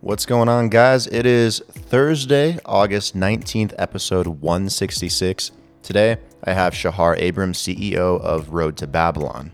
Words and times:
What's 0.00 0.26
going 0.26 0.48
on, 0.48 0.68
guys? 0.68 1.08
It 1.08 1.26
is 1.26 1.58
Thursday, 1.58 2.60
August 2.64 3.16
19th, 3.16 3.74
episode 3.78 4.28
166. 4.28 5.50
Today, 5.82 6.18
I 6.44 6.52
have 6.52 6.72
Shahar 6.72 7.16
Abrams, 7.16 7.58
CEO 7.58 8.20
of 8.20 8.50
Road 8.50 8.76
to 8.76 8.86
Babylon, 8.86 9.50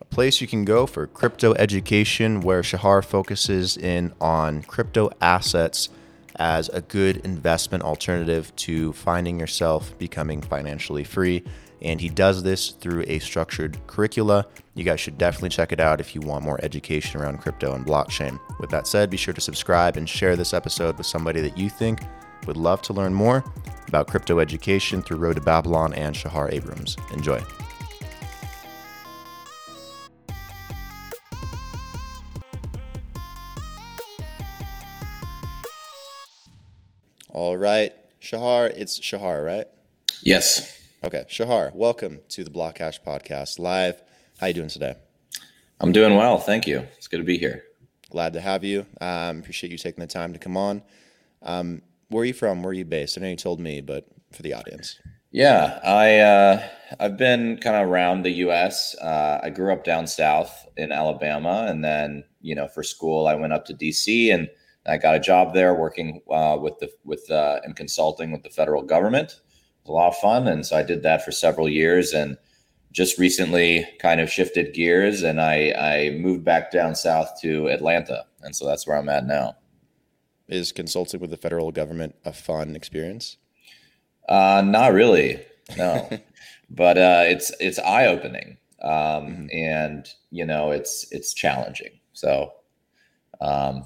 a 0.00 0.04
place 0.06 0.40
you 0.40 0.46
can 0.46 0.64
go 0.64 0.86
for 0.86 1.06
crypto 1.06 1.52
education 1.56 2.40
where 2.40 2.62
Shahar 2.62 3.02
focuses 3.02 3.76
in 3.76 4.14
on 4.18 4.62
crypto 4.62 5.10
assets 5.20 5.90
as 6.36 6.70
a 6.70 6.80
good 6.80 7.18
investment 7.18 7.84
alternative 7.84 8.50
to 8.56 8.94
finding 8.94 9.38
yourself 9.38 9.96
becoming 9.98 10.40
financially 10.40 11.04
free 11.04 11.44
and 11.82 12.00
he 12.00 12.08
does 12.08 12.42
this 12.42 12.70
through 12.70 13.04
a 13.08 13.18
structured 13.18 13.76
curricula. 13.86 14.46
You 14.74 14.84
guys 14.84 15.00
should 15.00 15.18
definitely 15.18 15.50
check 15.50 15.70
it 15.70 15.80
out 15.80 16.00
if 16.00 16.14
you 16.14 16.22
want 16.22 16.46
more 16.46 16.58
education 16.64 17.20
around 17.20 17.42
crypto 17.42 17.74
and 17.74 17.84
blockchain. 17.84 18.40
With 18.58 18.70
that 18.70 18.86
said, 18.86 19.10
be 19.10 19.18
sure 19.18 19.34
to 19.34 19.40
subscribe 19.40 19.98
and 19.98 20.08
share 20.08 20.34
this 20.34 20.54
episode 20.54 20.96
with 20.96 21.06
somebody 21.06 21.42
that 21.42 21.58
you 21.58 21.68
think 21.68 22.00
would 22.46 22.56
love 22.56 22.80
to 22.82 22.94
learn 22.94 23.12
more 23.12 23.44
about 23.88 24.08
crypto 24.08 24.38
education 24.38 25.02
through 25.02 25.18
Road 25.18 25.34
to 25.34 25.42
Babylon 25.42 25.92
and 25.92 26.16
Shahar 26.16 26.50
Abrams. 26.50 26.96
Enjoy. 27.12 27.42
All 37.28 37.58
right, 37.58 37.92
Shahar, 38.20 38.68
it's 38.68 38.98
Shahar, 39.02 39.42
right? 39.42 39.66
Yes. 40.22 40.80
Okay, 41.04 41.26
Shahar, 41.28 41.72
welcome 41.74 42.20
to 42.30 42.42
the 42.42 42.50
Blockhash 42.50 43.02
podcast 43.06 43.58
live. 43.58 44.02
How 44.42 44.48
you 44.48 44.54
doing 44.54 44.66
today? 44.66 44.96
I'm 45.78 45.92
doing 45.92 46.16
well, 46.16 46.36
thank 46.36 46.66
you. 46.66 46.80
It's 46.96 47.06
good 47.06 47.18
to 47.18 47.22
be 47.22 47.38
here. 47.38 47.62
Glad 48.10 48.32
to 48.32 48.40
have 48.40 48.64
you. 48.64 48.84
Um, 49.00 49.38
appreciate 49.38 49.70
you 49.70 49.78
taking 49.78 50.00
the 50.00 50.08
time 50.08 50.32
to 50.32 50.38
come 50.40 50.56
on. 50.56 50.82
Um, 51.42 51.80
where 52.08 52.22
are 52.22 52.24
you 52.24 52.32
from? 52.32 52.60
Where 52.60 52.70
are 52.70 52.74
you 52.74 52.84
based? 52.84 53.16
I 53.16 53.20
know 53.20 53.28
you 53.28 53.36
told 53.36 53.60
me, 53.60 53.80
but 53.80 54.08
for 54.32 54.42
the 54.42 54.52
audience. 54.54 54.98
Yeah, 55.30 55.78
I 55.84 56.18
uh, 56.18 56.68
I've 56.98 57.16
been 57.16 57.58
kind 57.58 57.76
of 57.76 57.88
around 57.88 58.24
the 58.24 58.32
U.S. 58.32 58.96
Uh, 59.00 59.38
I 59.44 59.50
grew 59.50 59.72
up 59.72 59.84
down 59.84 60.08
south 60.08 60.66
in 60.76 60.90
Alabama, 60.90 61.66
and 61.68 61.84
then 61.84 62.24
you 62.40 62.56
know 62.56 62.66
for 62.66 62.82
school 62.82 63.28
I 63.28 63.36
went 63.36 63.52
up 63.52 63.64
to 63.66 63.74
D.C. 63.74 64.32
and 64.32 64.48
I 64.86 64.96
got 64.96 65.14
a 65.14 65.20
job 65.20 65.54
there 65.54 65.72
working 65.72 66.20
uh, 66.28 66.58
with 66.60 66.80
the 66.80 66.90
with 67.04 67.30
uh, 67.30 67.60
and 67.62 67.76
consulting 67.76 68.32
with 68.32 68.42
the 68.42 68.50
federal 68.50 68.82
government 68.82 69.36
a 69.86 69.92
lot 69.92 70.08
of 70.08 70.16
fun. 70.16 70.46
And 70.48 70.64
so 70.64 70.76
I 70.76 70.82
did 70.82 71.02
that 71.02 71.24
for 71.24 71.32
several 71.32 71.68
years 71.68 72.12
and 72.12 72.36
just 72.92 73.18
recently 73.18 73.86
kind 73.98 74.20
of 74.20 74.30
shifted 74.30 74.74
gears 74.74 75.22
and 75.22 75.40
I, 75.40 75.72
I 75.72 76.10
moved 76.18 76.44
back 76.44 76.70
down 76.70 76.94
south 76.94 77.40
to 77.40 77.68
Atlanta. 77.68 78.26
And 78.42 78.54
so 78.54 78.66
that's 78.66 78.86
where 78.86 78.96
I'm 78.96 79.08
at 79.08 79.26
now. 79.26 79.56
Is 80.48 80.70
consulting 80.72 81.20
with 81.20 81.30
the 81.30 81.36
federal 81.36 81.72
government 81.72 82.14
a 82.24 82.32
fun 82.32 82.76
experience? 82.76 83.38
Uh, 84.28 84.62
not 84.64 84.92
really, 84.92 85.42
no. 85.76 86.08
but 86.70 86.98
uh, 86.98 87.24
it's 87.26 87.52
it's 87.60 87.78
eye 87.78 88.06
opening, 88.06 88.58
um, 88.82 88.90
mm-hmm. 88.90 89.46
and 89.52 90.08
you 90.30 90.44
know 90.44 90.70
it's 90.70 91.06
it's 91.10 91.32
challenging. 91.32 92.00
So 92.12 92.52
um, 93.40 93.84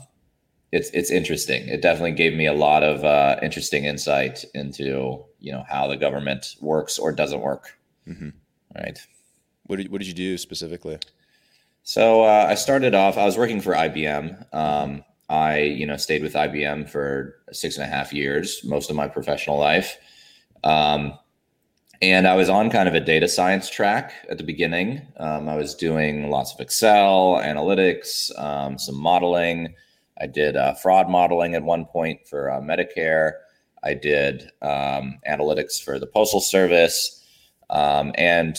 it's 0.72 0.90
it's 0.90 1.10
interesting. 1.10 1.68
It 1.68 1.82
definitely 1.82 2.12
gave 2.12 2.34
me 2.34 2.46
a 2.46 2.52
lot 2.52 2.82
of 2.82 3.04
uh, 3.04 3.38
interesting 3.42 3.84
insight 3.84 4.44
into 4.54 5.24
you 5.38 5.52
know 5.52 5.64
how 5.68 5.86
the 5.88 5.96
government 5.96 6.56
works 6.60 6.98
or 6.98 7.12
doesn't 7.12 7.40
work. 7.40 7.78
Mm-hmm. 8.08 8.30
Right. 8.76 8.98
What 9.66 9.76
did, 9.76 9.90
what 9.90 9.98
did 9.98 10.08
you 10.08 10.14
do 10.14 10.38
specifically? 10.38 10.98
So 11.82 12.22
uh, 12.22 12.46
I 12.48 12.54
started 12.54 12.94
off. 12.94 13.16
I 13.16 13.24
was 13.24 13.38
working 13.38 13.60
for 13.60 13.72
IBM. 13.72 14.54
Um, 14.54 15.04
I 15.28 15.58
you 15.58 15.86
know 15.86 15.96
stayed 15.96 16.22
with 16.22 16.34
IBM 16.34 16.88
for 16.88 17.36
six 17.52 17.76
and 17.76 17.84
a 17.84 17.88
half 17.88 18.12
years, 18.12 18.62
most 18.64 18.90
of 18.90 18.96
my 18.96 19.08
professional 19.08 19.58
life. 19.58 19.96
Um, 20.64 21.18
and 22.02 22.26
I 22.28 22.34
was 22.34 22.48
on 22.48 22.70
kind 22.70 22.88
of 22.88 22.94
a 22.94 23.00
data 23.00 23.26
science 23.26 23.70
track 23.70 24.12
at 24.28 24.36
the 24.36 24.44
beginning. 24.44 25.00
Um, 25.16 25.48
I 25.48 25.56
was 25.56 25.74
doing 25.74 26.28
lots 26.28 26.52
of 26.52 26.60
Excel, 26.60 27.40
analytics, 27.42 28.36
um, 28.38 28.78
some 28.78 28.96
modeling. 28.96 29.74
I 30.20 30.26
did 30.26 30.56
uh, 30.56 30.74
fraud 30.74 31.08
modeling 31.08 31.54
at 31.54 31.62
one 31.62 31.86
point 31.86 32.26
for 32.26 32.50
uh, 32.50 32.60
Medicare. 32.60 33.32
I 33.82 33.94
did 33.94 34.50
um, 34.60 35.18
analytics 35.28 35.82
for 35.82 35.98
the 35.98 36.06
Postal 36.06 36.40
Service. 36.40 37.15
Um, 37.70 38.12
and, 38.16 38.56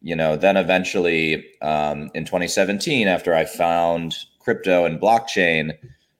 you 0.00 0.14
know, 0.16 0.36
then 0.36 0.56
eventually 0.56 1.46
um, 1.62 2.10
in 2.14 2.24
2017, 2.24 3.08
after 3.08 3.34
I 3.34 3.44
found 3.44 4.16
crypto 4.38 4.84
and 4.84 5.00
blockchain, 5.00 5.72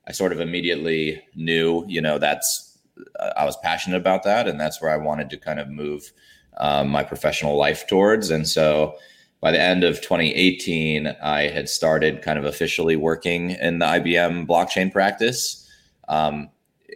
I 0.06 0.12
sort 0.12 0.32
of 0.32 0.40
immediately 0.40 1.22
knew, 1.34 1.84
you 1.86 2.00
know, 2.00 2.18
that's, 2.18 2.78
uh, 3.18 3.32
I 3.36 3.44
was 3.44 3.56
passionate 3.62 3.96
about 3.96 4.22
that. 4.24 4.48
And 4.48 4.58
that's 4.60 4.80
where 4.80 4.90
I 4.90 4.96
wanted 4.96 5.30
to 5.30 5.36
kind 5.36 5.60
of 5.60 5.68
move 5.68 6.12
um, 6.58 6.88
my 6.88 7.02
professional 7.02 7.56
life 7.56 7.86
towards. 7.86 8.30
And 8.30 8.48
so, 8.48 8.96
by 9.40 9.50
the 9.50 9.60
end 9.60 9.84
of 9.84 10.02
2018, 10.02 11.06
I 11.22 11.48
had 11.48 11.68
started 11.68 12.22
kind 12.22 12.38
of 12.38 12.44
officially 12.44 12.94
working 12.96 13.52
in 13.52 13.78
the 13.78 13.86
IBM 13.86 14.46
blockchain 14.46 14.92
practice 14.92 15.66
um, 16.08 16.50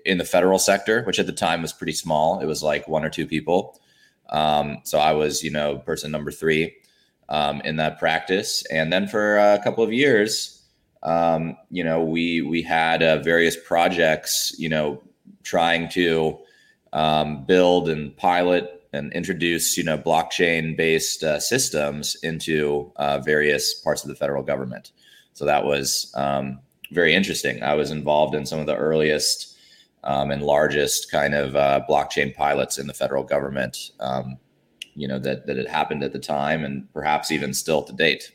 in 0.04 0.18
the 0.18 0.24
federal 0.24 0.58
sector, 0.58 1.02
which 1.04 1.18
at 1.18 1.26
the 1.26 1.32
time 1.32 1.62
was 1.62 1.72
pretty 1.72 1.94
small. 1.94 2.40
It 2.40 2.46
was 2.46 2.62
like 2.62 2.86
one 2.86 3.04
or 3.04 3.08
two 3.08 3.26
people. 3.26 3.80
Um, 4.30 4.78
so 4.84 4.98
I 4.98 5.12
was, 5.12 5.42
you 5.42 5.50
know, 5.50 5.78
person 5.78 6.10
number 6.10 6.30
three 6.30 6.74
um, 7.28 7.60
in 7.62 7.76
that 7.76 7.98
practice. 7.98 8.64
And 8.70 8.92
then 8.92 9.06
for 9.06 9.38
a 9.38 9.60
couple 9.62 9.84
of 9.84 9.92
years, 9.92 10.62
um, 11.02 11.56
you 11.70 11.84
know, 11.84 12.02
we 12.02 12.40
we 12.40 12.62
had 12.62 13.02
uh, 13.02 13.18
various 13.22 13.56
projects, 13.56 14.54
you 14.58 14.68
know, 14.68 15.02
trying 15.42 15.88
to 15.90 16.38
um, 16.92 17.44
build 17.44 17.88
and 17.88 18.16
pilot 18.16 18.74
and 18.94 19.12
introduce 19.12 19.76
you 19.76 19.84
know 19.84 19.98
blockchain 19.98 20.76
based 20.76 21.22
uh, 21.24 21.38
systems 21.40 22.16
into 22.22 22.92
uh, 22.96 23.18
various 23.18 23.74
parts 23.74 24.02
of 24.02 24.08
the 24.08 24.14
federal 24.14 24.42
government. 24.42 24.92
So 25.34 25.44
that 25.44 25.64
was 25.64 26.12
um, 26.16 26.60
very 26.92 27.14
interesting. 27.14 27.62
I 27.62 27.74
was 27.74 27.90
involved 27.90 28.34
in 28.34 28.46
some 28.46 28.60
of 28.60 28.66
the 28.66 28.76
earliest 28.76 29.53
um, 30.04 30.30
and 30.30 30.42
largest 30.42 31.10
kind 31.10 31.34
of 31.34 31.56
uh, 31.56 31.80
blockchain 31.88 32.34
pilots 32.34 32.78
in 32.78 32.86
the 32.86 32.94
federal 32.94 33.24
government. 33.24 33.90
Um, 34.00 34.38
you 34.94 35.08
know 35.08 35.18
that 35.18 35.46
that 35.46 35.56
had 35.56 35.66
happened 35.66 36.04
at 36.04 36.12
the 36.12 36.18
time, 36.18 36.64
and 36.64 36.92
perhaps 36.92 37.32
even 37.32 37.52
still 37.52 37.82
to 37.82 37.92
date. 37.92 38.32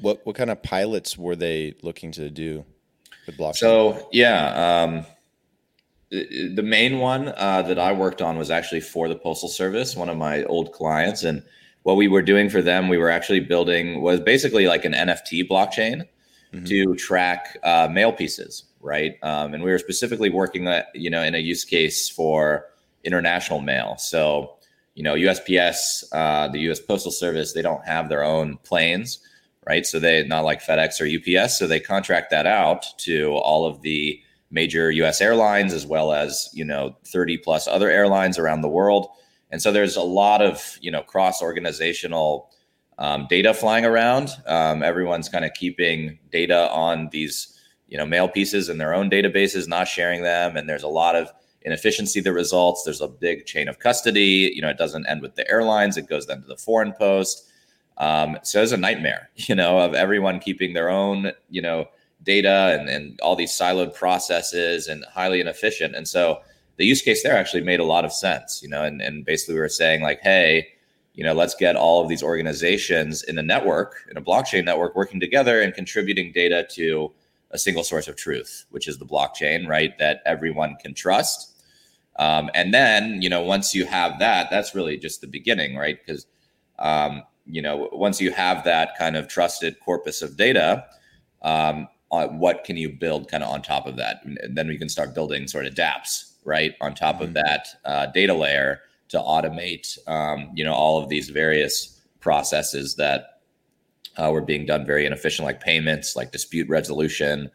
What 0.00 0.24
what 0.24 0.36
kind 0.36 0.50
of 0.50 0.62
pilots 0.62 1.18
were 1.18 1.36
they 1.36 1.74
looking 1.82 2.12
to 2.12 2.30
do 2.30 2.64
with 3.26 3.36
blockchain? 3.36 3.56
So 3.56 4.08
yeah 4.12 4.84
um, 4.84 5.06
the 6.10 6.62
main 6.62 6.98
one 6.98 7.34
uh, 7.36 7.62
that 7.62 7.78
I 7.78 7.92
worked 7.92 8.22
on 8.22 8.38
was 8.38 8.50
actually 8.50 8.80
for 8.80 9.08
the 9.08 9.16
Postal 9.16 9.48
Service, 9.48 9.94
one 9.94 10.08
of 10.08 10.16
my 10.16 10.44
old 10.44 10.72
clients. 10.72 11.22
And 11.22 11.42
what 11.82 11.96
we 11.96 12.08
were 12.08 12.22
doing 12.22 12.48
for 12.48 12.62
them, 12.62 12.88
we 12.88 12.96
were 12.96 13.10
actually 13.10 13.40
building 13.40 14.00
was 14.00 14.20
basically 14.20 14.66
like 14.66 14.84
an 14.84 14.92
NFT 14.92 15.48
blockchain 15.48 16.06
mm-hmm. 16.52 16.64
to 16.64 16.94
track 16.94 17.58
uh, 17.62 17.88
mail 17.90 18.12
pieces, 18.12 18.64
right? 18.80 19.14
Um, 19.22 19.54
and 19.54 19.62
we 19.62 19.70
were 19.70 19.78
specifically 19.78 20.30
working, 20.30 20.66
at, 20.66 20.88
you 20.94 21.10
know, 21.10 21.22
in 21.22 21.34
a 21.34 21.38
use 21.38 21.64
case 21.64 22.08
for 22.08 22.66
international 23.04 23.60
mail. 23.60 23.96
So, 23.98 24.56
you 24.94 25.02
know, 25.02 25.14
USPS, 25.14 26.04
uh, 26.12 26.48
the 26.48 26.60
U.S. 26.60 26.80
Postal 26.80 27.12
Service, 27.12 27.52
they 27.52 27.62
don't 27.62 27.84
have 27.86 28.08
their 28.08 28.22
own 28.22 28.58
planes, 28.64 29.20
right? 29.66 29.86
So 29.86 29.98
they 29.98 30.24
not 30.24 30.44
like 30.44 30.62
FedEx 30.62 31.00
or 31.00 31.06
UPS, 31.40 31.58
so 31.58 31.66
they 31.66 31.80
contract 31.80 32.30
that 32.30 32.46
out 32.46 32.84
to 32.98 33.32
all 33.32 33.66
of 33.66 33.82
the 33.82 34.20
major 34.50 34.90
US 34.90 35.20
airlines 35.20 35.72
as 35.72 35.86
well 35.86 36.12
as, 36.12 36.48
you 36.52 36.64
know, 36.64 36.96
30 37.06 37.38
plus 37.38 37.68
other 37.68 37.90
airlines 37.90 38.38
around 38.38 38.62
the 38.62 38.68
world. 38.68 39.08
And 39.50 39.62
so 39.62 39.72
there's 39.72 39.96
a 39.96 40.02
lot 40.02 40.42
of, 40.42 40.78
you 40.80 40.90
know, 40.90 41.02
cross 41.02 41.42
organizational 41.42 42.50
um, 42.98 43.26
data 43.28 43.54
flying 43.54 43.84
around. 43.84 44.30
Um, 44.46 44.82
everyone's 44.82 45.28
kind 45.28 45.44
of 45.44 45.52
keeping 45.54 46.18
data 46.30 46.70
on 46.70 47.08
these, 47.12 47.57
you 47.88 47.96
know, 47.96 48.06
mail 48.06 48.28
pieces 48.28 48.68
in 48.68 48.78
their 48.78 48.94
own 48.94 49.10
databases, 49.10 49.66
not 49.66 49.88
sharing 49.88 50.22
them. 50.22 50.56
And 50.56 50.68
there's 50.68 50.82
a 50.82 50.88
lot 50.88 51.16
of 51.16 51.30
inefficiency 51.62 52.20
that 52.20 52.32
results. 52.32 52.84
There's 52.84 53.00
a 53.00 53.08
big 53.08 53.46
chain 53.46 53.68
of 53.68 53.78
custody. 53.78 54.52
You 54.54 54.62
know, 54.62 54.68
it 54.68 54.78
doesn't 54.78 55.06
end 55.06 55.22
with 55.22 55.34
the 55.34 55.48
airlines, 55.50 55.96
it 55.96 56.08
goes 56.08 56.26
then 56.26 56.42
to 56.42 56.46
the 56.46 56.56
foreign 56.56 56.92
post. 56.92 57.44
Um, 57.96 58.38
so 58.42 58.62
it's 58.62 58.72
a 58.72 58.76
nightmare, 58.76 59.30
you 59.36 59.54
know, 59.54 59.78
of 59.78 59.94
everyone 59.94 60.38
keeping 60.38 60.74
their 60.74 60.88
own, 60.88 61.32
you 61.50 61.62
know, 61.62 61.86
data 62.22 62.76
and, 62.78 62.88
and 62.88 63.20
all 63.20 63.36
these 63.36 63.52
siloed 63.52 63.94
processes 63.94 64.88
and 64.88 65.04
highly 65.12 65.40
inefficient. 65.40 65.94
And 65.94 66.06
so 66.06 66.40
the 66.76 66.84
use 66.84 67.02
case 67.02 67.22
there 67.22 67.36
actually 67.36 67.62
made 67.62 67.80
a 67.80 67.84
lot 67.84 68.04
of 68.04 68.12
sense, 68.12 68.62
you 68.62 68.68
know, 68.68 68.84
and, 68.84 69.00
and 69.00 69.24
basically 69.24 69.54
we 69.54 69.60
were 69.60 69.68
saying 69.68 70.02
like, 70.02 70.20
hey, 70.20 70.68
you 71.14 71.24
know, 71.24 71.32
let's 71.32 71.54
get 71.54 71.74
all 71.74 72.00
of 72.00 72.08
these 72.08 72.22
organizations 72.22 73.24
in 73.24 73.38
a 73.38 73.42
network, 73.42 73.96
in 74.10 74.16
a 74.16 74.22
blockchain 74.22 74.64
network, 74.64 74.94
working 74.94 75.18
together 75.18 75.60
and 75.60 75.74
contributing 75.74 76.30
data 76.32 76.66
to 76.74 77.12
a 77.50 77.58
single 77.58 77.84
source 77.84 78.08
of 78.08 78.16
truth, 78.16 78.66
which 78.70 78.88
is 78.88 78.98
the 78.98 79.06
blockchain, 79.06 79.66
right? 79.66 79.96
That 79.98 80.22
everyone 80.26 80.76
can 80.76 80.94
trust. 80.94 81.54
Um, 82.18 82.50
and 82.54 82.74
then, 82.74 83.22
you 83.22 83.28
know, 83.28 83.42
once 83.42 83.74
you 83.74 83.86
have 83.86 84.18
that, 84.18 84.50
that's 84.50 84.74
really 84.74 84.98
just 84.98 85.20
the 85.20 85.26
beginning, 85.26 85.76
right? 85.76 85.98
Because, 86.04 86.26
um, 86.78 87.22
you 87.46 87.62
know, 87.62 87.88
once 87.92 88.20
you 88.20 88.32
have 88.32 88.64
that 88.64 88.98
kind 88.98 89.16
of 89.16 89.28
trusted 89.28 89.78
corpus 89.80 90.20
of 90.20 90.36
data, 90.36 90.84
um, 91.42 91.88
on 92.10 92.38
what 92.38 92.64
can 92.64 92.76
you 92.76 92.88
build 92.88 93.30
kind 93.30 93.44
of 93.44 93.50
on 93.50 93.62
top 93.62 93.86
of 93.86 93.96
that? 93.96 94.24
And 94.24 94.56
then 94.56 94.68
we 94.68 94.78
can 94.78 94.88
start 94.88 95.14
building 95.14 95.46
sort 95.46 95.66
of 95.66 95.74
dApps, 95.74 96.32
right, 96.44 96.74
on 96.80 96.94
top 96.94 97.16
mm-hmm. 97.16 97.24
of 97.24 97.34
that 97.34 97.68
uh, 97.84 98.06
data 98.06 98.34
layer 98.34 98.80
to 99.08 99.18
automate, 99.18 99.98
um, 100.08 100.50
you 100.54 100.64
know, 100.64 100.74
all 100.74 101.02
of 101.02 101.08
these 101.08 101.30
various 101.30 102.00
processes 102.20 102.96
that 102.96 103.37
uh, 104.18 104.30
were 104.32 104.40
being 104.40 104.66
done 104.66 104.84
very 104.84 105.06
inefficient, 105.06 105.46
like 105.46 105.60
payments, 105.60 106.16
like 106.16 106.32
dispute 106.32 106.68
resolution, 106.68 107.50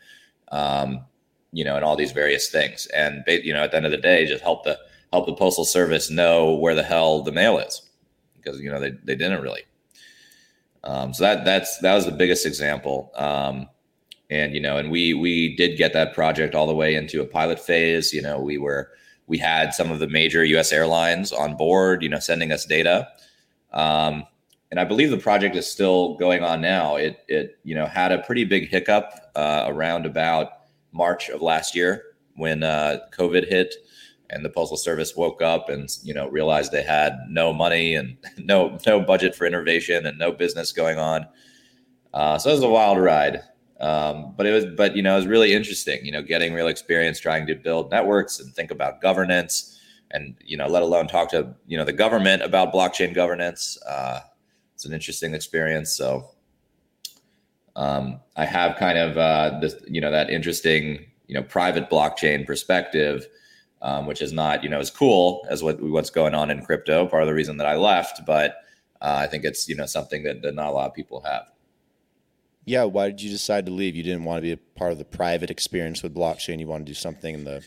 um, 0.52 1.04
you 1.52 1.64
know, 1.64 1.76
and 1.76 1.86
all 1.86 1.96
these 1.96 2.14
various 2.14 2.50
things. 2.50 2.88
And 2.88 3.24
you 3.28 3.54
know, 3.54 3.64
at 3.64 3.72
the 3.72 3.78
end 3.78 3.86
of 3.86 3.92
the 3.92 3.98
day, 3.98 4.26
just 4.26 4.44
help 4.44 4.64
the 4.64 4.80
help 5.12 5.26
the 5.26 5.36
postal 5.36 5.66
service 5.66 6.10
know 6.10 6.56
where 6.56 6.74
the 6.74 6.84
hell 6.84 7.22
the 7.22 7.32
mail 7.32 7.60
is, 7.60 7.84
because 8.36 8.60
you 8.60 8.72
know 8.72 8.80
they 8.80 8.92
they 9.04 9.16
didn't 9.16 9.42
really. 9.42 9.64
Um, 10.86 11.14
so 11.14 11.24
that 11.24 11.46
that's 11.46 11.78
that 11.80 11.94
was 11.94 12.06
the 12.06 12.12
biggest 12.12 12.46
example. 12.46 13.12
Um, 13.16 13.70
and 14.30 14.54
you 14.54 14.62
know, 14.62 14.78
and 14.78 14.90
we 14.90 15.14
we 15.14 15.56
did 15.56 15.78
get 15.78 15.94
that 15.94 16.14
project 16.14 16.56
all 16.56 16.68
the 16.68 16.76
way 16.76 16.96
into 16.96 17.22
a 17.22 17.26
pilot 17.26 17.60
phase. 17.60 18.14
You 18.14 18.22
know, 18.22 18.40
we 18.40 18.58
were 18.58 18.92
we 19.28 19.38
had 19.38 19.74
some 19.74 19.92
of 19.92 20.00
the 20.00 20.08
major 20.08 20.44
U.S. 20.46 20.72
airlines 20.72 21.32
on 21.32 21.56
board. 21.56 22.04
You 22.04 22.10
know, 22.10 22.20
sending 22.20 22.52
us 22.52 22.66
data. 22.66 23.08
Um, 23.72 24.26
and 24.74 24.80
I 24.80 24.86
believe 24.86 25.12
the 25.12 25.20
project 25.20 25.56
is 25.56 25.70
still 25.70 26.16
going 26.16 26.44
on 26.44 26.60
now. 26.60 26.96
It 26.96 27.24
it 27.28 27.60
you 27.64 27.76
know 27.76 27.86
had 27.86 28.12
a 28.12 28.24
pretty 28.24 28.44
big 28.44 28.70
hiccup 28.70 29.14
uh, 29.36 29.66
around 29.68 30.08
about 30.08 30.48
March 30.92 31.30
of 31.30 31.44
last 31.44 31.76
year 31.76 32.02
when 32.38 32.64
uh, 32.64 32.98
COVID 33.12 33.48
hit, 33.48 33.76
and 34.32 34.44
the 34.44 34.50
postal 34.50 34.76
service 34.76 35.16
woke 35.16 35.44
up 35.44 35.70
and 35.70 35.88
you 36.02 36.12
know 36.12 36.28
realized 36.28 36.72
they 36.72 36.82
had 36.82 37.20
no 37.30 37.54
money 37.54 37.94
and 37.94 38.18
no 38.40 38.80
no 38.88 39.00
budget 39.00 39.36
for 39.36 39.46
innovation 39.46 40.08
and 40.08 40.18
no 40.18 40.32
business 40.32 40.72
going 40.72 40.98
on. 40.98 41.28
Uh, 42.12 42.40
so 42.40 42.50
it 42.50 42.54
was 42.54 42.64
a 42.64 42.68
wild 42.68 42.98
ride, 42.98 43.44
um, 43.80 44.34
but 44.36 44.48
it 44.48 44.54
was 44.54 44.66
but 44.76 44.96
you 44.96 45.04
know 45.04 45.14
it 45.14 45.18
was 45.18 45.28
really 45.28 45.54
interesting. 45.54 46.04
You 46.04 46.14
know, 46.14 46.24
getting 46.24 46.52
real 46.52 46.68
experience 46.68 47.20
trying 47.20 47.46
to 47.46 47.54
build 47.54 47.92
networks 47.92 48.40
and 48.40 48.52
think 48.56 48.72
about 48.72 49.04
governance, 49.04 49.80
and 50.10 50.34
you 50.44 50.58
know 50.58 50.66
let 50.66 50.82
alone 50.82 51.08
talk 51.08 51.30
to 51.30 51.54
you 51.68 51.78
know 51.78 51.86
the 51.86 51.94
government 51.94 52.42
about 52.42 52.74
blockchain 52.74 53.14
governance. 53.14 53.78
Uh, 53.88 54.22
it's 54.84 54.90
an 54.90 54.94
interesting 54.94 55.34
experience. 55.34 55.94
So 55.94 56.30
um, 57.78 58.20
I 58.36 58.44
have 58.44 58.76
kind 58.76 58.98
of 58.98 59.18
uh, 59.18 59.60
this, 59.62 59.76
you 59.88 60.02
know, 60.02 60.12
that 60.12 60.30
interesting, 60.30 61.06
you 61.28 61.36
know, 61.36 61.44
private 61.44 61.90
blockchain 61.90 62.46
perspective, 62.46 63.26
um, 63.82 64.08
which 64.08 64.22
is 64.22 64.34
not, 64.34 64.62
you 64.62 64.70
know, 64.70 64.80
as 64.80 64.90
cool 64.90 65.48
as 65.50 65.64
what 65.64 65.82
what's 65.82 66.10
going 66.10 66.36
on 66.36 66.52
in 66.52 66.66
crypto. 66.66 67.08
Part 67.08 67.24
of 67.24 67.28
the 67.28 67.34
reason 67.34 67.56
that 67.58 67.68
I 67.68 67.78
left, 67.78 68.26
but 68.26 68.58
uh, 69.02 69.20
I 69.22 69.28
think 69.28 69.46
it's 69.46 69.70
you 69.70 69.76
know 69.78 69.86
something 69.86 70.24
that, 70.24 70.42
that 70.42 70.54
not 70.54 70.68
a 70.68 70.72
lot 70.72 70.88
of 70.88 70.94
people 70.94 71.22
have. 71.22 71.46
Yeah, 72.66 72.84
why 72.84 73.08
did 73.08 73.22
you 73.22 73.30
decide 73.30 73.66
to 73.68 73.72
leave? 73.72 73.96
You 73.96 74.04
didn't 74.04 74.26
want 74.26 74.40
to 74.40 74.42
be 74.42 74.52
a 74.52 74.58
part 74.58 74.92
of 74.92 74.98
the 74.98 75.06
private 75.06 75.50
experience 75.50 76.04
with 76.04 76.14
blockchain. 76.14 76.60
You 76.60 76.68
want 76.68 76.86
to 76.86 76.90
do 76.90 76.94
something 76.94 77.36
in 77.36 77.46
the 77.46 77.66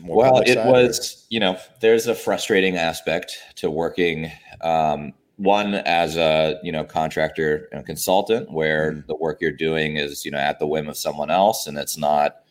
more 0.00 0.16
well. 0.18 0.42
It 0.44 0.58
was, 0.66 0.98
or? 0.98 1.26
you 1.30 1.40
know, 1.40 1.58
there's 1.80 2.06
a 2.06 2.14
frustrating 2.14 2.76
aspect 2.76 3.38
to 3.56 3.70
working 3.70 4.30
um, 4.60 5.14
one 5.38 5.74
as 5.74 6.16
a 6.16 6.58
you 6.64 6.72
know 6.72 6.84
contractor 6.84 7.68
and 7.72 7.86
consultant 7.86 8.50
where 8.50 8.92
mm-hmm. 8.92 9.06
the 9.06 9.14
work 9.14 9.38
you're 9.40 9.52
doing 9.52 9.96
is 9.96 10.24
you 10.24 10.30
know 10.30 10.38
at 10.38 10.58
the 10.58 10.66
whim 10.66 10.88
of 10.88 10.96
someone 10.96 11.30
else 11.30 11.66
and 11.66 11.78
it's 11.78 11.96
not 11.96 12.42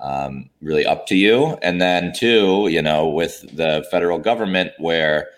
um, 0.00 0.50
really 0.60 0.84
up 0.84 1.06
to 1.06 1.14
you. 1.14 1.56
And 1.62 1.80
then 1.80 2.12
two 2.12 2.68
you 2.68 2.82
know 2.82 3.08
with 3.08 3.42
the 3.56 3.86
federal 3.90 4.18
government 4.18 4.72
where 4.78 5.30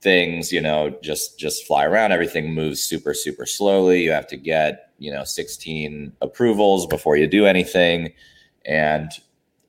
things 0.00 0.50
you 0.50 0.62
know 0.62 0.98
just 1.02 1.38
just 1.38 1.66
fly 1.66 1.84
around 1.84 2.10
everything 2.10 2.54
moves 2.54 2.80
super 2.80 3.12
super 3.12 3.44
slowly. 3.44 4.02
You 4.02 4.12
have 4.12 4.26
to 4.28 4.36
get 4.38 4.92
you 4.98 5.12
know 5.12 5.24
16 5.24 6.12
approvals 6.22 6.86
before 6.86 7.16
you 7.16 7.26
do 7.26 7.44
anything. 7.44 8.14
And 8.64 9.10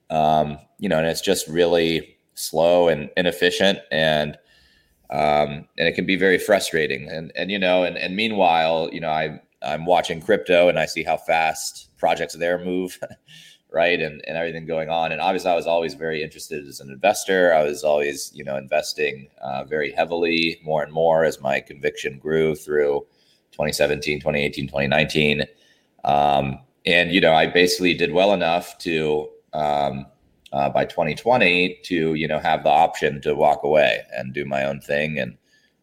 um, 0.10 0.58
you 0.80 0.88
know 0.88 1.00
and 1.00 1.08
it's 1.08 1.22
just 1.22 1.50
really 1.50 2.16
slow 2.36 2.88
and 2.88 3.10
inefficient. 3.18 3.80
And 3.92 4.38
um, 5.12 5.68
and 5.78 5.88
it 5.88 5.94
can 5.94 6.06
be 6.06 6.16
very 6.16 6.38
frustrating. 6.38 7.10
And 7.10 7.32
and 7.36 7.52
you 7.52 7.60
know, 7.60 7.84
and 7.84 7.98
and 7.98 8.16
meanwhile, 8.16 8.90
you 8.92 9.02
know, 9.02 9.10
I 9.10 9.42
I'm 9.62 9.86
watching 9.86 10.22
crypto 10.22 10.70
and 10.70 10.80
I 10.80 10.86
see 10.86 11.04
how 11.04 11.18
fast 11.18 11.90
projects 11.98 12.34
there 12.36 12.58
move, 12.58 13.00
right, 13.72 14.00
and 14.00 14.22
and 14.26 14.38
everything 14.38 14.66
going 14.66 14.90
on. 14.90 15.12
And 15.12 15.20
obviously, 15.20 15.52
I 15.52 15.56
was 15.56 15.68
always 15.68 15.94
very 15.94 16.24
interested 16.24 16.66
as 16.66 16.80
an 16.80 16.90
investor. 16.90 17.54
I 17.54 17.64
was 17.64 17.84
always 17.84 18.32
you 18.34 18.44
know 18.44 18.56
investing 18.56 19.28
uh, 19.42 19.66
very 19.66 19.92
heavily, 19.92 20.60
more 20.64 20.82
and 20.82 20.94
more 20.94 21.26
as 21.26 21.42
my 21.42 21.60
conviction 21.60 22.18
grew 22.18 22.56
through 22.56 23.06
2017, 23.52 24.20
2018, 24.20 24.68
2019. 24.68 25.44
Um, 26.06 26.60
and 26.86 27.12
you 27.12 27.20
know, 27.20 27.34
I 27.34 27.48
basically 27.48 27.94
did 27.94 28.14
well 28.14 28.34
enough 28.34 28.78
to 28.80 29.30
um, 29.54 30.06
uh, 30.54 30.70
by 30.70 30.86
2020 30.86 31.80
to 31.84 32.14
you 32.14 32.28
know 32.28 32.40
have 32.40 32.64
the 32.64 32.70
option 32.70 33.22
to 33.22 33.36
walk 33.36 33.64
away 33.64 34.02
and 34.16 34.34
do 34.34 34.46
my 34.46 34.66
own 34.66 34.80
thing 34.80 35.20
and 35.20 35.38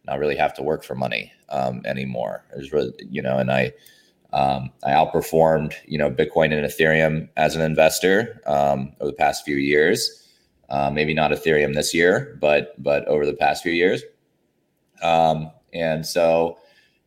not 0.05 0.19
really 0.19 0.35
have 0.35 0.53
to 0.53 0.63
work 0.63 0.83
for 0.83 0.95
money 0.95 1.31
um, 1.49 1.81
anymore. 1.85 2.45
It 2.55 2.71
really 2.71 2.93
you 3.09 3.21
know, 3.21 3.37
and 3.37 3.51
I 3.51 3.73
um, 4.33 4.71
I 4.83 4.91
outperformed 4.91 5.73
you 5.85 5.97
know 5.97 6.09
Bitcoin 6.09 6.53
and 6.53 6.65
Ethereum 6.65 7.29
as 7.37 7.55
an 7.55 7.61
investor 7.61 8.41
um, 8.45 8.93
over 8.99 9.11
the 9.11 9.17
past 9.17 9.45
few 9.45 9.57
years. 9.57 10.27
Uh, 10.69 10.91
maybe 10.91 11.15
not 11.15 11.31
Ethereum 11.31 11.73
this 11.73 11.93
year, 11.93 12.37
but 12.39 12.81
but 12.81 13.07
over 13.07 13.25
the 13.25 13.33
past 13.33 13.63
few 13.63 13.71
years. 13.71 14.03
Um, 15.01 15.51
and 15.73 16.05
so, 16.05 16.59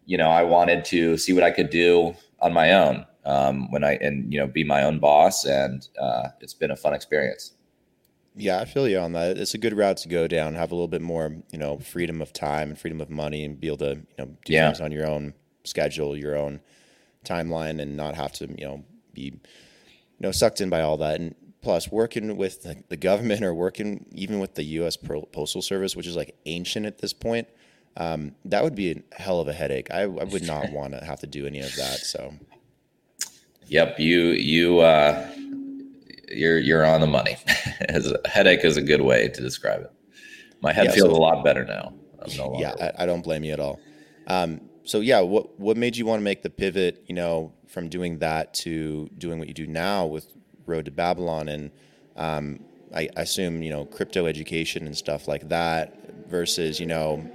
you 0.06 0.16
know, 0.16 0.30
I 0.30 0.42
wanted 0.42 0.84
to 0.86 1.16
see 1.16 1.32
what 1.32 1.42
I 1.42 1.50
could 1.50 1.70
do 1.70 2.14
on 2.40 2.52
my 2.52 2.72
own 2.72 3.06
um, 3.24 3.70
when 3.70 3.84
I 3.84 3.94
and 3.94 4.32
you 4.32 4.40
know 4.40 4.46
be 4.46 4.64
my 4.64 4.84
own 4.84 4.98
boss, 4.98 5.44
and 5.44 5.86
uh, 6.00 6.28
it's 6.40 6.54
been 6.54 6.70
a 6.70 6.76
fun 6.76 6.94
experience. 6.94 7.52
Yeah, 8.34 8.60
I 8.60 8.64
feel 8.64 8.88
you 8.88 8.98
on 8.98 9.12
that. 9.12 9.36
It's 9.36 9.54
a 9.54 9.58
good 9.58 9.76
route 9.76 9.98
to 9.98 10.08
go 10.08 10.26
down. 10.26 10.54
Have 10.54 10.72
a 10.72 10.74
little 10.74 10.88
bit 10.88 11.02
more, 11.02 11.36
you 11.52 11.58
know, 11.58 11.78
freedom 11.78 12.22
of 12.22 12.32
time 12.32 12.70
and 12.70 12.78
freedom 12.78 13.00
of 13.00 13.10
money, 13.10 13.44
and 13.44 13.60
be 13.60 13.66
able 13.66 13.78
to, 13.78 13.94
you 13.96 14.14
know, 14.19 14.36
do 14.44 14.52
yeah. 14.52 14.69
things 14.69 14.80
on 14.80 14.90
your 14.90 15.06
own 15.06 15.34
schedule, 15.64 16.16
your 16.16 16.36
own 16.36 16.60
timeline, 17.26 17.80
and 17.80 17.96
not 17.96 18.14
have 18.14 18.32
to, 18.32 18.48
you 18.48 18.64
know, 18.64 18.84
be, 19.12 19.22
you 19.22 19.40
know, 20.20 20.32
sucked 20.32 20.62
in 20.62 20.70
by 20.70 20.80
all 20.80 20.96
that. 20.96 21.20
And 21.20 21.34
plus, 21.60 21.92
working 21.92 22.38
with 22.38 22.62
the, 22.62 22.82
the 22.88 22.96
government 22.96 23.42
or 23.44 23.54
working 23.54 24.06
even 24.12 24.38
with 24.38 24.54
the 24.54 24.64
U.S. 24.64 24.96
Postal 24.96 25.60
Service, 25.60 25.94
which 25.94 26.06
is 26.06 26.16
like 26.16 26.34
ancient 26.46 26.86
at 26.86 26.98
this 26.98 27.12
point, 27.12 27.48
um, 27.98 28.34
that 28.46 28.64
would 28.64 28.74
be 28.74 28.92
a 28.92 29.20
hell 29.20 29.40
of 29.40 29.48
a 29.48 29.52
headache. 29.52 29.90
I, 29.90 30.02
I 30.02 30.06
would 30.06 30.46
not 30.46 30.72
want 30.72 30.94
to 30.94 31.04
have 31.04 31.20
to 31.20 31.26
do 31.26 31.46
any 31.46 31.60
of 31.60 31.74
that. 31.76 31.98
So 31.98 32.32
Yep, 33.72 34.00
you 34.00 34.32
you 34.32 34.80
uh, 34.80 35.26
you're 36.29 36.58
you're 36.58 36.84
on 36.84 37.00
the 37.00 37.06
money. 37.06 37.38
As 37.88 38.12
headache 38.26 38.67
is 38.67 38.76
a 38.76 38.82
good 38.82 39.00
way 39.00 39.29
to 39.29 39.41
describe 39.41 39.81
it. 39.81 39.91
My 40.60 40.74
head 40.74 40.86
yeah, 40.86 40.93
feels 40.93 41.08
so, 41.08 41.17
a 41.17 41.19
lot 41.19 41.43
better 41.43 41.64
now. 41.64 41.94
No 42.36 42.55
yeah, 42.58 42.74
I, 42.79 43.05
I, 43.05 43.06
don't 43.06 43.22
blame 43.22 43.44
you 43.44 43.52
at 43.55 43.60
all. 43.60 43.81
Um, 44.26 44.60
so 44.84 45.00
yeah, 45.00 45.20
what 45.20 45.58
what 45.58 45.79
made 45.79 45.96
you 45.96 46.05
want 46.05 46.20
to 46.20 46.22
make 46.22 46.43
the 46.43 46.50
pivot? 46.50 47.02
You 47.06 47.14
know, 47.14 47.55
from 47.67 47.88
doing 47.88 48.19
that 48.19 48.52
to 48.55 49.08
doing 49.17 49.38
what 49.38 49.48
you 49.48 49.55
do 49.55 49.67
now 49.67 50.05
with 50.05 50.26
Road 50.67 50.84
to 50.84 50.91
Babylon, 50.91 51.48
and 51.48 51.70
um, 52.17 52.60
I, 52.94 53.08
I 53.17 53.22
assume 53.22 53.62
you 53.62 53.70
know 53.70 53.86
crypto 53.86 54.26
education 54.26 54.84
and 54.86 54.94
stuff 54.94 55.26
like 55.26 55.48
that 55.48 56.29
versus 56.29 56.79
you 56.79 56.86
know 56.86 57.26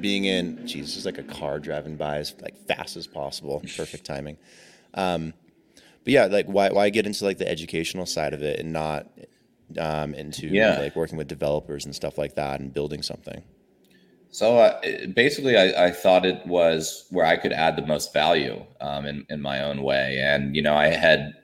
being 0.00 0.26
in. 0.26 0.56
It's 0.68 1.04
like 1.04 1.18
a 1.18 1.24
car 1.24 1.58
driving 1.58 1.96
by 1.96 2.18
as 2.18 2.32
like 2.40 2.56
fast 2.68 2.96
as 2.96 3.08
possible. 3.08 3.60
Perfect 3.76 4.04
timing. 4.04 4.36
Um, 4.94 5.34
but 6.04 6.12
yeah, 6.12 6.26
like 6.26 6.46
why 6.46 6.70
why 6.70 6.90
get 6.90 7.06
into 7.06 7.24
like 7.24 7.38
the 7.38 7.48
educational 7.48 8.06
side 8.06 8.34
of 8.34 8.42
it 8.42 8.60
and 8.60 8.72
not 8.72 9.06
um, 9.78 10.14
into 10.14 10.46
yeah. 10.48 10.78
like 10.78 10.94
working 10.94 11.16
with 11.16 11.28
developers 11.28 11.84
and 11.84 11.94
stuff 11.94 12.18
like 12.18 12.34
that 12.34 12.60
and 12.60 12.72
building 12.72 13.02
something? 13.02 13.42
So 14.30 14.58
uh, 14.58 14.80
basically, 15.14 15.56
I, 15.56 15.86
I, 15.86 15.90
thought 15.92 16.26
it 16.26 16.44
was 16.44 17.06
where 17.10 17.24
I 17.24 17.36
could 17.36 17.52
add 17.52 17.76
the 17.76 17.86
most 17.86 18.12
value 18.12 18.64
um, 18.80 19.06
in 19.06 19.24
in 19.30 19.40
my 19.40 19.62
own 19.62 19.82
way, 19.82 20.18
and 20.20 20.54
you 20.56 20.62
know, 20.62 20.74
I 20.74 20.88
had 20.88 21.34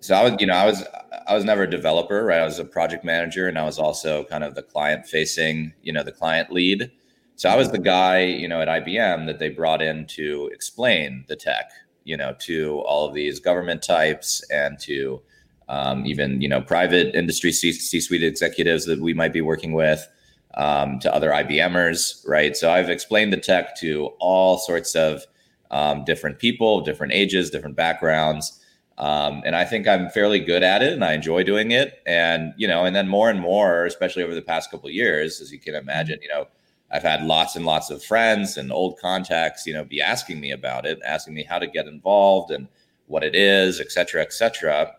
so 0.00 0.14
I 0.14 0.24
was 0.24 0.36
you 0.40 0.46
know 0.46 0.54
I 0.54 0.64
was 0.64 0.82
I 1.26 1.34
was 1.34 1.44
never 1.44 1.64
a 1.64 1.70
developer, 1.70 2.24
right? 2.24 2.40
I 2.40 2.44
was 2.44 2.58
a 2.58 2.64
project 2.64 3.04
manager, 3.04 3.46
and 3.46 3.58
I 3.58 3.64
was 3.64 3.78
also 3.78 4.24
kind 4.24 4.42
of 4.42 4.54
the 4.54 4.62
client 4.62 5.06
facing, 5.06 5.74
you 5.82 5.92
know, 5.92 6.02
the 6.02 6.12
client 6.12 6.50
lead. 6.50 6.90
So 7.36 7.48
I 7.48 7.56
was 7.56 7.70
the 7.70 7.78
guy, 7.78 8.22
you 8.22 8.48
know, 8.48 8.60
at 8.60 8.68
IBM 8.68 9.26
that 9.26 9.38
they 9.38 9.50
brought 9.50 9.80
in 9.80 10.06
to 10.08 10.50
explain 10.52 11.24
the 11.28 11.36
tech, 11.36 11.70
you 12.10 12.16
know 12.16 12.34
to 12.40 12.80
all 12.80 13.06
of 13.08 13.14
these 13.14 13.40
government 13.40 13.82
types 13.82 14.44
and 14.50 14.78
to 14.80 15.20
um, 15.68 16.04
even 16.04 16.40
you 16.40 16.48
know 16.48 16.60
private 16.60 17.14
industry 17.14 17.52
C- 17.52 18.00
suite 18.00 18.22
executives 18.22 18.84
that 18.86 19.00
we 19.00 19.14
might 19.14 19.32
be 19.32 19.40
working 19.40 19.72
with 19.72 20.06
um, 20.54 20.98
to 21.00 21.14
other 21.14 21.30
IBMers, 21.30 22.26
right? 22.26 22.56
So 22.56 22.70
I've 22.70 22.90
explained 22.90 23.32
the 23.32 23.36
tech 23.36 23.76
to 23.80 24.06
all 24.18 24.58
sorts 24.58 24.94
of 24.94 25.24
um, 25.70 26.04
different 26.04 26.38
people, 26.38 26.80
different 26.80 27.12
ages, 27.12 27.50
different 27.50 27.76
backgrounds. 27.76 28.58
Um, 28.98 29.42
and 29.46 29.56
I 29.56 29.64
think 29.64 29.88
I'm 29.88 30.10
fairly 30.10 30.40
good 30.40 30.62
at 30.62 30.82
it 30.82 30.92
and 30.92 31.04
I 31.04 31.14
enjoy 31.14 31.44
doing 31.44 31.70
it. 31.70 32.02
And, 32.04 32.52
you 32.56 32.68
know, 32.68 32.84
and 32.84 32.94
then 32.94 33.08
more 33.08 33.30
and 33.30 33.40
more, 33.40 33.86
especially 33.86 34.22
over 34.22 34.34
the 34.34 34.42
past 34.42 34.70
couple 34.70 34.90
years, 34.90 35.40
as 35.40 35.52
you 35.52 35.58
can 35.58 35.74
imagine, 35.74 36.18
you 36.20 36.28
know, 36.28 36.48
I've 36.92 37.02
had 37.02 37.22
lots 37.22 37.56
and 37.56 37.64
lots 37.64 37.90
of 37.90 38.02
friends 38.02 38.56
and 38.56 38.72
old 38.72 38.98
contacts, 38.98 39.66
you 39.66 39.72
know, 39.72 39.84
be 39.84 40.00
asking 40.00 40.40
me 40.40 40.50
about 40.50 40.86
it, 40.86 41.00
asking 41.04 41.34
me 41.34 41.44
how 41.44 41.58
to 41.58 41.66
get 41.66 41.86
involved 41.86 42.50
and 42.50 42.66
what 43.06 43.22
it 43.22 43.34
is, 43.34 43.80
et 43.80 43.92
cetera, 43.92 44.22
et 44.22 44.32
cetera. 44.32 44.92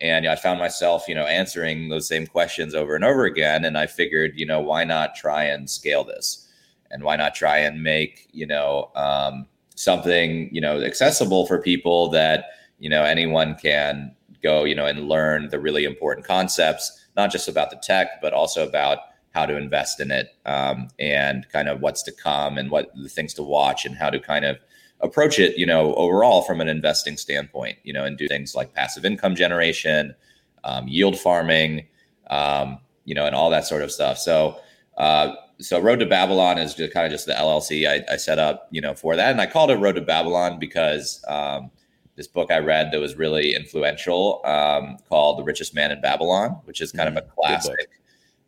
And 0.00 0.24
you 0.24 0.28
know, 0.28 0.32
I 0.32 0.36
found 0.36 0.58
myself, 0.58 1.06
you 1.06 1.14
know, 1.14 1.26
answering 1.26 1.88
those 1.88 2.08
same 2.08 2.26
questions 2.26 2.74
over 2.74 2.94
and 2.94 3.04
over 3.04 3.24
again. 3.24 3.64
And 3.64 3.78
I 3.78 3.86
figured, 3.86 4.32
you 4.36 4.46
know, 4.46 4.60
why 4.60 4.84
not 4.84 5.14
try 5.14 5.44
and 5.44 5.68
scale 5.68 6.04
this? 6.04 6.48
And 6.90 7.02
why 7.02 7.16
not 7.16 7.34
try 7.34 7.58
and 7.58 7.82
make, 7.82 8.28
you 8.32 8.46
know, 8.46 8.90
um, 8.94 9.46
something, 9.74 10.48
you 10.52 10.60
know, 10.60 10.80
accessible 10.80 11.46
for 11.46 11.60
people 11.60 12.08
that, 12.10 12.46
you 12.78 12.88
know, 12.88 13.02
anyone 13.02 13.56
can 13.56 14.14
go, 14.42 14.64
you 14.64 14.74
know, 14.74 14.86
and 14.86 15.08
learn 15.08 15.48
the 15.48 15.58
really 15.58 15.84
important 15.84 16.26
concepts, 16.26 17.06
not 17.16 17.32
just 17.32 17.48
about 17.48 17.70
the 17.70 17.76
tech, 17.76 18.20
but 18.20 18.32
also 18.32 18.66
about 18.66 18.98
how 19.34 19.44
to 19.44 19.56
invest 19.56 20.00
in 20.00 20.12
it 20.12 20.28
um, 20.46 20.88
and 20.98 21.46
kind 21.50 21.68
of 21.68 21.80
what's 21.80 22.02
to 22.04 22.12
come 22.12 22.56
and 22.56 22.70
what 22.70 22.90
the 22.94 23.08
things 23.08 23.34
to 23.34 23.42
watch 23.42 23.84
and 23.84 23.96
how 23.96 24.08
to 24.08 24.20
kind 24.20 24.44
of 24.44 24.56
approach 25.00 25.40
it, 25.40 25.58
you 25.58 25.66
know, 25.66 25.94
overall 25.96 26.42
from 26.42 26.60
an 26.60 26.68
investing 26.68 27.16
standpoint, 27.16 27.76
you 27.82 27.92
know, 27.92 28.04
and 28.04 28.16
do 28.16 28.28
things 28.28 28.54
like 28.54 28.72
passive 28.72 29.04
income 29.04 29.34
generation, 29.34 30.14
um, 30.62 30.86
yield 30.86 31.18
farming, 31.18 31.84
um, 32.30 32.78
you 33.04 33.14
know, 33.14 33.26
and 33.26 33.34
all 33.34 33.50
that 33.50 33.66
sort 33.66 33.82
of 33.82 33.90
stuff. 33.90 34.18
So, 34.18 34.56
uh, 34.96 35.34
so 35.58 35.80
Road 35.80 35.98
to 35.98 36.06
Babylon 36.06 36.58
is 36.58 36.74
just 36.74 36.92
kind 36.92 37.04
of 37.04 37.12
just 37.12 37.26
the 37.26 37.32
LLC 37.32 37.88
I, 37.88 38.12
I, 38.12 38.16
set 38.16 38.38
up, 38.38 38.68
you 38.70 38.80
know, 38.80 38.94
for 38.94 39.16
that, 39.16 39.30
and 39.30 39.40
I 39.40 39.46
called 39.46 39.70
it 39.70 39.76
Road 39.76 39.96
to 39.96 40.00
Babylon 40.00 40.58
because 40.58 41.22
um, 41.28 41.70
this 42.16 42.26
book 42.28 42.50
I 42.50 42.58
read 42.58 42.90
that 42.92 43.00
was 43.00 43.16
really 43.16 43.54
influential 43.54 44.40
um, 44.44 44.98
called 45.08 45.38
The 45.38 45.44
Richest 45.44 45.74
Man 45.74 45.90
in 45.90 46.00
Babylon, 46.00 46.60
which 46.64 46.80
is 46.80 46.92
kind 46.92 47.08
mm-hmm. 47.08 47.18
of 47.18 47.24
a 47.24 47.28
classic, 47.28 47.90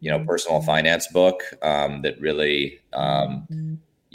you 0.01 0.11
know, 0.11 0.25
personal 0.25 0.61
finance 0.63 1.07
book 1.09 1.43
um, 1.63 2.03
that 2.03 2.21
really 2.21 2.81
um, 2.93 3.47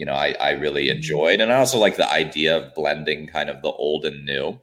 you 0.02 0.06
know, 0.06 0.14
I, 0.14 0.36
I 0.40 0.52
really 0.52 0.90
enjoyed. 0.90 1.42
And 1.42 1.52
I 1.52 1.58
also 1.58 1.78
like 1.78 1.98
the 1.98 2.12
idea 2.12 2.58
of 2.58 2.74
blending 2.74 3.28
kind 3.28 3.52
of 3.52 3.62
the 3.62 3.70
old 3.70 4.04
and 4.04 4.26
new. 4.26 4.60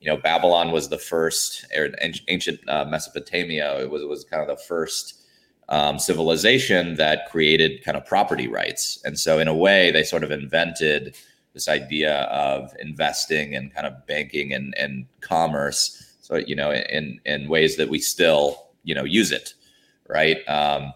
You 0.00 0.10
know, 0.10 0.16
Babylon 0.16 0.72
was 0.72 0.88
the 0.88 0.98
first, 0.98 1.64
or 1.74 1.90
ancient 2.28 2.60
uh, 2.68 2.84
Mesopotamia, 2.84 3.80
it 3.80 3.90
was, 3.90 4.02
it 4.02 4.08
was 4.08 4.24
kind 4.24 4.42
of 4.42 4.48
the 4.48 4.62
first 4.62 5.22
um, 5.70 5.98
civilization 5.98 6.96
that 6.96 7.30
created 7.30 7.82
kind 7.84 7.96
of 7.96 8.04
property 8.04 8.48
rights. 8.48 9.00
And 9.04 9.18
so, 9.18 9.38
in 9.38 9.48
a 9.48 9.56
way, 9.56 9.90
they 9.92 10.02
sort 10.02 10.24
of 10.24 10.30
invented 10.30 11.16
this 11.54 11.68
idea 11.68 12.24
of 12.24 12.74
investing 12.80 13.54
and 13.54 13.72
kind 13.72 13.86
of 13.86 14.06
banking 14.06 14.52
and, 14.52 14.74
and 14.76 15.06
commerce. 15.20 16.16
So, 16.20 16.36
you 16.36 16.56
know, 16.56 16.72
in, 16.72 17.20
in 17.24 17.48
ways 17.48 17.76
that 17.76 17.88
we 17.88 18.00
still, 18.00 18.66
you 18.82 18.94
know, 18.94 19.04
use 19.04 19.30
it, 19.30 19.54
right? 20.12 20.46
Um, 20.48 20.92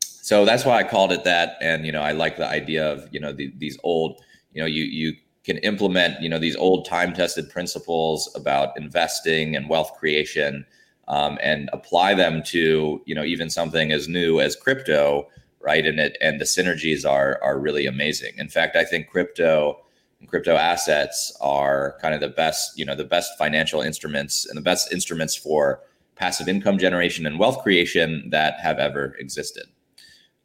so 0.00 0.44
that's 0.44 0.64
why 0.64 0.78
I 0.78 0.82
called 0.82 1.12
it 1.12 1.24
that. 1.24 1.56
And 1.60 1.86
you 1.86 1.92
know, 1.92 2.02
I 2.02 2.12
like 2.12 2.36
the 2.36 2.48
idea 2.48 2.90
of 2.90 3.08
you 3.12 3.20
know 3.20 3.32
the, 3.32 3.52
these 3.58 3.78
old, 3.84 4.20
you 4.52 4.62
know, 4.62 4.66
you 4.66 4.84
you 4.84 5.14
can 5.44 5.58
implement 5.58 6.20
you 6.20 6.28
know 6.28 6.38
these 6.38 6.56
old 6.56 6.86
time 6.86 7.12
tested 7.12 7.48
principles 7.50 8.28
about 8.34 8.76
investing 8.76 9.54
and 9.54 9.68
wealth 9.68 9.92
creation, 9.98 10.66
um, 11.06 11.38
and 11.42 11.70
apply 11.72 12.14
them 12.14 12.42
to 12.44 13.00
you 13.04 13.14
know 13.14 13.24
even 13.24 13.50
something 13.50 13.92
as 13.92 14.08
new 14.08 14.40
as 14.40 14.56
crypto, 14.56 15.28
right? 15.60 15.86
And 15.86 16.00
it 16.00 16.16
and 16.20 16.40
the 16.40 16.44
synergies 16.44 17.08
are 17.08 17.38
are 17.42 17.58
really 17.60 17.86
amazing. 17.86 18.32
In 18.38 18.48
fact, 18.48 18.74
I 18.74 18.84
think 18.84 19.08
crypto 19.08 19.80
and 20.18 20.28
crypto 20.28 20.56
assets 20.56 21.36
are 21.40 21.98
kind 22.00 22.14
of 22.14 22.20
the 22.20 22.28
best 22.28 22.76
you 22.78 22.84
know 22.84 22.96
the 22.96 23.04
best 23.04 23.32
financial 23.38 23.80
instruments 23.80 24.46
and 24.46 24.56
the 24.56 24.62
best 24.62 24.92
instruments 24.92 25.36
for 25.36 25.82
passive 26.16 26.48
income 26.48 26.78
generation 26.78 27.26
and 27.26 27.38
wealth 27.38 27.62
creation 27.62 28.28
that 28.30 28.58
have 28.60 28.78
ever 28.78 29.14
existed. 29.18 29.64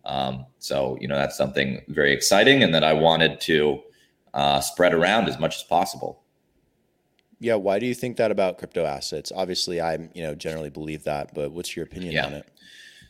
Um, 0.06 0.46
so, 0.60 0.98
you 1.00 1.08
know, 1.08 1.16
that's 1.16 1.38
something 1.38 1.82
very 1.88 2.12
exciting 2.12 2.64
and 2.64 2.74
that 2.74 2.84
I 2.84 2.94
wanted 2.94 3.40
to 3.42 3.82
uh, 4.34 4.62
spread 4.62 4.94
around 4.94 5.30
as 5.30 5.40
much 5.40 5.56
as 5.56 5.64
possible. 5.64 6.24
Yeah. 7.40 7.56
Why 7.56 7.80
do 7.80 7.86
you 7.86 7.94
think 7.94 8.18
that 8.18 8.32
about 8.32 8.58
crypto 8.58 8.86
assets? 8.86 9.32
Obviously, 9.36 9.82
I'm, 9.82 10.10
you 10.14 10.24
know, 10.24 10.36
generally 10.36 10.70
believe 10.70 11.04
that, 11.06 11.34
but 11.34 11.52
what's 11.52 11.76
your 11.76 11.86
opinion 11.86 12.14
yeah. 12.14 12.26
on 12.26 12.34
it? 12.34 12.48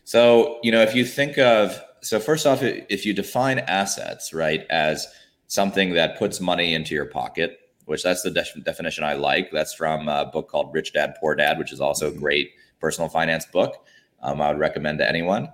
So, 0.04 0.60
you 0.64 0.72
know, 0.72 0.82
if 0.82 0.96
you 0.96 1.06
think 1.06 1.38
of, 1.38 1.82
so 2.02 2.20
first 2.20 2.48
off, 2.48 2.64
if 2.64 3.06
you 3.06 3.14
define 3.14 3.60
assets, 3.60 4.34
right, 4.34 4.66
as 4.70 5.08
something 5.48 5.94
that 5.94 6.18
puts 6.18 6.40
money 6.40 6.74
into 6.74 6.96
your 6.96 7.06
pocket, 7.06 7.61
which 7.92 8.04
that's 8.04 8.24
the 8.24 8.32
de- 8.32 8.62
definition 8.64 9.04
I 9.04 9.14
like. 9.14 9.52
That's 9.52 9.74
from 9.74 10.08
a 10.08 10.26
book 10.26 10.50
called 10.50 10.74
Rich 10.74 10.94
Dad 10.94 11.16
Poor 11.20 11.36
Dad, 11.36 11.60
which 11.60 11.72
is 11.72 11.80
also 11.80 12.08
a 12.08 12.12
mm-hmm. 12.12 12.20
great 12.20 12.52
personal 12.80 13.10
finance 13.10 13.46
book. 13.46 13.86
Um, 14.24 14.42
I 14.42 14.50
would 14.50 14.60
recommend 14.60 14.98
to 15.00 15.08
anyone 15.08 15.50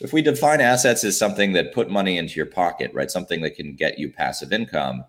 if 0.00 0.12
we 0.12 0.22
define 0.22 0.60
assets 0.60 1.04
as 1.04 1.18
something 1.18 1.52
that 1.52 1.72
put 1.72 1.90
money 1.90 2.18
into 2.18 2.36
your 2.36 2.46
pocket, 2.46 2.92
right, 2.94 3.10
something 3.10 3.42
that 3.42 3.56
can 3.56 3.74
get 3.74 3.98
you 3.98 4.10
passive 4.10 4.52
income, 4.52 5.04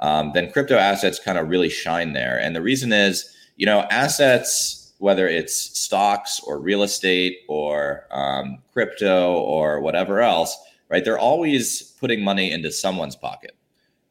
um, 0.00 0.32
then 0.34 0.50
crypto 0.50 0.76
assets 0.76 1.18
kind 1.18 1.38
of 1.38 1.48
really 1.48 1.68
shine 1.68 2.12
there. 2.12 2.38
And 2.38 2.54
the 2.54 2.62
reason 2.62 2.92
is, 2.92 3.34
you 3.56 3.66
know, 3.66 3.80
assets, 3.90 4.92
whether 4.98 5.28
it's 5.28 5.54
stocks 5.54 6.40
or 6.40 6.58
real 6.58 6.82
estate 6.82 7.38
or 7.48 8.06
um, 8.10 8.58
crypto 8.72 9.34
or 9.34 9.80
whatever 9.80 10.20
else, 10.20 10.56
right, 10.88 11.04
they're 11.04 11.18
always 11.18 11.82
putting 12.00 12.22
money 12.22 12.50
into 12.50 12.70
someone's 12.72 13.16
pocket. 13.16 13.56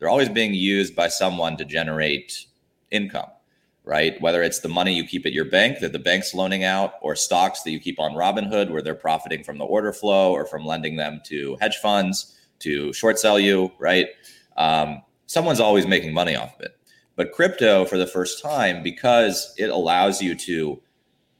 They're 0.04 0.10
always 0.10 0.28
being 0.28 0.54
used 0.54 0.98
by 0.98 1.08
someone 1.08 1.56
to 1.56 1.64
generate 1.64 2.46
income 2.92 3.30
right? 3.86 4.20
Whether 4.22 4.42
it's 4.44 4.60
the 4.60 4.70
money 4.70 4.94
you 4.94 5.06
keep 5.06 5.26
at 5.26 5.34
your 5.34 5.46
bank 5.46 5.80
that 5.80 5.92
the 5.92 6.00
bank's 6.00 6.34
loaning 6.34 6.64
out, 6.64 6.94
or 7.02 7.16
stocks 7.16 7.64
that 7.64 7.72
you 7.72 7.80
keep 7.80 8.00
on 8.00 8.14
Robinhood 8.14 8.72
where 8.72 8.82
they're 8.82 8.96
profiting 8.96 9.44
from 9.44 9.58
the 9.58 9.66
order 9.66 9.92
flow 9.92 10.32
or 10.32 10.46
from 10.46 10.66
lending 10.66 10.96
them 10.96 11.20
to 11.26 11.58
hedge 11.60 11.78
funds 11.78 12.38
to 12.60 12.94
short 12.94 13.20
sell 13.20 13.38
you, 13.38 13.72
right? 13.80 14.08
Um, 14.56 15.02
someone's 15.26 15.60
always 15.60 15.86
making 15.86 16.14
money 16.14 16.36
off 16.36 16.56
of 16.56 16.62
it. 16.62 16.78
But 17.16 17.34
crypto, 17.34 17.86
for 17.86 17.98
the 17.98 18.08
first 18.08 18.42
time, 18.42 18.82
because 18.82 19.54
it 19.58 19.70
allows 19.70 20.22
you 20.22 20.34
to 20.36 20.82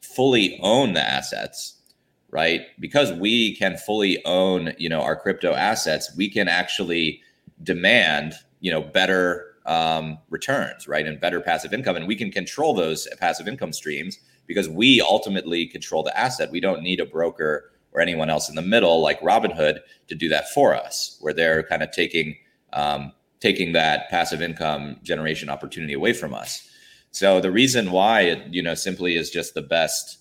fully 0.02 0.60
own 0.62 0.94
the 0.94 1.02
assets, 1.02 1.82
right? 2.30 2.62
Because 2.78 3.14
we 3.14 3.56
can 3.56 3.78
fully 3.78 4.24
own, 4.26 4.74
you 4.78 4.90
know, 4.90 5.02
our 5.02 5.16
crypto 5.16 5.54
assets, 5.54 6.14
we 6.18 6.30
can 6.30 6.50
actually 6.50 7.22
demand, 7.64 8.34
you 8.64 8.72
know, 8.72 8.82
better 8.82 9.56
um, 9.66 10.18
returns, 10.30 10.88
right, 10.88 11.06
and 11.06 11.20
better 11.20 11.42
passive 11.42 11.74
income. 11.74 11.98
And 11.98 12.08
we 12.08 12.16
can 12.16 12.32
control 12.32 12.74
those 12.74 13.10
passive 13.20 13.46
income 13.46 13.74
streams 13.74 14.18
because 14.48 14.70
we 14.70 15.02
ultimately 15.02 15.68
control 15.68 16.02
the 16.02 16.18
asset. 16.18 16.50
We 16.50 16.62
don't 16.62 16.82
need 16.82 17.02
a 17.02 17.06
broker 17.06 17.72
or 17.92 18.00
anyone 18.00 18.30
else 18.30 18.48
in 18.48 18.56
the 18.56 18.62
middle 18.62 19.02
like 19.02 19.20
Robinhood 19.20 19.80
to 20.08 20.16
do 20.16 20.30
that 20.30 20.50
for 20.52 20.74
us, 20.74 21.18
where 21.20 21.34
they're 21.34 21.64
kind 21.64 21.84
of 21.84 21.92
taking 21.92 22.38
um, 22.72 23.12
taking 23.42 23.74
that 23.74 24.10
passive 24.10 24.42
income 24.42 24.96
generation 25.04 25.50
opportunity 25.50 25.94
away 25.94 26.14
from 26.14 26.34
us. 26.34 26.66
So 27.12 27.42
the 27.42 27.52
reason 27.52 27.92
why 27.92 28.22
it, 28.22 28.54
you 28.54 28.64
know, 28.64 28.76
simply 28.76 29.18
is 29.18 29.30
just 29.30 29.56
the 29.56 29.62
best 29.62 30.20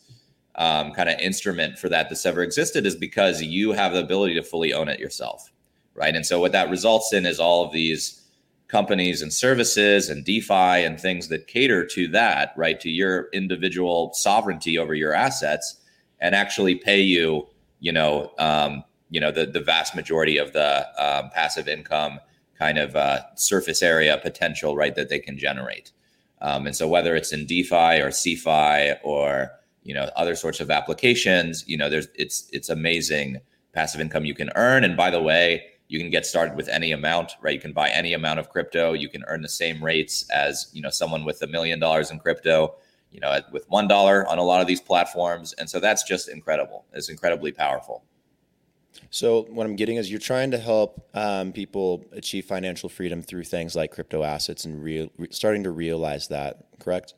um, 0.56 0.92
kind 0.92 1.08
of 1.08 1.20
instrument 1.20 1.78
for 1.78 1.88
that 1.88 2.08
that's 2.08 2.26
ever 2.26 2.42
existed 2.42 2.87
is 2.87 2.96
because 2.96 3.40
you 3.40 3.70
have 3.70 3.92
the 3.92 4.00
ability 4.00 4.34
to 4.34 4.42
fully 4.42 4.72
own 4.72 4.88
it 4.88 4.99
yourself, 4.99 5.52
right? 5.94 6.14
And 6.14 6.26
so 6.26 6.40
what 6.40 6.50
that 6.52 6.68
results 6.70 7.12
in 7.12 7.25
is 7.25 7.38
all 7.38 7.64
of 7.64 7.72
these 7.72 8.22
companies 8.73 9.21
and 9.21 9.31
services 9.31 10.09
and 10.09 10.25
DeFi 10.25 10.83
and 10.87 10.99
things 10.99 11.29
that 11.29 11.47
cater 11.47 11.85
to 11.85 12.09
that, 12.09 12.55
right? 12.57 12.81
To 12.81 12.88
your 12.88 13.29
individual 13.35 14.12
sovereignty 14.14 14.79
over 14.79 14.95
your 14.95 15.12
assets 15.12 15.79
and 16.21 16.35
actually 16.35 16.76
pay 16.76 17.02
you, 17.02 17.47
you 17.81 17.93
know, 17.93 18.33
um, 18.38 18.83
you 19.11 19.21
know, 19.21 19.31
the, 19.31 19.45
the 19.45 19.61
vast 19.61 19.95
majority 19.95 20.38
of 20.38 20.55
the 20.55 20.87
um, 20.99 21.29
passive 21.35 21.69
income 21.69 22.19
kind 22.59 22.79
of 22.79 22.97
uh, 22.97 23.21
surface 23.37 23.83
area 23.83 24.19
potential, 24.23 24.75
right, 24.75 24.95
that 24.95 25.11
they 25.11 25.19
can 25.19 25.37
generate. 25.37 25.93
Um, 26.41 26.67
and 26.67 26.75
so 26.75 26.88
whether 26.88 27.14
it's 27.14 27.31
in 27.31 27.45
DeFi 27.45 28.00
or 28.00 28.09
CeFi 28.09 28.97
or, 29.05 29.50
you 29.83 29.93
know, 29.93 30.09
other 30.17 30.35
sorts 30.35 30.61
of 30.61 30.71
applications, 30.71 31.62
you 31.69 31.76
know, 31.76 31.91
there's, 31.91 32.09
it's, 32.14 32.49
it's 32.52 32.71
amazing 32.71 33.38
passive 33.75 34.00
income 34.00 34.25
you 34.25 34.35
can 34.35 34.50
earn. 34.55 34.83
And 34.83 34.97
by 34.97 35.11
the 35.11 35.21
way, 35.21 35.62
you 35.92 35.99
can 35.99 36.08
get 36.08 36.25
started 36.25 36.56
with 36.56 36.68
any 36.68 36.92
amount, 36.92 37.32
right? 37.42 37.52
You 37.52 37.61
can 37.61 37.75
buy 37.75 37.90
any 37.90 38.14
amount 38.14 38.40
of 38.40 38.49
crypto. 38.49 38.94
You 38.94 39.11
can 39.11 39.25
earn 39.28 39.42
the 39.42 39.49
same 39.49 39.84
rates 39.84 40.25
as 40.30 40.70
you 40.72 40.80
know 40.80 40.88
someone 40.88 41.26
with 41.26 41.42
a 41.42 41.46
million 41.46 41.78
dollars 41.78 42.11
in 42.11 42.18
crypto. 42.18 42.76
You 43.11 43.20
know, 43.20 43.38
with 43.52 43.68
one 43.68 43.88
dollar 43.88 44.26
on 44.26 44.38
a 44.38 44.42
lot 44.42 44.62
of 44.62 44.66
these 44.66 44.80
platforms, 44.80 45.52
and 45.58 45.68
so 45.68 45.78
that's 45.80 46.02
just 46.02 46.30
incredible. 46.30 46.87
It's 46.94 47.11
incredibly 47.11 47.52
powerful. 47.52 48.04
So 49.11 49.42
what 49.50 49.66
I'm 49.66 49.76
getting 49.76 49.96
is 49.96 50.11
you're 50.11 50.18
trying 50.18 50.50
to 50.52 50.58
help 50.58 51.06
um, 51.12 51.52
people 51.52 52.06
achieve 52.12 52.46
financial 52.46 52.88
freedom 52.88 53.20
through 53.20 53.44
things 53.44 53.76
like 53.76 53.90
crypto 53.90 54.22
assets 54.22 54.64
and 54.64 54.82
real, 54.82 55.11
re- 55.18 55.28
starting 55.30 55.62
to 55.64 55.70
realize 55.70 56.28
that. 56.28 56.64
Correct? 56.78 57.12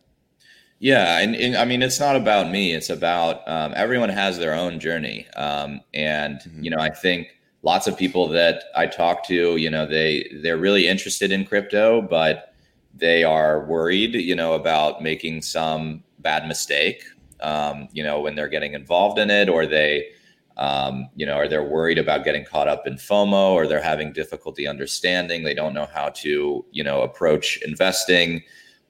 Yeah, 0.80 1.20
and, 1.20 1.36
and, 1.36 1.56
I 1.56 1.64
mean 1.64 1.80
it's 1.80 2.00
not 2.00 2.16
about 2.16 2.50
me. 2.50 2.74
It's 2.74 2.90
about 2.90 3.46
um, 3.48 3.72
everyone 3.76 4.08
has 4.08 4.36
their 4.36 4.54
own 4.54 4.80
journey, 4.80 5.28
um, 5.36 5.80
and 5.94 6.38
mm-hmm. 6.38 6.64
you 6.64 6.70
know 6.70 6.78
I 6.78 6.90
think 6.90 7.28
lots 7.64 7.86
of 7.86 7.96
people 7.96 8.28
that 8.28 8.64
I 8.76 8.86
talk 8.86 9.26
to, 9.26 9.56
you 9.56 9.70
know, 9.70 9.86
they 9.86 10.30
they're 10.42 10.58
really 10.58 10.86
interested 10.86 11.32
in 11.32 11.46
crypto, 11.46 12.02
but 12.02 12.54
they 12.94 13.24
are 13.24 13.64
worried, 13.64 14.14
you 14.14 14.36
know, 14.36 14.52
about 14.52 15.02
making 15.02 15.42
some 15.42 16.04
bad 16.20 16.46
mistake, 16.46 17.02
um, 17.40 17.88
you 17.92 18.04
know, 18.04 18.20
when 18.20 18.36
they're 18.36 18.48
getting 18.48 18.74
involved 18.74 19.18
in 19.18 19.30
it, 19.30 19.48
or 19.48 19.66
they, 19.66 20.10
um, 20.58 21.08
you 21.16 21.24
know, 21.24 21.38
or 21.38 21.48
they're 21.48 21.64
worried 21.64 21.98
about 21.98 22.22
getting 22.22 22.44
caught 22.44 22.68
up 22.68 22.86
in 22.86 22.94
FOMO, 22.94 23.52
or 23.52 23.66
they're 23.66 23.82
having 23.82 24.12
difficulty 24.12 24.68
understanding. 24.68 25.42
They 25.42 25.54
don't 25.54 25.74
know 25.74 25.88
how 25.92 26.10
to, 26.10 26.64
you 26.70 26.84
know, 26.84 27.00
approach 27.00 27.58
investing. 27.64 28.42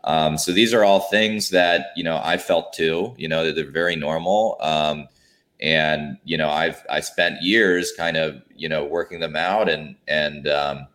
Um, 0.03 0.37
so 0.37 0.53
these 0.53 0.75
are 0.75 0.85
all 0.85 1.01
things 1.01 1.49
that 1.51 1.93
you 1.97 2.03
know 2.03 2.21
I 2.23 2.39
felt 2.39 2.73
too. 2.73 3.15
You 3.17 3.29
know, 3.29 3.53
they're 3.53 3.71
very 3.71 3.97
normal. 3.97 4.59
Um, 4.61 5.09
and 5.65 6.19
you 6.25 6.37
know, 6.37 6.51
I've 6.51 6.85
I 6.91 7.01
spent 7.01 7.43
years 7.43 7.93
kind 7.97 8.17
of 8.17 8.43
you 8.55 8.69
know 8.69 8.85
working 8.85 9.21
them 9.21 9.35
out 9.35 9.69
and 9.69 9.97
and 10.07 10.47
um, 10.47 10.87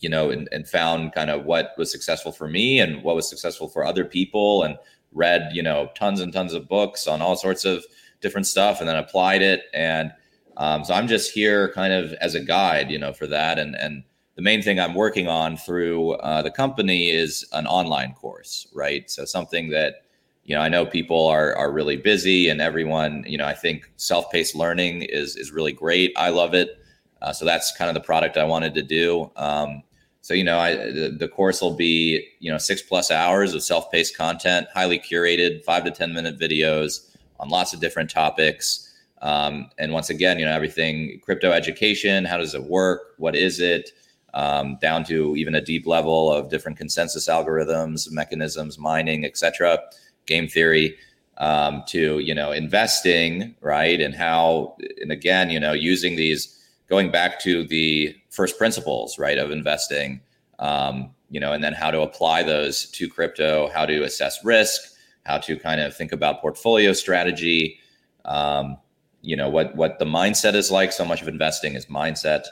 you 0.00 0.08
know 0.08 0.30
and, 0.30 0.48
and 0.50 0.68
found 0.68 1.14
kind 1.14 1.30
of 1.30 1.44
what 1.44 1.72
was 1.78 1.90
successful 1.90 2.32
for 2.32 2.48
me 2.48 2.80
and 2.80 3.02
what 3.02 3.14
was 3.14 3.28
successful 3.28 3.68
for 3.68 3.84
other 3.84 4.04
people 4.04 4.64
and 4.64 4.76
read 5.12 5.50
you 5.52 5.62
know 5.62 5.88
tons 5.94 6.20
and 6.20 6.32
tons 6.32 6.52
of 6.52 6.68
books 6.68 7.06
on 7.06 7.22
all 7.22 7.36
sorts 7.36 7.64
of 7.64 7.84
different 8.20 8.46
stuff 8.46 8.80
and 8.80 8.88
then 8.88 8.96
applied 8.96 9.40
it 9.40 9.62
and 9.72 10.12
um, 10.56 10.84
so 10.84 10.94
I'm 10.94 11.06
just 11.06 11.32
here 11.32 11.70
kind 11.72 11.92
of 11.92 12.12
as 12.14 12.34
a 12.34 12.40
guide, 12.40 12.90
you 12.90 12.98
know, 12.98 13.12
for 13.12 13.26
that. 13.26 13.58
And 13.58 13.74
and 13.76 14.02
the 14.36 14.42
main 14.42 14.62
thing 14.62 14.80
I'm 14.80 14.94
working 14.94 15.28
on 15.28 15.56
through 15.56 16.12
uh, 16.12 16.42
the 16.42 16.50
company 16.50 17.10
is 17.10 17.46
an 17.52 17.66
online 17.66 18.14
course, 18.14 18.66
right? 18.74 19.10
So 19.10 19.24
something 19.24 19.70
that 19.70 20.05
you 20.46 20.54
know 20.54 20.60
I 20.60 20.68
know 20.68 20.86
people 20.86 21.26
are 21.26 21.54
are 21.56 21.70
really 21.70 21.96
busy, 21.96 22.48
and 22.48 22.60
everyone, 22.60 23.24
you 23.26 23.36
know, 23.36 23.46
I 23.46 23.54
think 23.54 23.90
self-paced 23.96 24.54
learning 24.54 25.02
is 25.02 25.36
is 25.36 25.50
really 25.50 25.72
great. 25.72 26.12
I 26.16 26.30
love 26.30 26.54
it. 26.54 26.78
Uh, 27.20 27.32
so 27.32 27.44
that's 27.44 27.76
kind 27.76 27.88
of 27.88 27.94
the 27.94 28.00
product 28.00 28.36
I 28.36 28.44
wanted 28.44 28.74
to 28.74 28.82
do. 28.82 29.30
Um, 29.36 29.82
so 30.20 30.34
you 30.34 30.44
know, 30.44 30.58
I, 30.58 30.76
the, 30.76 31.16
the 31.18 31.28
course 31.28 31.60
will 31.60 31.74
be 31.74 32.28
you 32.38 32.50
know 32.50 32.58
six 32.58 32.80
plus 32.80 33.10
hours 33.10 33.54
of 33.54 33.62
self-paced 33.62 34.16
content, 34.16 34.68
highly 34.72 35.00
curated, 35.00 35.64
five 35.64 35.84
to 35.84 35.90
ten 35.90 36.14
minute 36.14 36.38
videos 36.38 37.10
on 37.40 37.48
lots 37.48 37.74
of 37.74 37.80
different 37.80 38.10
topics. 38.10 38.82
Um, 39.22 39.70
and 39.78 39.92
once 39.92 40.10
again, 40.10 40.38
you 40.38 40.44
know, 40.44 40.52
everything 40.52 41.20
crypto 41.24 41.50
education, 41.50 42.24
how 42.24 42.36
does 42.36 42.54
it 42.54 42.62
work? 42.64 43.14
What 43.18 43.34
is 43.34 43.60
it? 43.60 43.90
Um, 44.34 44.76
down 44.82 45.02
to 45.04 45.34
even 45.34 45.54
a 45.54 45.60
deep 45.62 45.86
level 45.86 46.30
of 46.30 46.50
different 46.50 46.76
consensus 46.76 47.26
algorithms, 47.26 48.10
mechanisms, 48.12 48.78
mining, 48.78 49.24
etc., 49.24 49.78
game 50.26 50.48
theory, 50.48 50.96
um, 51.38 51.82
to 51.88 52.18
you 52.18 52.34
know 52.34 52.52
investing, 52.52 53.54
right? 53.60 54.00
And 54.00 54.14
how, 54.14 54.76
and 55.00 55.12
again, 55.12 55.50
you 55.50 55.60
know, 55.60 55.72
using 55.72 56.16
these, 56.16 56.52
going 56.88 57.10
back 57.10 57.40
to 57.40 57.64
the 57.64 58.16
first 58.30 58.58
principles, 58.58 59.18
right, 59.18 59.38
of 59.38 59.50
investing, 59.50 60.20
um, 60.58 61.10
you 61.30 61.40
know, 61.40 61.52
and 61.52 61.62
then 61.62 61.72
how 61.72 61.90
to 61.90 62.00
apply 62.00 62.42
those 62.42 62.86
to 62.86 63.08
crypto, 63.08 63.68
how 63.74 63.84
to 63.84 64.02
assess 64.02 64.44
risk, 64.44 64.80
how 65.24 65.38
to 65.38 65.58
kind 65.58 65.80
of 65.80 65.94
think 65.94 66.12
about 66.12 66.40
portfolio 66.40 66.92
strategy. 66.92 67.78
Um, 68.24 68.78
you 69.26 69.36
know 69.36 69.50
what 69.50 69.74
what 69.74 69.98
the 69.98 70.04
mindset 70.04 70.54
is 70.54 70.70
like. 70.70 70.92
So 70.92 71.04
much 71.04 71.20
of 71.20 71.28
investing 71.28 71.74
is 71.74 71.86
mindset, 71.86 72.44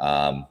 um, 0.00 0.46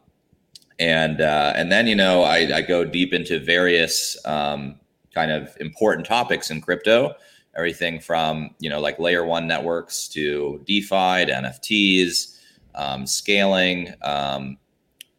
and 0.80 1.20
uh, 1.20 1.54
and 1.56 1.72
then 1.72 1.88
you 1.88 1.96
know 1.96 2.24
I, 2.24 2.38
I 2.56 2.62
go 2.62 2.86
deep 2.86 3.14
into 3.14 3.38
various 3.40 4.18
um, 4.26 4.80
kind 5.18 5.32
of 5.32 5.58
important 5.60 6.06
topics 6.06 6.52
in 6.52 6.62
crypto. 6.62 7.16
Everything 7.56 8.00
from 8.00 8.52
you 8.60 8.70
know 8.70 8.80
like 8.80 9.00
layer 9.00 9.26
one 9.26 9.48
networks 9.48 10.08
to 10.10 10.62
DeFi 10.68 11.26
to 11.26 11.32
NFTs, 11.44 12.38
um, 12.76 13.08
scaling, 13.08 13.96
um, 14.04 14.58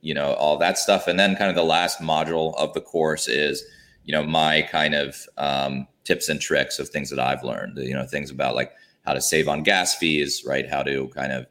you 0.01 0.15
know 0.15 0.35
all 0.35 0.57
that 0.59 0.79
stuff, 0.79 1.09
and 1.09 1.19
then 1.19 1.35
kind 1.35 1.51
of 1.51 1.57
the 1.57 1.65
last 1.65 1.99
module 2.01 2.57
of 2.57 2.73
the 2.75 2.81
course 2.81 3.27
is 3.27 3.65
you 4.05 4.13
know 4.13 4.23
my 4.23 4.63
kind 4.63 4.95
of 4.95 5.27
um, 5.37 5.89
tips 6.05 6.29
and 6.29 6.41
tricks 6.41 6.79
of 6.79 6.89
things 6.89 7.11
that 7.11 7.19
I've 7.19 7.43
learned. 7.43 7.77
You 7.79 7.95
know 7.95 8.07
things 8.07 8.31
about 8.31 8.55
like 8.55 8.71
how 9.05 9.15
to 9.15 9.21
save 9.21 9.49
on 9.49 9.65
gas 9.65 9.97
fees, 9.97 10.45
right? 10.47 10.71
How 10.71 10.85
to 10.85 11.09
kind 11.09 11.33
of 11.33 11.47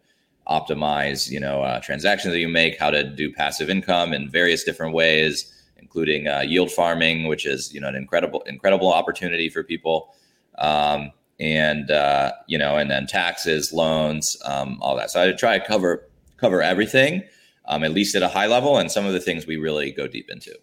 optimize, 0.48 1.30
you 1.30 1.42
know, 1.42 1.64
uh, 1.64 1.82
transactions 1.82 2.32
that 2.32 2.40
you 2.40 2.48
make, 2.48 2.80
how 2.80 2.92
to 2.92 3.04
do 3.04 3.34
passive 3.34 3.70
income 3.70 4.14
in 4.14 4.30
various 4.30 4.64
different 4.64 4.94
ways, 4.94 5.52
including 5.80 6.28
uh, 6.28 6.42
yield 6.42 6.72
farming, 6.72 7.28
which 7.28 7.46
is 7.46 7.74
you 7.74 7.80
know 7.80 7.88
an 7.88 7.96
incredible 7.96 8.42
incredible 8.42 8.92
opportunity 8.92 9.50
for 9.50 9.64
people. 9.64 10.14
Um, 10.58 11.12
and 11.40 11.92
uh, 11.92 12.32
you 12.48 12.58
know, 12.58 12.78
and 12.78 12.90
then 12.90 13.06
taxes, 13.06 13.72
loans, 13.72 14.38
um, 14.46 14.80
all 14.82 14.96
that. 14.96 15.12
So 15.12 15.22
I 15.22 15.32
try 15.34 15.60
to 15.60 15.66
cover 15.66 16.08
cover 16.38 16.62
everything, 16.62 17.24
um, 17.66 17.84
at 17.84 17.92
least 17.92 18.16
at 18.16 18.24
a 18.24 18.28
high 18.28 18.48
level, 18.48 18.78
and 18.78 18.92
some 18.92 19.06
of 19.06 19.14
the 19.14 19.20
things 19.20 19.46
we 19.46 19.58
really 19.58 19.92
go 19.92 20.08
deep 20.08 20.30
into. 20.30 20.54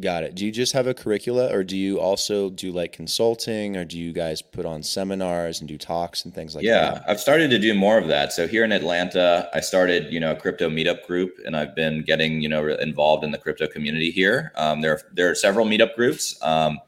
Got 0.00 0.24
it. 0.24 0.34
Do 0.34 0.44
you 0.44 0.50
just 0.50 0.72
have 0.72 0.88
a 0.88 0.94
curricula 0.94 1.54
or 1.54 1.62
do 1.62 1.76
you 1.76 2.00
also 2.00 2.50
do 2.50 2.72
like 2.72 2.92
consulting 2.92 3.76
or 3.76 3.84
do 3.84 3.96
you 3.96 4.12
guys 4.12 4.42
put 4.42 4.66
on 4.66 4.82
seminars 4.82 5.60
and 5.60 5.68
do 5.68 5.78
talks 5.78 6.24
and 6.24 6.34
things 6.34 6.56
like 6.56 6.64
yeah, 6.64 6.80
that? 6.80 6.94
Yeah, 6.94 7.12
I've 7.12 7.20
started 7.20 7.48
to 7.50 7.60
do 7.60 7.74
more 7.74 7.96
of 7.96 8.08
that. 8.08 8.32
So 8.32 8.48
here 8.48 8.64
in 8.64 8.72
Atlanta, 8.72 9.48
I 9.54 9.60
started, 9.60 10.12
you 10.12 10.18
know, 10.18 10.32
a 10.32 10.34
crypto 10.36 10.68
meetup 10.68 11.06
group 11.06 11.38
and 11.46 11.56
I've 11.56 11.76
been 11.76 12.02
getting, 12.02 12.40
you 12.40 12.48
know, 12.48 12.66
involved 12.66 13.22
in 13.22 13.30
the 13.30 13.38
crypto 13.38 13.68
community 13.68 14.10
here. 14.10 14.50
Um, 14.56 14.80
there, 14.80 14.94
are, 14.94 15.00
there 15.12 15.30
are 15.30 15.34
several 15.36 15.64
meetup 15.64 15.94
groups. 15.94 16.36
Um, 16.42 16.80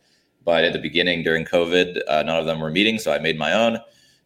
but 0.45 0.65
at 0.65 0.73
the 0.73 0.81
beginning 0.81 1.23
during 1.23 1.45
COVID, 1.45 2.01
uh, 2.09 2.25
none 2.25 2.41
of 2.41 2.47
them 2.47 2.59
were 2.59 2.73
meeting. 2.73 2.99
So 2.99 3.13
I 3.13 3.21
made 3.21 3.39
my 3.39 3.53
own. 3.53 3.79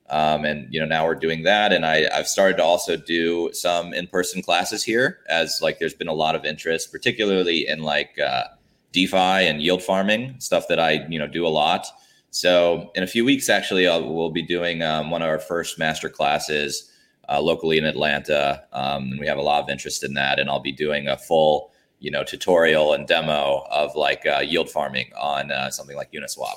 Um, 0.08 0.46
and, 0.46 0.72
you 0.72 0.80
know, 0.80 0.86
now 0.86 1.06
we're 1.06 1.14
doing 1.16 1.42
that. 1.42 1.74
And 1.74 1.84
I, 1.84 2.08
I've 2.14 2.28
started 2.28 2.56
to 2.56 2.64
also 2.64 2.96
do 2.96 3.50
some 3.52 3.92
in-person 3.92 4.40
classes 4.40 4.82
here 4.82 5.18
as 5.28 5.60
like, 5.62 5.78
there's 5.78 5.94
been 5.94 6.08
a 6.08 6.14
lot 6.14 6.34
of 6.34 6.46
interest, 6.46 6.90
particularly 6.90 7.68
in 7.68 7.82
like, 7.82 8.18
uh, 8.18 8.44
DeFi 8.92 9.16
and 9.16 9.62
yield 9.62 9.83
farming, 9.83 10.37
stuff 10.38 10.66
that 10.68 10.81
I 10.81 11.07
you 11.09 11.18
know 11.18 11.26
do 11.26 11.46
a 11.46 11.48
lot. 11.48 11.87
So 12.31 12.90
in 12.94 13.03
a 13.03 13.07
few 13.07 13.24
weeks, 13.24 13.48
actually, 13.48 13.88
I'll, 13.88 14.12
we'll 14.12 14.31
be 14.31 14.42
doing 14.42 14.83
um, 14.83 15.11
one 15.11 15.22
of 15.22 15.29
our 15.29 15.40
first 15.40 15.79
master 15.79 16.09
classes 16.09 16.92
uh, 17.29 17.40
locally 17.40 17.79
in 17.79 17.85
Atlanta, 17.85 18.64
um, 18.72 19.11
and 19.11 19.20
we 19.20 19.26
have 19.26 19.38
a 19.38 19.42
lot 19.42 19.62
of 19.62 19.68
interest 19.68 20.05
in 20.05 20.14
that. 20.14 20.38
And 20.38 20.48
I'll 20.48 20.61
be 20.61 20.72
doing 20.72 21.09
a 21.09 21.16
full 21.16 21.72
you 22.00 22.11
know 22.11 22.24
tutorial 22.24 22.94
and 22.94 23.07
demo 23.07 23.66
of 23.70 23.94
like 23.94 24.26
uh, 24.26 24.40
yield 24.40 24.70
farming 24.70 25.11
on 25.18 25.50
uh, 25.50 25.70
something 25.70 25.96
like 25.96 26.12
Uniswap, 26.12 26.57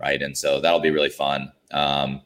right? 0.00 0.20
And 0.20 0.36
so 0.36 0.60
that'll 0.60 0.80
be 0.80 0.90
really 0.90 1.10
fun. 1.10 1.52
Um, 1.72 2.22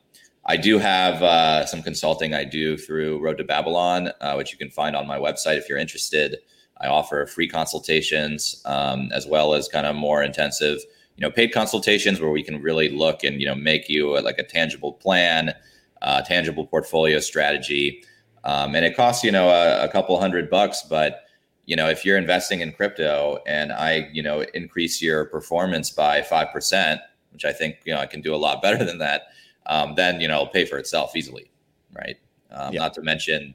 I 0.47 0.57
do 0.57 0.79
have 0.79 1.23
uh, 1.23 1.65
some 1.67 1.83
consulting 1.83 2.35
I 2.35 2.45
do 2.45 2.77
through 2.77 3.23
Road 3.23 3.39
to 3.39 3.45
Babylon, 3.45 4.11
uh, 4.21 4.35
which 4.35 4.53
you 4.53 4.59
can 4.59 4.71
find 4.71 4.95
on 4.95 5.07
my 5.07 5.19
website 5.19 5.57
if 5.57 5.69
you're 5.69 5.79
interested. 5.79 6.37
I 6.85 6.89
offer 6.89 7.25
free 7.25 7.49
consultations 7.49 8.61
um, 8.67 9.11
as 9.13 9.27
well 9.27 9.55
as 9.55 9.69
kind 9.69 9.87
of 9.87 9.97
more 9.97 10.23
intensive, 10.23 10.81
you 11.17 11.23
know, 11.23 11.31
paid 11.31 11.53
consultations 11.53 12.21
where 12.21 12.31
we 12.31 12.43
can 12.43 12.61
really 12.61 12.91
look 12.91 13.25
and 13.25 13.41
you 13.41 13.47
know 13.47 13.55
make 13.55 13.89
you 13.89 14.19
a, 14.19 14.21
like 14.21 14.39
a 14.39 14.43
tangible 14.43 14.93
plan, 14.93 15.55
uh, 16.03 16.21
tangible 16.23 16.67
portfolio 16.67 17.21
strategy, 17.21 18.05
um, 18.45 18.75
and 18.75 18.85
it 18.85 18.95
costs 18.95 19.25
you 19.25 19.33
know 19.33 19.49
a, 19.49 19.85
a 19.85 19.89
couple 19.89 20.21
hundred 20.21 20.51
bucks, 20.51 20.83
but 20.83 21.25
you 21.65 21.75
know 21.75 21.89
if 21.89 22.05
you're 22.05 22.19
investing 22.19 22.61
in 22.61 22.73
crypto 22.73 23.39
and 23.47 23.73
I 23.73 24.11
you 24.13 24.23
know 24.23 24.45
increase 24.53 25.01
your 25.01 25.25
performance 25.25 25.91
by 25.91 26.21
five 26.21 26.53
percent, 26.53 27.01
which 27.33 27.47
I 27.47 27.53
think 27.53 27.77
you 27.87 27.95
know 27.95 28.01
I 28.01 28.07
can 28.07 28.21
do 28.21 28.35
a 28.35 28.37
lot 28.37 28.61
better 28.67 28.85
than 28.85 28.99
that, 28.99 29.29
um, 29.67 29.95
then 29.95 30.21
you 30.21 30.29
know 30.29 30.43
it'll 30.43 30.49
pay 30.49 30.67
for 30.67 30.77
itself 30.77 31.17
easily, 31.17 31.51
right? 31.97 32.19
Um, 32.51 32.75
yeah. 32.75 32.81
Not 32.81 32.95
to 32.95 33.03
mention 33.03 33.55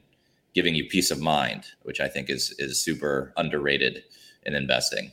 giving 0.54 0.74
you 0.74 0.84
peace 0.86 1.10
of 1.10 1.20
mind, 1.20 1.64
which 1.82 2.00
I 2.00 2.08
think 2.08 2.30
is 2.30 2.54
is 2.58 2.82
super 2.82 3.32
underrated 3.36 4.04
in 4.44 4.54
investing. 4.54 5.12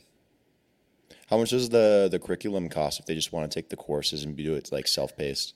How 1.28 1.36
much 1.38 1.50
does 1.50 1.68
the 1.68 2.08
the 2.10 2.18
curriculum 2.18 2.68
cost 2.68 3.00
if 3.00 3.06
they 3.06 3.14
just 3.14 3.32
want 3.32 3.50
to 3.50 3.54
take 3.54 3.68
the 3.68 3.76
courses 3.76 4.24
and 4.24 4.36
do 4.36 4.54
it 4.54 4.72
like 4.72 4.88
self 4.88 5.16
paced? 5.16 5.54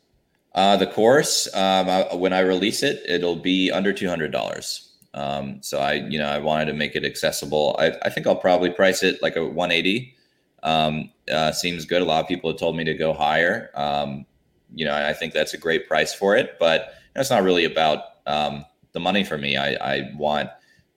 Uh, 0.55 0.77
the 0.77 0.87
course, 0.87 1.49
um, 1.55 1.89
I, 1.89 2.15
when 2.15 2.35
I 2.35 2.41
release 2.41 2.83
it, 2.83 3.03
it'll 3.09 3.37
be 3.37 3.71
under 3.71 3.93
two 3.93 4.09
hundred 4.09 4.33
dollars. 4.33 4.91
Um, 5.15 5.63
so 5.63 5.79
I, 5.79 5.95
you 5.95 6.19
know, 6.19 6.27
I 6.27 6.39
wanted 6.39 6.67
to 6.67 6.73
make 6.75 6.97
it 6.97 7.05
accessible. 7.05 7.77
I, 7.79 7.93
I 8.03 8.11
think 8.11 8.27
I'll 8.27 8.37
probably 8.37 8.71
price 8.71 9.03
it 9.03 9.23
like 9.23 9.37
a 9.37 9.47
one 9.47 9.71
eighty. 9.71 10.15
Um, 10.63 11.11
uh, 11.31 11.53
seems 11.53 11.85
good. 11.85 12.03
A 12.03 12.05
lot 12.05 12.23
of 12.23 12.29
people 12.29 12.51
have 12.51 12.59
told 12.59 12.77
me 12.77 12.85
to 12.85 12.95
go 12.95 13.13
higher. 13.13 13.71
Um, 13.75 14.27
you 14.75 14.85
know, 14.85 14.95
I 14.95 15.13
think 15.13 15.33
that's 15.33 15.55
a 15.55 15.59
great 15.59 15.89
price 15.89 16.15
for 16.15 16.37
it, 16.37 16.57
but 16.59 16.95
it's 17.17 17.31
not 17.31 17.43
really 17.43 17.65
about 17.65 18.05
um, 18.27 18.65
the 18.93 19.01
money 19.01 19.25
for 19.25 19.39
me. 19.39 19.57
I, 19.57 19.75
I 19.75 20.11
want 20.17 20.51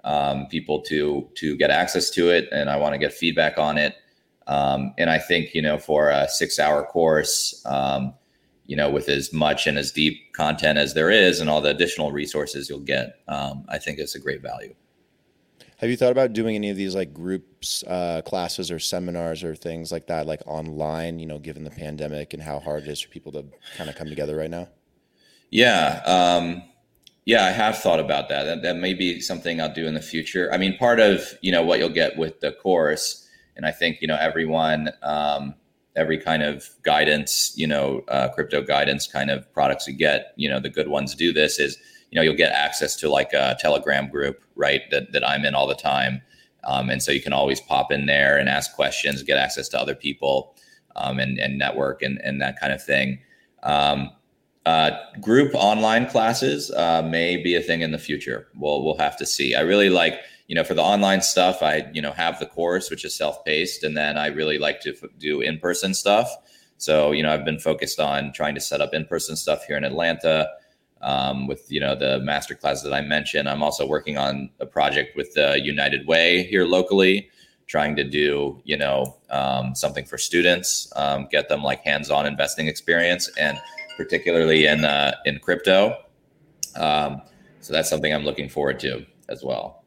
um, 0.03 0.47
people 0.47 0.81
to 0.81 1.27
to 1.35 1.57
get 1.57 1.71
access 1.71 2.09
to 2.11 2.29
it, 2.29 2.47
and 2.51 2.69
I 2.69 2.77
want 2.77 2.93
to 2.93 2.99
get 2.99 3.13
feedback 3.13 3.57
on 3.57 3.77
it. 3.77 3.95
Um, 4.47 4.93
and 4.97 5.09
I 5.09 5.17
think 5.17 5.53
you 5.53 5.61
know 5.61 5.77
for 5.77 6.09
a 6.09 6.27
six 6.29 6.59
hour 6.59 6.85
course, 6.85 7.61
um, 7.65 8.13
you 8.65 8.75
know, 8.75 8.89
with 8.89 9.09
as 9.09 9.33
much 9.33 9.67
and 9.67 9.77
as 9.77 9.91
deep 9.91 10.33
content 10.33 10.77
as 10.77 10.93
there 10.93 11.09
is, 11.09 11.39
and 11.39 11.49
all 11.49 11.61
the 11.61 11.69
additional 11.69 12.11
resources 12.11 12.69
you'll 12.69 12.79
get, 12.79 13.19
um, 13.27 13.65
I 13.67 13.77
think 13.77 13.99
it's 13.99 14.15
a 14.15 14.19
great 14.19 14.41
value. 14.41 14.75
Have 15.77 15.89
you 15.89 15.97
thought 15.97 16.11
about 16.11 16.31
doing 16.31 16.55
any 16.55 16.69
of 16.69 16.77
these 16.77 16.95
like 16.95 17.13
groups, 17.13 17.83
uh, 17.85 18.21
classes, 18.23 18.71
or 18.71 18.79
seminars, 18.79 19.43
or 19.43 19.55
things 19.55 19.91
like 19.91 20.07
that, 20.07 20.25
like 20.25 20.41
online? 20.45 21.19
You 21.19 21.25
know, 21.25 21.39
given 21.39 21.63
the 21.63 21.71
pandemic 21.71 22.33
and 22.33 22.41
how 22.41 22.59
hard 22.59 22.83
it 22.83 22.89
is 22.89 23.01
for 23.01 23.09
people 23.09 23.31
to 23.33 23.45
kind 23.75 23.89
of 23.89 23.95
come 23.95 24.07
together 24.07 24.35
right 24.35 24.49
now. 24.49 24.69
Yeah. 25.49 26.01
Um, 26.05 26.63
yeah, 27.25 27.43
I 27.45 27.49
have 27.49 27.79
thought 27.79 27.99
about 27.99 28.29
that. 28.29 28.43
that. 28.43 28.61
That 28.61 28.77
may 28.77 28.93
be 28.93 29.19
something 29.19 29.59
I'll 29.59 29.73
do 29.73 29.87
in 29.87 29.95
the 29.95 30.01
future. 30.01 30.51
I 30.53 30.57
mean, 30.57 30.77
part 30.77 30.99
of 30.99 31.21
you 31.41 31.51
know 31.51 31.63
what 31.63 31.79
you'll 31.79 31.89
get 31.89 32.17
with 32.17 32.39
the 32.39 32.51
course, 32.51 33.27
and 33.55 33.65
I 33.65 33.71
think 33.71 33.99
you 34.01 34.07
know 34.07 34.17
everyone, 34.19 34.91
um, 35.01 35.55
every 35.95 36.19
kind 36.19 36.43
of 36.43 36.69
guidance, 36.83 37.53
you 37.55 37.65
know, 37.65 38.03
uh, 38.09 38.29
crypto 38.29 38.61
guidance 38.61 39.07
kind 39.07 39.31
of 39.31 39.51
products 39.53 39.87
you 39.87 39.93
get, 39.93 40.33
you 40.35 40.47
know, 40.47 40.59
the 40.59 40.69
good 40.69 40.87
ones 40.87 41.15
do 41.15 41.33
this 41.33 41.59
is 41.59 41.77
you 42.11 42.15
know 42.15 42.21
you'll 42.21 42.35
get 42.35 42.51
access 42.51 42.95
to 42.97 43.09
like 43.09 43.33
a 43.33 43.57
Telegram 43.59 44.07
group, 44.07 44.43
right? 44.55 44.81
That 44.91 45.11
that 45.13 45.27
I'm 45.27 45.45
in 45.45 45.55
all 45.55 45.67
the 45.67 45.75
time. 45.75 46.21
Um, 46.63 46.89
and 46.89 47.01
so 47.01 47.11
you 47.11 47.21
can 47.21 47.33
always 47.33 47.61
pop 47.61 47.91
in 47.91 48.07
there 48.07 48.37
and 48.37 48.49
ask 48.49 48.75
questions, 48.75 49.21
get 49.23 49.37
access 49.37 49.69
to 49.69 49.79
other 49.79 49.93
people, 49.93 50.55
um, 50.95 51.19
and, 51.19 51.37
and 51.37 51.57
network 51.57 52.01
and, 52.01 52.19
and 52.23 52.41
that 52.41 52.59
kind 52.59 52.73
of 52.73 52.83
thing. 52.83 53.19
Um, 53.63 54.11
uh, 54.65 54.91
group 55.21 55.51
online 55.53 56.07
classes 56.07 56.71
uh, 56.71 57.03
may 57.03 57.37
be 57.37 57.55
a 57.55 57.61
thing 57.61 57.81
in 57.81 57.91
the 57.91 57.99
future. 57.99 58.47
We'll 58.55 58.83
we'll 58.83 58.97
have 58.97 59.17
to 59.17 59.25
see. 59.25 59.53
I 59.53 59.61
really 59.61 59.89
like 59.89 60.19
you 60.47 60.55
know 60.55 60.63
for 60.63 60.73
the 60.73 60.81
online 60.81 61.21
stuff. 61.21 61.61
I 61.61 61.89
you 61.93 62.01
know 62.01 62.11
have 62.11 62.39
the 62.39 62.47
course 62.47 62.89
which 62.89 63.05
is 63.05 63.15
self 63.15 63.45
paced, 63.45 63.83
and 63.83 63.95
then 63.95 64.17
I 64.17 64.27
really 64.27 64.57
like 64.57 64.81
to 64.81 64.91
f- 64.91 65.09
do 65.19 65.41
in 65.41 65.59
person 65.59 65.93
stuff. 65.93 66.35
So 66.77 67.11
you 67.11 67.21
know 67.21 67.31
I've 67.31 67.45
been 67.45 67.59
focused 67.59 67.99
on 67.99 68.33
trying 68.33 68.55
to 68.55 68.61
set 68.61 68.81
up 68.81 68.93
in 68.93 69.05
person 69.05 69.35
stuff 69.35 69.65
here 69.65 69.77
in 69.77 69.83
Atlanta 69.83 70.49
um, 71.01 71.45
with 71.45 71.71
you 71.71 71.79
know 71.79 71.95
the 71.95 72.19
master 72.21 72.55
class 72.55 72.81
that 72.81 72.93
I 72.93 73.01
mentioned. 73.01 73.47
I'm 73.47 73.61
also 73.61 73.87
working 73.87 74.17
on 74.17 74.49
a 74.59 74.65
project 74.65 75.15
with 75.15 75.33
the 75.35 75.61
United 75.63 76.07
Way 76.07 76.41
here 76.43 76.65
locally, 76.65 77.29
trying 77.67 77.95
to 77.97 78.03
do 78.03 78.59
you 78.63 78.77
know 78.77 79.15
um, 79.29 79.75
something 79.75 80.05
for 80.05 80.17
students, 80.17 80.91
um, 80.95 81.27
get 81.29 81.49
them 81.49 81.61
like 81.61 81.81
hands 81.81 82.09
on 82.09 82.25
investing 82.25 82.67
experience 82.67 83.29
and 83.37 83.59
particularly 83.97 84.65
in 84.65 84.85
uh, 84.85 85.15
in 85.25 85.39
crypto. 85.39 85.97
Um, 86.75 87.21
so 87.61 87.73
that's 87.73 87.89
something 87.89 88.13
I'm 88.13 88.25
looking 88.25 88.49
forward 88.49 88.79
to 88.81 89.05
as 89.29 89.43
well. 89.43 89.85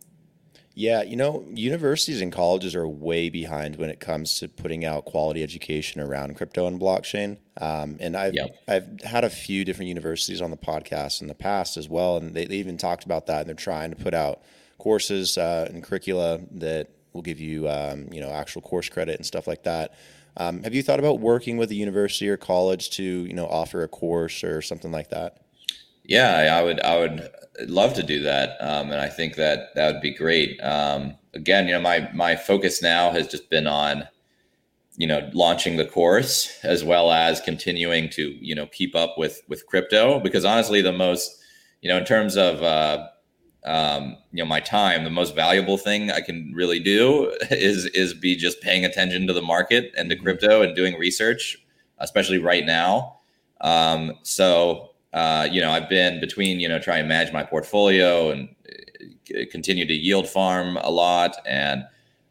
Yeah, 0.75 1.03
you 1.03 1.17
know, 1.17 1.45
universities 1.53 2.21
and 2.21 2.33
colleges 2.33 2.77
are 2.77 2.87
way 2.87 3.31
behind 3.31 3.75
when 3.77 3.91
it 3.91 3.99
comes 3.99 4.39
to 4.39 4.49
putting 4.49 4.85
out 4.85 5.07
quality 5.07 5.43
education 5.43 6.01
around 6.01 6.37
crypto 6.37 6.69
and 6.69 6.81
blockchain. 6.81 7.39
Um, 7.61 7.97
and 7.99 8.17
I've 8.17 8.35
yep. 8.35 8.57
I've 8.69 9.01
had 9.03 9.25
a 9.25 9.31
few 9.31 9.65
different 9.65 9.89
universities 9.89 10.41
on 10.41 10.53
the 10.53 10.57
podcast 10.57 11.21
in 11.21 11.27
the 11.27 11.35
past 11.35 11.77
as 11.77 11.89
well, 11.89 12.17
and 12.17 12.33
they, 12.33 12.45
they 12.45 12.59
even 12.59 12.77
talked 12.77 13.05
about 13.05 13.27
that. 13.27 13.41
And 13.41 13.49
they're 13.49 13.57
trying 13.57 13.91
to 13.91 13.97
put 13.97 14.15
out 14.15 14.43
courses 14.79 15.37
uh, 15.37 15.67
and 15.69 15.83
curricula 15.83 16.39
that 16.53 16.91
will 17.13 17.23
give 17.23 17.41
you 17.41 17.69
um, 17.69 18.07
you 18.13 18.21
know 18.21 18.31
actual 18.31 18.63
course 18.63 18.89
credit 18.89 19.17
and 19.17 19.27
stuff 19.27 19.49
like 19.49 19.65
that. 19.65 19.95
Um, 20.39 20.63
have 20.63 20.73
you 20.73 20.85
thought 20.85 21.01
about 21.01 21.19
working 21.19 21.57
with 21.59 21.71
a 21.73 21.75
university 21.75 22.29
or 22.29 22.37
college 22.37 22.91
to 22.91 23.03
you 23.03 23.35
know 23.35 23.47
offer 23.47 23.83
a 23.83 23.89
course 23.89 24.45
or 24.45 24.63
something 24.63 24.93
like 24.93 25.11
that? 25.11 25.43
Yeah, 26.05 26.57
I 26.59 26.63
would. 26.63 26.81
I 26.81 26.99
would 26.99 27.29
love 27.67 27.93
to 27.95 28.03
do 28.05 28.23
that, 28.23 28.57
um, 28.61 28.93
and 28.93 29.01
I 29.01 29.09
think 29.09 29.35
that 29.35 29.75
that 29.75 29.93
would 29.93 30.01
be 30.01 30.15
great. 30.15 30.59
Um, 30.63 31.17
again, 31.35 31.67
you 31.67 31.75
know, 31.75 31.81
my 31.81 32.09
my 32.15 32.37
focus 32.37 32.81
now 32.81 33.11
has 33.11 33.27
just 33.27 33.51
been 33.51 33.67
on 33.67 34.07
you 34.97 35.07
know 35.07 35.29
launching 35.33 35.77
the 35.77 35.85
course 35.85 36.59
as 36.63 36.85
well 36.85 37.13
as 37.13 37.41
continuing 37.41 38.09
to 38.11 38.31
you 38.41 38.55
know 38.55 38.67
keep 38.67 38.95
up 38.95 39.19
with 39.19 39.43
with 39.49 39.67
crypto 39.67 40.21
because 40.21 40.45
honestly, 40.45 40.81
the 40.81 40.93
most 40.93 41.37
you 41.83 41.89
know 41.89 41.99
in 41.99 42.05
terms 42.05 42.37
of 42.37 42.63
uh, 42.63 43.09
um, 43.65 44.17
you 44.33 44.43
know 44.43 44.49
my 44.49 44.61
time 44.61 45.05
the 45.05 45.11
most 45.11 45.35
valuable 45.35 45.77
thing 45.77 46.11
i 46.11 46.21
can 46.21 46.53
really 46.55 46.79
do 46.79 47.35
is 47.51 47.87
is 47.87 48.15
be 48.15 48.37
just 48.37 48.61
paying 48.61 48.85
attention 48.85 49.27
to 49.27 49.33
the 49.33 49.43
market 49.43 49.93
and 49.97 50.09
to 50.09 50.17
mm-hmm. 50.17 50.25
crypto 50.25 50.63
and 50.63 50.77
doing 50.77 50.99
research 50.99 51.59
especially 51.99 52.39
right 52.39 52.65
now 52.65 53.17
um, 53.61 54.13
so 54.23 54.91
uh, 55.13 55.49
you 55.51 55.61
know 55.61 55.71
i've 55.71 55.89
been 55.89 56.21
between 56.21 56.61
you 56.61 56.69
know 56.69 56.79
trying 56.79 57.03
to 57.03 57.09
manage 57.09 57.33
my 57.33 57.43
portfolio 57.43 58.31
and 58.31 58.49
uh, 59.35 59.41
continue 59.51 59.87
to 59.87 59.95
yield 59.95 60.29
farm 60.29 60.77
a 60.79 60.91
lot 60.91 61.37
and 61.47 61.85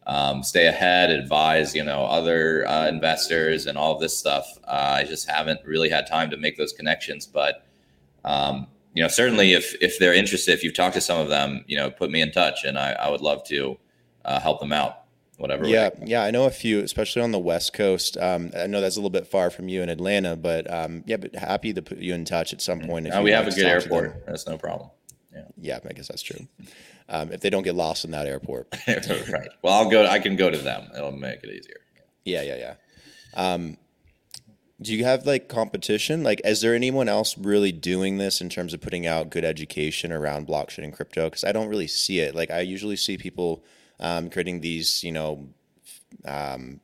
um, 0.06 0.42
stay 0.42 0.68
ahead 0.68 1.10
advise 1.10 1.76
you 1.76 1.84
know 1.84 2.06
other 2.06 2.66
uh, 2.68 2.88
investors 2.88 3.66
and 3.66 3.78
all 3.78 3.94
of 3.94 4.00
this 4.00 4.18
stuff 4.18 4.58
uh, 4.64 4.96
i 4.96 5.04
just 5.04 5.30
haven't 5.30 5.60
really 5.66 5.90
had 5.90 6.08
time 6.08 6.30
to 6.30 6.38
make 6.38 6.56
those 6.58 6.72
connections 6.72 7.26
but 7.26 7.66
um, 8.24 8.68
you 8.98 9.04
know, 9.04 9.10
certainly 9.10 9.54
if 9.54 9.76
if 9.80 10.00
they're 10.00 10.16
interested, 10.16 10.54
if 10.54 10.64
you've 10.64 10.74
talked 10.74 10.96
to 10.96 11.02
some 11.02 11.20
of 11.20 11.30
them, 11.30 11.64
you 11.68 11.78
know, 11.78 11.92
put 11.92 12.10
me 12.10 12.20
in 12.20 12.32
touch, 12.32 12.64
and 12.64 12.80
I, 12.80 12.94
I 12.94 13.12
would 13.12 13.22
love 13.22 13.44
to 13.44 13.78
uh, 14.26 14.40
help 14.40 14.60
them 14.60 14.74
out. 14.74 15.04
Whatever. 15.38 15.68
Yeah, 15.68 15.92
yeah, 16.04 16.24
I 16.24 16.32
know 16.32 16.46
a 16.46 16.50
few, 16.50 16.80
especially 16.80 17.22
on 17.22 17.32
the 17.32 17.38
West 17.38 17.74
Coast. 17.74 18.18
Um, 18.18 18.50
I 18.58 18.66
know 18.66 18.82
that's 18.82 18.96
a 18.96 19.00
little 19.00 19.12
bit 19.12 19.28
far 19.28 19.52
from 19.52 19.70
you 19.70 19.84
in 19.84 19.90
Atlanta, 19.90 20.36
but 20.36 20.68
um, 20.74 21.04
yeah, 21.06 21.18
but 21.18 21.36
happy 21.36 21.74
to 21.74 21.82
put 21.84 22.00
you 22.00 22.16
in 22.16 22.26
touch 22.26 22.54
at 22.54 22.62
some 22.62 22.80
point. 22.80 23.06
If 23.06 23.14
no, 23.14 23.22
we 23.22 23.30
have 23.30 23.46
a 23.46 23.52
good 23.52 23.68
airport. 23.68 24.26
That's 24.26 24.48
no 24.48 24.58
problem. 24.58 24.90
Yeah. 25.32 25.44
yeah, 25.58 25.80
I 25.88 25.94
guess 25.94 26.08
that's 26.08 26.24
true. 26.24 26.48
Um, 27.08 27.32
if 27.32 27.42
they 27.42 27.52
don't 27.52 27.62
get 27.62 27.76
lost 27.76 28.04
in 28.04 28.10
that 28.12 28.26
airport, 28.26 28.76
right? 28.88 29.50
Well, 29.62 29.76
I'll 29.76 29.92
go. 29.92 30.08
I 30.08 30.18
can 30.18 30.38
go 30.38 30.50
to 30.50 30.58
them. 30.58 30.90
It'll 30.98 31.12
make 31.12 31.44
it 31.44 31.52
easier. 31.52 31.82
Yeah, 32.26 32.42
yeah, 32.42 32.56
yeah. 32.56 32.74
Um, 33.36 33.78
do 34.82 34.94
you 34.94 35.04
have 35.06 35.26
like 35.26 35.50
competition? 35.50 36.24
Like, 36.24 36.42
is 36.46 36.62
there 36.62 36.76
anyone 36.76 37.10
else 37.10 37.38
really 37.38 37.72
doing 37.72 38.18
this 38.18 38.42
in 38.42 38.50
terms 38.50 38.74
of 38.74 38.82
putting 38.82 39.08
out 39.08 39.32
good 39.32 39.44
education 39.44 40.12
around 40.12 40.48
blockchain 40.48 40.84
and 40.84 40.94
crypto? 40.94 41.26
Because 41.26 41.44
I 41.44 41.52
don't 41.52 41.70
really 41.70 41.88
see 41.88 42.20
it. 42.20 42.36
Like, 42.36 42.52
I 42.52 42.60
usually 42.60 42.96
see 42.96 43.18
people 43.18 43.64
um, 44.00 44.30
creating 44.30 44.62
these, 44.62 45.04
you 45.04 45.12
know, 45.12 45.50
um, 46.26 46.80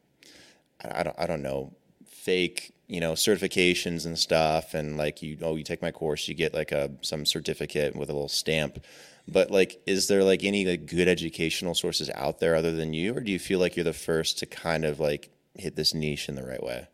I 0.84 1.04
don't, 1.04 1.16
I 1.20 1.28
don't 1.28 1.44
know, 1.44 1.74
fake, 2.08 2.74
you 2.88 3.00
know, 3.00 3.14
certifications 3.14 4.08
and 4.08 4.18
stuff. 4.18 4.74
And 4.74 4.98
like, 4.98 5.22
you, 5.22 5.38
oh, 5.44 5.56
you 5.56 5.64
take 5.64 5.84
my 5.84 5.92
course, 5.92 6.28
you 6.28 6.34
get 6.34 6.54
like 6.56 6.72
a 6.72 6.90
some 7.02 7.28
certificate 7.28 7.96
with 7.96 8.10
a 8.10 8.14
little 8.14 8.28
stamp. 8.28 8.84
But 9.28 9.52
like, 9.52 9.82
is 9.86 10.08
there 10.08 10.24
like 10.24 10.44
any 10.44 10.66
like 10.66 10.88
good 10.88 11.08
educational 11.08 11.76
sources 11.76 12.10
out 12.16 12.40
there 12.40 12.56
other 12.56 12.72
than 12.72 12.94
you, 12.94 13.16
or 13.16 13.22
do 13.22 13.32
you 13.32 13.40
feel 13.40 13.60
like 13.60 13.76
you're 13.76 13.84
the 13.84 13.94
first 13.94 14.40
to 14.40 14.48
kind 14.48 14.84
of 14.84 15.00
like 15.00 15.30
hit 15.56 15.76
this 15.76 15.94
niche 15.94 16.28
in 16.28 16.36
the 16.36 16.44
right 16.44 16.62
way? 16.62 16.88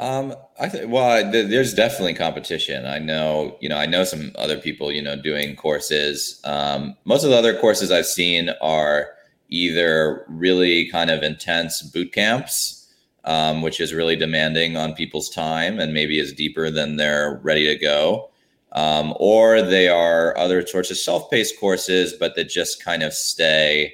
Um, 0.00 0.34
I 0.58 0.70
think 0.70 0.90
well, 0.90 1.30
th- 1.30 1.50
there's 1.50 1.74
definitely 1.74 2.14
competition. 2.14 2.86
I 2.86 2.98
know, 2.98 3.58
you 3.60 3.68
know, 3.68 3.76
I 3.76 3.84
know 3.84 4.04
some 4.04 4.32
other 4.36 4.56
people, 4.56 4.90
you 4.90 5.02
know, 5.02 5.14
doing 5.14 5.54
courses. 5.56 6.40
Um, 6.42 6.96
most 7.04 7.22
of 7.22 7.28
the 7.28 7.36
other 7.36 7.58
courses 7.58 7.92
I've 7.92 8.06
seen 8.06 8.48
are 8.62 9.08
either 9.50 10.24
really 10.26 10.88
kind 10.88 11.10
of 11.10 11.22
intense 11.22 11.82
boot 11.82 12.14
camps, 12.14 12.88
um, 13.26 13.60
which 13.60 13.78
is 13.78 13.92
really 13.92 14.16
demanding 14.16 14.74
on 14.74 14.94
people's 14.94 15.28
time 15.28 15.78
and 15.78 15.92
maybe 15.92 16.18
is 16.18 16.32
deeper 16.32 16.70
than 16.70 16.96
they're 16.96 17.38
ready 17.42 17.66
to 17.66 17.76
go. 17.76 18.30
Um, 18.72 19.12
or 19.20 19.60
they 19.60 19.88
are 19.88 20.34
other 20.38 20.66
sorts 20.66 20.90
of 20.90 20.96
self-paced 20.96 21.60
courses, 21.60 22.14
but 22.14 22.36
that 22.36 22.48
just 22.48 22.82
kind 22.82 23.02
of 23.02 23.12
stay 23.12 23.92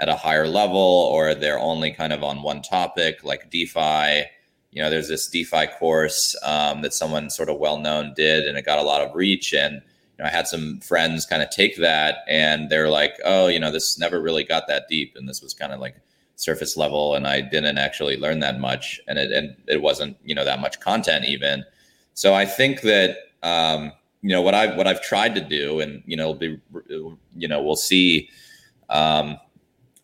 at 0.00 0.08
a 0.08 0.16
higher 0.16 0.48
level, 0.48 0.78
or 1.12 1.34
they're 1.34 1.58
only 1.58 1.92
kind 1.92 2.14
of 2.14 2.22
on 2.24 2.42
one 2.42 2.62
topic, 2.62 3.22
like 3.22 3.50
DeFi 3.50 4.24
you 4.72 4.82
know, 4.82 4.88
there's 4.88 5.08
this 5.08 5.28
DeFi 5.28 5.66
course 5.78 6.34
um, 6.42 6.80
that 6.80 6.94
someone 6.94 7.28
sort 7.28 7.50
of 7.50 7.58
well 7.58 7.78
known 7.78 8.14
did, 8.16 8.46
and 8.46 8.56
it 8.56 8.64
got 8.64 8.78
a 8.78 8.82
lot 8.82 9.02
of 9.02 9.14
reach. 9.14 9.52
And 9.52 9.74
you 9.74 10.24
know, 10.24 10.24
I 10.24 10.30
had 10.30 10.48
some 10.48 10.80
friends 10.80 11.26
kind 11.26 11.42
of 11.42 11.50
take 11.50 11.76
that, 11.76 12.18
and 12.26 12.70
they're 12.70 12.88
like, 12.88 13.14
"Oh, 13.24 13.48
you 13.48 13.60
know, 13.60 13.70
this 13.70 13.98
never 13.98 14.20
really 14.20 14.44
got 14.44 14.66
that 14.68 14.88
deep, 14.88 15.14
and 15.14 15.28
this 15.28 15.42
was 15.42 15.52
kind 15.52 15.72
of 15.72 15.80
like 15.80 15.96
surface 16.36 16.76
level, 16.76 17.14
and 17.14 17.26
I 17.26 17.42
didn't 17.42 17.76
actually 17.76 18.16
learn 18.16 18.40
that 18.40 18.58
much, 18.60 18.98
and 19.06 19.18
it 19.18 19.30
and 19.30 19.54
it 19.68 19.82
wasn't 19.82 20.16
you 20.24 20.34
know 20.34 20.44
that 20.44 20.60
much 20.60 20.80
content 20.80 21.26
even." 21.26 21.64
So 22.14 22.32
I 22.34 22.46
think 22.46 22.80
that 22.80 23.18
um, 23.42 23.92
you 24.22 24.30
know 24.30 24.40
what 24.40 24.54
I 24.54 24.74
what 24.74 24.86
I've 24.86 25.02
tried 25.02 25.34
to 25.34 25.42
do, 25.42 25.80
and 25.80 26.02
you 26.06 26.16
know, 26.16 26.32
be 26.32 26.58
you 27.36 27.48
know, 27.48 27.62
we'll 27.62 27.76
see. 27.76 28.30
Um, 28.88 29.38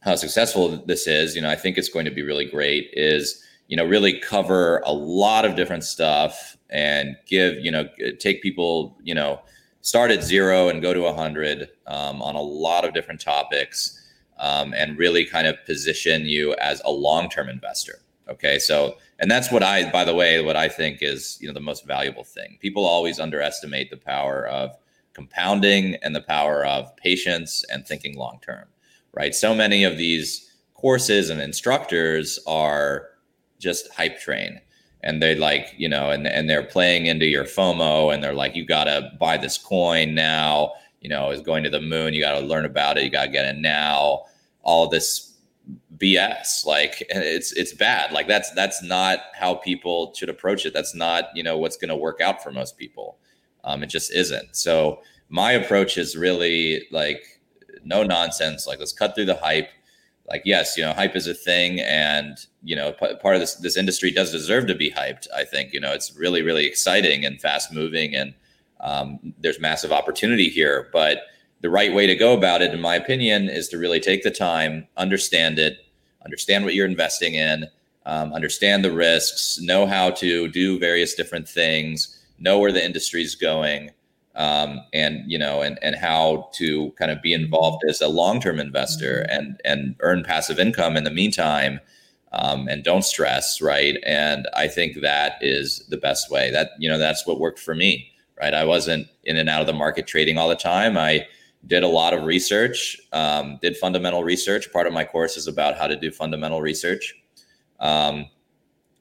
how 0.00 0.14
successful 0.14 0.68
this 0.86 1.08
is, 1.08 1.34
you 1.34 1.42
know, 1.42 1.50
I 1.50 1.56
think 1.56 1.76
it's 1.76 1.88
going 1.88 2.04
to 2.04 2.10
be 2.10 2.22
really 2.22 2.44
great. 2.44 2.88
Is 2.92 3.44
you 3.68 3.76
know, 3.76 3.84
really 3.84 4.18
cover 4.18 4.82
a 4.84 4.92
lot 4.92 5.44
of 5.44 5.54
different 5.54 5.84
stuff 5.84 6.56
and 6.70 7.16
give, 7.26 7.58
you 7.58 7.70
know, 7.70 7.88
take 8.18 8.42
people, 8.42 8.98
you 9.02 9.14
know, 9.14 9.40
start 9.82 10.10
at 10.10 10.24
zero 10.24 10.68
and 10.68 10.82
go 10.82 10.92
to 10.92 11.00
a 11.00 11.12
100 11.12 11.68
um, 11.86 12.20
on 12.20 12.34
a 12.34 12.40
lot 12.40 12.84
of 12.84 12.92
different 12.92 13.20
topics 13.20 13.94
um, 14.38 14.74
and 14.74 14.98
really 14.98 15.24
kind 15.24 15.46
of 15.46 15.56
position 15.66 16.24
you 16.24 16.54
as 16.54 16.82
a 16.84 16.90
long 16.90 17.28
term 17.28 17.48
investor. 17.48 18.00
Okay. 18.28 18.58
So, 18.58 18.96
and 19.18 19.30
that's 19.30 19.50
what 19.50 19.62
I, 19.62 19.90
by 19.90 20.04
the 20.04 20.14
way, 20.14 20.42
what 20.42 20.56
I 20.56 20.68
think 20.68 20.98
is, 21.00 21.38
you 21.40 21.48
know, 21.48 21.54
the 21.54 21.60
most 21.60 21.86
valuable 21.86 22.24
thing. 22.24 22.58
People 22.60 22.84
always 22.84 23.18
underestimate 23.18 23.90
the 23.90 23.96
power 23.96 24.46
of 24.46 24.76
compounding 25.14 25.96
and 25.96 26.14
the 26.14 26.20
power 26.20 26.64
of 26.64 26.94
patience 26.96 27.64
and 27.72 27.86
thinking 27.86 28.16
long 28.16 28.38
term, 28.44 28.66
right? 29.12 29.34
So 29.34 29.54
many 29.54 29.84
of 29.84 29.96
these 29.96 30.52
courses 30.74 31.30
and 31.30 31.40
instructors 31.40 32.38
are 32.46 33.08
just 33.58 33.92
hype 33.92 34.18
train. 34.20 34.60
And 35.02 35.22
they 35.22 35.36
like 35.36 35.74
you 35.76 35.88
know 35.88 36.10
and 36.10 36.26
and 36.26 36.50
they're 36.50 36.64
playing 36.64 37.06
into 37.06 37.26
your 37.26 37.44
fomo 37.44 38.12
and 38.12 38.22
they're 38.22 38.34
like 38.34 38.56
you 38.56 38.64
gotta 38.64 39.12
buy 39.20 39.36
this 39.36 39.56
coin 39.56 40.14
now. 40.14 40.72
You 41.00 41.08
know 41.08 41.30
is 41.30 41.40
going 41.40 41.62
to 41.64 41.70
the 41.70 41.80
moon. 41.80 42.14
You 42.14 42.20
gotta 42.20 42.44
learn 42.44 42.64
about 42.64 42.98
it. 42.98 43.04
You 43.04 43.10
gotta 43.10 43.30
get 43.30 43.46
it 43.46 43.58
now. 43.58 44.24
All 44.62 44.88
this 44.88 45.28
bs 45.98 46.64
like 46.64 47.02
it's 47.10 47.52
it's 47.52 47.72
bad. 47.72 48.12
Like 48.12 48.28
that's 48.28 48.50
that's 48.52 48.82
not 48.82 49.20
how 49.34 49.54
people 49.54 50.12
should 50.14 50.28
approach 50.28 50.66
it. 50.66 50.72
That's 50.72 50.94
not 50.94 51.24
you 51.34 51.42
know 51.42 51.58
what's 51.58 51.76
going 51.76 51.88
to 51.90 51.96
work 51.96 52.20
out 52.20 52.42
for 52.42 52.50
most 52.50 52.78
people. 52.78 53.18
Um, 53.64 53.82
it 53.82 53.88
just 53.88 54.12
isn't. 54.12 54.56
So 54.56 55.00
my 55.28 55.52
approach 55.52 55.98
is 55.98 56.16
really 56.16 56.86
like 56.90 57.40
no 57.84 58.02
nonsense. 58.02 58.66
Like 58.66 58.78
let's 58.78 58.92
cut 58.92 59.14
through 59.14 59.26
the 59.26 59.36
hype 59.36 59.68
like 60.28 60.42
yes 60.44 60.76
you 60.76 60.84
know 60.84 60.92
hype 60.92 61.16
is 61.16 61.26
a 61.26 61.34
thing 61.34 61.80
and 61.80 62.46
you 62.62 62.76
know 62.76 62.92
p- 62.92 63.14
part 63.16 63.34
of 63.34 63.40
this 63.40 63.54
this 63.56 63.76
industry 63.76 64.10
does 64.10 64.30
deserve 64.30 64.66
to 64.66 64.74
be 64.74 64.90
hyped 64.90 65.26
i 65.34 65.44
think 65.44 65.72
you 65.72 65.80
know 65.80 65.92
it's 65.92 66.14
really 66.16 66.42
really 66.42 66.66
exciting 66.66 67.24
and 67.24 67.40
fast 67.40 67.72
moving 67.72 68.14
and 68.14 68.34
um, 68.80 69.34
there's 69.38 69.60
massive 69.60 69.92
opportunity 69.92 70.48
here. 70.48 70.88
But 70.92 71.22
the 71.60 71.70
right 71.70 71.92
way 71.92 72.06
to 72.06 72.14
go 72.14 72.34
about 72.34 72.62
it, 72.62 72.72
in 72.72 72.80
my 72.80 72.94
opinion, 72.94 73.48
is 73.48 73.68
to 73.68 73.78
really 73.78 74.00
take 74.00 74.22
the 74.22 74.30
time, 74.30 74.86
understand 74.96 75.58
it, 75.58 75.78
understand 76.24 76.64
what 76.64 76.74
you're 76.74 76.86
investing 76.86 77.34
in, 77.34 77.66
um, 78.06 78.32
understand 78.32 78.84
the 78.84 78.92
risks, 78.92 79.58
know 79.60 79.86
how 79.86 80.10
to 80.10 80.48
do 80.48 80.78
various 80.78 81.14
different 81.14 81.48
things, 81.48 82.18
know 82.38 82.58
where 82.58 82.72
the 82.72 82.84
industry 82.84 83.22
is 83.22 83.34
going, 83.34 83.90
um, 84.38 84.80
and 84.92 85.30
you 85.30 85.36
know, 85.36 85.60
and 85.60 85.78
and 85.82 85.96
how 85.96 86.48
to 86.54 86.92
kind 86.92 87.10
of 87.10 87.20
be 87.20 87.34
involved 87.34 87.82
as 87.88 88.00
a 88.00 88.08
long-term 88.08 88.58
investor 88.58 89.26
mm-hmm. 89.28 89.38
and 89.38 89.60
and 89.64 89.96
earn 90.00 90.24
passive 90.24 90.58
income 90.58 90.96
in 90.96 91.04
the 91.04 91.10
meantime. 91.10 91.80
Um, 92.30 92.68
and 92.68 92.84
don't 92.84 93.06
stress, 93.06 93.62
right? 93.62 93.96
And 94.04 94.46
I 94.54 94.68
think 94.68 95.00
that 95.00 95.38
is 95.40 95.86
the 95.88 95.96
best 95.96 96.30
way. 96.30 96.50
That 96.50 96.72
you 96.78 96.88
know, 96.88 96.98
that's 96.98 97.26
what 97.26 97.40
worked 97.40 97.58
for 97.58 97.74
me, 97.74 98.12
right? 98.38 98.52
I 98.52 98.64
wasn't 98.64 99.08
in 99.24 99.38
and 99.38 99.48
out 99.48 99.62
of 99.62 99.66
the 99.66 99.72
market 99.72 100.06
trading 100.06 100.36
all 100.36 100.48
the 100.48 100.54
time. 100.54 100.98
I 100.98 101.26
did 101.66 101.82
a 101.82 101.88
lot 101.88 102.12
of 102.12 102.24
research, 102.24 102.98
um, 103.12 103.58
did 103.62 103.78
fundamental 103.78 104.24
research. 104.24 104.70
Part 104.72 104.86
of 104.86 104.92
my 104.92 105.04
course 105.04 105.38
is 105.38 105.46
about 105.46 105.78
how 105.78 105.86
to 105.86 105.96
do 105.96 106.10
fundamental 106.10 106.60
research. 106.60 107.14
Um, 107.80 108.26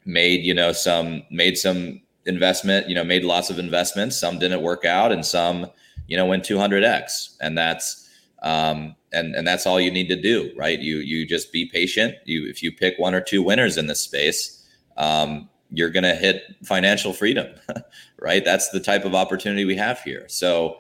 made 0.06 0.44
you 0.46 0.54
know 0.54 0.72
some 0.72 1.24
made 1.30 1.58
some 1.58 2.02
investment, 2.28 2.88
you 2.88 2.96
know, 2.96 3.04
made 3.04 3.24
lots 3.24 3.50
of 3.50 3.58
investments. 3.58 4.20
Some 4.20 4.38
didn't 4.38 4.62
work 4.62 4.86
out, 4.86 5.12
and 5.12 5.26
some 5.26 5.72
you 6.08 6.16
know 6.16 6.26
went 6.26 6.44
200x, 6.44 7.38
and 7.42 7.58
that's 7.58 8.10
um, 8.44 8.96
and 9.12 9.36
and 9.36 9.48
that's 9.48 9.66
all 9.66 9.80
you 9.80 9.92
need 9.92 10.10
to 10.10 10.22
do, 10.22 10.52
right? 10.56 10.80
You 10.80 10.98
you 10.98 11.26
just 11.26 11.52
be 11.52 11.66
patient. 11.66 12.16
You 12.26 12.48
if 12.48 12.62
you 12.62 12.72
pick 12.72 13.00
one 13.00 13.16
or 13.16 13.22
two 13.22 13.42
winners 13.42 13.78
in 13.78 13.88
this 13.88 14.00
space. 14.00 14.54
Um, 14.98 15.50
you're 15.72 15.90
going 15.90 16.04
to 16.04 16.16
hit 16.16 16.44
financial 16.64 17.14
freedom, 17.14 17.48
right? 18.20 18.44
That's 18.44 18.70
the 18.70 18.80
type 18.80 19.06
of 19.06 19.14
opportunity 19.14 19.66
we 19.66 19.76
have 19.76 20.00
here. 20.02 20.26
So, 20.28 20.78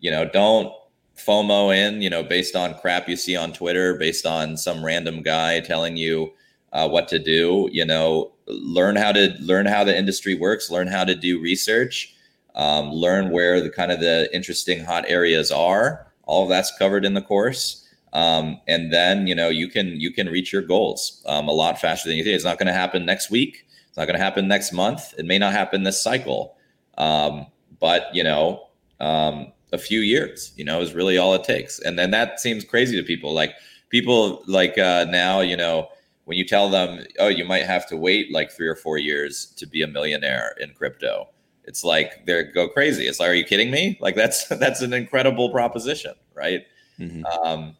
you 0.00 0.10
know, 0.10 0.24
don't 0.28 0.72
FOMO 1.16 1.74
in, 1.74 2.02
you 2.02 2.10
know, 2.10 2.22
based 2.22 2.56
on 2.56 2.74
crap 2.74 3.08
you 3.08 3.16
see 3.16 3.36
on 3.36 3.52
Twitter, 3.52 3.94
based 3.94 4.26
on 4.26 4.56
some 4.56 4.84
random 4.84 5.22
guy 5.22 5.60
telling 5.60 5.96
you 5.96 6.32
uh, 6.74 6.88
what 6.88 7.08
to 7.08 7.18
do. 7.18 7.68
You 7.72 7.86
know, 7.86 8.32
learn 8.46 8.96
how 8.96 9.12
to 9.12 9.34
learn 9.40 9.66
how 9.66 9.84
the 9.84 9.96
industry 9.96 10.34
works, 10.34 10.70
learn 10.70 10.88
how 10.88 11.04
to 11.04 11.14
do 11.14 11.40
research, 11.40 12.14
um, 12.54 12.90
learn 12.90 13.30
where 13.30 13.60
the 13.60 13.70
kind 13.70 13.90
of 13.90 14.00
the 14.00 14.28
interesting 14.34 14.84
hot 14.84 15.04
areas 15.08 15.50
are. 15.50 16.06
All 16.24 16.42
of 16.42 16.48
that's 16.48 16.76
covered 16.78 17.04
in 17.04 17.14
the 17.14 17.22
course. 17.22 17.80
Um, 18.12 18.60
and 18.68 18.92
then 18.92 19.26
you 19.26 19.34
know 19.34 19.48
you 19.48 19.68
can 19.68 19.98
you 20.00 20.12
can 20.12 20.28
reach 20.28 20.52
your 20.52 20.62
goals 20.62 21.22
um, 21.26 21.48
a 21.48 21.52
lot 21.52 21.80
faster 21.80 22.08
than 22.08 22.18
you 22.18 22.24
think. 22.24 22.34
It's 22.34 22.44
not 22.44 22.58
going 22.58 22.66
to 22.66 22.72
happen 22.72 23.06
next 23.06 23.30
week. 23.30 23.66
It's 23.88 23.96
not 23.96 24.06
going 24.06 24.18
to 24.18 24.24
happen 24.24 24.48
next 24.48 24.72
month. 24.72 25.14
It 25.18 25.24
may 25.24 25.38
not 25.38 25.52
happen 25.52 25.82
this 25.82 26.02
cycle. 26.02 26.56
Um, 26.98 27.46
but 27.80 28.14
you 28.14 28.22
know, 28.22 28.68
um, 29.00 29.52
a 29.72 29.78
few 29.78 30.00
years, 30.00 30.52
you 30.56 30.64
know, 30.64 30.80
is 30.80 30.94
really 30.94 31.18
all 31.18 31.34
it 31.34 31.44
takes. 31.44 31.80
And 31.80 31.98
then 31.98 32.10
that 32.12 32.40
seems 32.40 32.64
crazy 32.64 32.96
to 32.96 33.02
people. 33.02 33.32
Like 33.32 33.54
people 33.90 34.42
like 34.46 34.78
uh, 34.78 35.06
now, 35.08 35.40
you 35.40 35.56
know, 35.56 35.88
when 36.24 36.38
you 36.38 36.44
tell 36.44 36.70
them, 36.70 37.04
oh, 37.18 37.28
you 37.28 37.44
might 37.44 37.64
have 37.64 37.86
to 37.88 37.96
wait 37.96 38.32
like 38.32 38.50
three 38.50 38.68
or 38.68 38.76
four 38.76 38.98
years 38.98 39.46
to 39.56 39.66
be 39.66 39.82
a 39.82 39.86
millionaire 39.86 40.54
in 40.60 40.72
crypto, 40.72 41.28
it's 41.64 41.84
like 41.84 42.26
they 42.26 42.44
go 42.44 42.68
crazy. 42.68 43.06
It's 43.06 43.20
like, 43.20 43.30
are 43.30 43.34
you 43.34 43.44
kidding 43.44 43.70
me? 43.70 43.98
Like 44.00 44.14
that's 44.14 44.48
that's 44.48 44.80
an 44.80 44.92
incredible 44.92 45.50
proposition, 45.50 46.14
right? 46.34 46.62
Mm-hmm. 46.98 47.24
Um, 47.24 47.76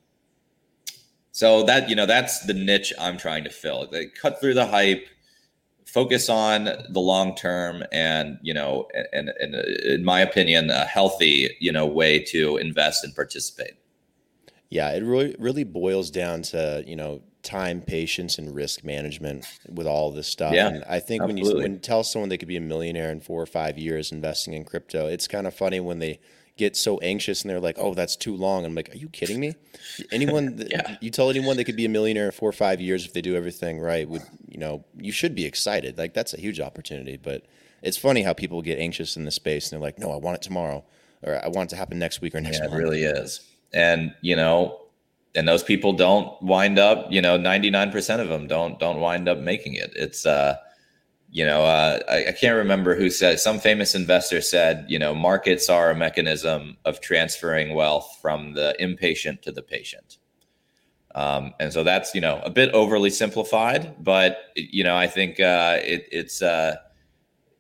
so 1.32 1.64
that 1.64 1.88
you 1.88 1.96
know 1.96 2.06
that's 2.06 2.46
the 2.46 2.54
niche 2.54 2.92
I'm 2.98 3.18
trying 3.18 3.44
to 3.44 3.50
fill. 3.50 3.88
They 3.90 4.06
cut 4.06 4.40
through 4.40 4.54
the 4.54 4.66
hype 4.66 5.06
focus 5.86 6.28
on 6.28 6.64
the 6.64 7.00
long 7.00 7.34
term 7.36 7.84
and 7.92 8.38
you 8.42 8.54
know 8.54 8.88
and, 9.12 9.30
and, 9.38 9.54
in 9.54 10.04
my 10.04 10.20
opinion 10.20 10.70
a 10.70 10.84
healthy 10.86 11.54
you 11.60 11.70
know 11.70 11.86
way 11.86 12.18
to 12.18 12.56
invest 12.56 13.04
and 13.04 13.14
participate 13.14 13.74
yeah 14.70 14.90
it 14.90 15.04
really 15.04 15.36
really 15.38 15.62
boils 15.62 16.10
down 16.10 16.42
to 16.42 16.82
you 16.86 16.96
know 16.96 17.22
time 17.44 17.80
patience 17.80 18.38
and 18.38 18.54
risk 18.54 18.82
management 18.82 19.46
with 19.68 19.86
all 19.86 20.10
this 20.10 20.26
stuff 20.26 20.54
yeah, 20.54 20.68
and 20.68 20.84
i 20.88 20.98
think 20.98 21.22
absolutely. 21.22 21.44
when 21.44 21.56
you 21.56 21.62
when 21.62 21.72
you 21.74 21.78
tell 21.78 22.02
someone 22.02 22.28
they 22.28 22.38
could 22.38 22.48
be 22.48 22.56
a 22.56 22.60
millionaire 22.60 23.10
in 23.10 23.20
four 23.20 23.40
or 23.40 23.46
five 23.46 23.78
years 23.78 24.10
investing 24.10 24.54
in 24.54 24.64
crypto 24.64 25.06
it's 25.06 25.28
kind 25.28 25.46
of 25.46 25.54
funny 25.54 25.78
when 25.80 25.98
they 25.98 26.18
get 26.56 26.76
so 26.76 26.98
anxious 26.98 27.42
and 27.42 27.50
they're 27.50 27.60
like, 27.60 27.76
"Oh, 27.78 27.94
that's 27.94 28.16
too 28.16 28.36
long." 28.36 28.64
I'm 28.64 28.74
like, 28.74 28.92
"Are 28.94 28.96
you 28.96 29.08
kidding 29.08 29.40
me? 29.40 29.54
Anyone? 30.12 30.66
yeah. 30.70 30.96
You 31.00 31.10
tell 31.10 31.30
anyone 31.30 31.56
they 31.56 31.64
could 31.64 31.76
be 31.76 31.84
a 31.84 31.88
millionaire 31.88 32.26
in 32.26 32.30
four 32.32 32.48
or 32.48 32.52
five 32.52 32.80
years 32.80 33.04
if 33.04 33.12
they 33.12 33.22
do 33.22 33.36
everything 33.36 33.80
right? 33.80 34.08
Would 34.08 34.22
you 34.48 34.58
know? 34.58 34.84
You 34.96 35.12
should 35.12 35.34
be 35.34 35.44
excited. 35.44 35.98
Like 35.98 36.14
that's 36.14 36.34
a 36.34 36.40
huge 36.40 36.60
opportunity. 36.60 37.16
But 37.16 37.44
it's 37.82 37.96
funny 37.96 38.22
how 38.22 38.32
people 38.32 38.62
get 38.62 38.78
anxious 38.78 39.16
in 39.16 39.24
this 39.24 39.34
space 39.34 39.70
and 39.70 39.80
they're 39.80 39.86
like, 39.86 39.98
"No, 39.98 40.12
I 40.12 40.16
want 40.16 40.36
it 40.36 40.42
tomorrow, 40.42 40.84
or 41.22 41.42
I 41.42 41.48
want 41.48 41.70
it 41.70 41.74
to 41.74 41.76
happen 41.76 41.98
next 41.98 42.20
week 42.20 42.34
or 42.34 42.40
next 42.40 42.58
yeah, 42.58 42.68
month." 42.68 42.74
It 42.74 42.78
really 42.78 43.02
is, 43.02 43.40
and 43.72 44.14
you 44.20 44.36
know. 44.36 44.80
And 45.36 45.48
those 45.48 45.64
people 45.64 45.92
don't 45.92 46.40
wind 46.42 46.78
up, 46.78 47.10
you 47.10 47.20
know, 47.20 47.38
99% 47.38 48.20
of 48.20 48.28
them 48.28 48.46
don't 48.46 48.78
don't 48.78 49.00
wind 49.00 49.28
up 49.28 49.38
making 49.38 49.74
it. 49.74 49.92
It's 49.96 50.26
uh 50.26 50.56
you 51.30 51.44
know, 51.44 51.64
uh, 51.64 51.98
I, 52.08 52.28
I, 52.28 52.32
can't 52.32 52.54
remember 52.54 52.94
who 52.94 53.10
said 53.10 53.40
some 53.40 53.58
famous 53.58 53.96
investor 53.96 54.40
said, 54.40 54.86
you 54.88 55.00
know, 55.00 55.16
markets 55.16 55.68
are 55.68 55.90
a 55.90 55.94
mechanism 55.96 56.76
of 56.84 57.00
transferring 57.00 57.74
wealth 57.74 58.18
from 58.22 58.52
the 58.52 58.80
impatient 58.80 59.42
to 59.42 59.50
the 59.50 59.60
patient. 59.60 60.18
Um, 61.14 61.54
and 61.60 61.72
so 61.72 61.84
that's 61.84 62.14
you 62.14 62.20
know 62.20 62.40
a 62.44 62.50
bit 62.50 62.72
overly 62.72 63.10
simplified, 63.10 63.94
but 64.02 64.52
you 64.56 64.82
know 64.82 64.96
I 64.96 65.06
think 65.06 65.38
uh, 65.38 65.78
it, 65.82 66.08
it's 66.10 66.42
uh, 66.42 66.76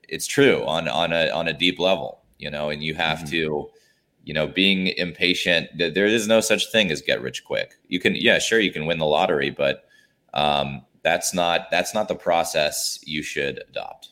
it's 0.08 0.26
true 0.26 0.64
on 0.64 0.88
on 0.88 1.12
a 1.12 1.30
on 1.30 1.48
a 1.48 1.52
deep 1.52 1.78
level. 1.78 2.20
You 2.38 2.50
know, 2.50 2.70
and 2.70 2.82
you 2.82 2.94
have 2.94 3.18
mm-hmm. 3.18 3.30
to, 3.30 3.70
you 4.24 4.34
know, 4.34 4.46
being 4.46 4.88
impatient. 4.88 5.68
There 5.76 6.06
is 6.06 6.26
no 6.26 6.40
such 6.40 6.72
thing 6.72 6.90
as 6.90 7.02
get 7.02 7.20
rich 7.20 7.44
quick. 7.44 7.74
You 7.88 8.00
can, 8.00 8.14
yeah, 8.14 8.38
sure, 8.38 8.58
you 8.58 8.72
can 8.72 8.86
win 8.86 8.98
the 8.98 9.06
lottery, 9.06 9.50
but 9.50 9.84
um, 10.32 10.82
that's 11.02 11.34
not 11.34 11.70
that's 11.70 11.94
not 11.94 12.08
the 12.08 12.14
process 12.14 12.98
you 13.04 13.22
should 13.22 13.62
adopt. 13.68 14.10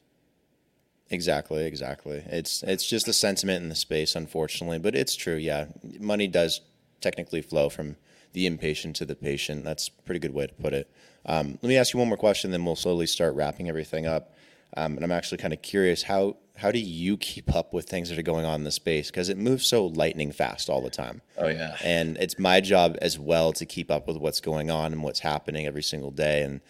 Exactly, 1.11 1.67
exactly. 1.67 2.23
It's 2.27 2.63
it's 2.63 2.87
just 2.87 3.09
a 3.09 3.13
sentiment 3.13 3.63
in 3.63 3.69
the 3.69 3.75
space, 3.75 4.15
unfortunately, 4.15 4.79
but 4.79 4.95
it's 4.95 5.17
true. 5.17 5.37
Yeah, 5.37 5.67
money 5.99 6.29
does 6.29 6.61
technically 7.01 7.43
flow 7.43 7.69
from 7.69 7.97
the 8.33 8.47
impatient 8.47 8.97
to 8.97 9.05
the 9.05 9.15
patient. 9.15 9.65
That's 9.65 9.89
a 9.89 10.03
pretty 10.03 10.21
good 10.21 10.33
way 10.33 10.47
to 10.47 10.55
put 10.55 10.73
it. 10.73 10.91
Um, 11.27 11.59
let 11.63 11.69
me 11.69 11.77
ask 11.77 11.93
you 11.93 11.99
one 11.99 12.09
more 12.09 12.17
question, 12.17 12.51
then 12.51 12.65
we'll 12.65 12.77
slowly 12.77 13.07
start 13.07 13.35
wrapping 13.35 13.69
everything 13.69 14.07
up. 14.07 14.35
Um, 14.77 14.97
and 14.97 15.05
I'm 15.05 15.13
actually 15.13 15.39
kind 15.39 15.53
of 15.53 15.61
curious 15.61 16.03
how 16.03 16.37
how 16.57 16.71
do 16.71 16.79
you 16.79 17.17
keep 17.17 17.55
up 17.55 17.73
with 17.73 17.87
things 17.87 18.09
that 18.09 18.19
are 18.19 18.23
going 18.23 18.45
on 18.45 18.57
in 18.57 18.65
the 18.65 18.71
space 18.71 19.11
because 19.11 19.29
it 19.29 19.39
moves 19.39 19.67
so 19.67 19.87
lightning 19.87 20.31
fast 20.31 20.69
all 20.69 20.81
the 20.81 20.91
time 20.91 21.23
oh 21.39 21.49
yeah 21.49 21.77
and 21.83 22.17
it's 22.19 22.39
my 22.39 22.61
job 22.61 22.97
as 23.01 23.19
well 23.19 23.53
to 23.53 23.65
keep 23.65 23.91
up 23.91 24.07
with 24.07 24.17
what's 24.17 24.41
going 24.41 24.71
on 24.71 24.93
and 24.93 25.03
what's 25.03 25.21
happening 25.21 25.67
every 25.67 25.83
single 25.83 26.11
day 26.11 26.43
and 26.43 26.61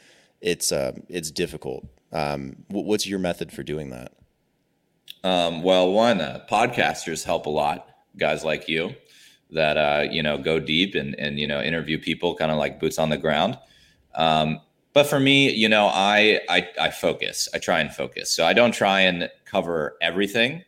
it's 0.43 0.73
uh, 0.73 0.93
it's 1.09 1.31
difficult. 1.31 1.87
Um, 2.13 2.65
what's 2.69 3.07
your 3.07 3.21
method 3.21 3.53
for 3.53 3.63
doing 3.63 3.91
that? 3.91 4.13
Um, 5.25 5.63
well, 5.63 5.91
one 5.93 6.21
uh, 6.21 6.45
podcasters 6.51 7.25
help 7.25 7.47
a 7.47 7.51
lot. 7.51 7.89
Guys 8.19 8.45
like 8.45 8.69
you 8.69 8.95
that 9.53 9.77
uh, 9.77 10.11
you 10.11 10.23
know 10.23 10.37
go 10.37 10.59
deep 10.59 10.95
and 10.95 11.15
and 11.19 11.39
you 11.39 11.47
know 11.47 11.63
interview 11.63 11.99
people, 11.99 12.35
kind 12.35 12.51
of 12.51 12.59
like 12.59 12.81
boots 12.81 12.99
on 12.99 13.09
the 13.09 13.17
ground. 13.17 13.57
Um, 14.15 14.61
but 14.93 15.05
for 15.07 15.21
me, 15.21 15.51
you 15.51 15.69
know, 15.69 15.87
I, 15.87 16.41
I 16.49 16.69
I 16.81 16.91
focus. 16.91 17.49
I 17.55 17.59
try 17.59 17.81
and 17.81 17.93
focus. 17.93 18.31
So 18.31 18.45
I 18.45 18.53
don't 18.53 18.73
try 18.73 19.01
and 19.01 19.31
cover 19.45 19.97
everything. 20.03 20.65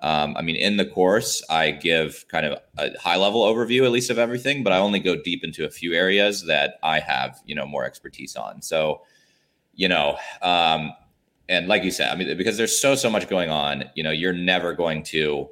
Um, 0.00 0.36
I 0.36 0.42
mean, 0.42 0.56
in 0.56 0.76
the 0.76 0.86
course, 0.86 1.42
I 1.50 1.72
give 1.72 2.24
kind 2.28 2.46
of 2.46 2.58
a 2.76 2.96
high 3.00 3.16
level 3.16 3.42
overview, 3.42 3.84
at 3.84 3.90
least 3.90 4.10
of 4.10 4.18
everything, 4.18 4.62
but 4.62 4.72
I 4.72 4.78
only 4.78 5.00
go 5.00 5.16
deep 5.16 5.42
into 5.42 5.64
a 5.64 5.70
few 5.70 5.92
areas 5.92 6.46
that 6.46 6.78
I 6.84 7.00
have, 7.00 7.40
you 7.46 7.54
know, 7.56 7.66
more 7.66 7.84
expertise 7.84 8.36
on. 8.36 8.62
So 8.62 9.02
you 9.78 9.88
know, 9.88 10.18
um, 10.42 10.92
and 11.48 11.68
like 11.68 11.84
you 11.84 11.90
said, 11.90 12.10
I 12.10 12.16
mean, 12.16 12.36
because 12.36 12.58
there's 12.58 12.78
so 12.78 12.94
so 12.94 13.08
much 13.08 13.28
going 13.28 13.48
on, 13.48 13.84
you 13.94 14.02
know, 14.02 14.10
you're 14.10 14.34
never 14.34 14.74
going 14.74 15.02
to 15.04 15.48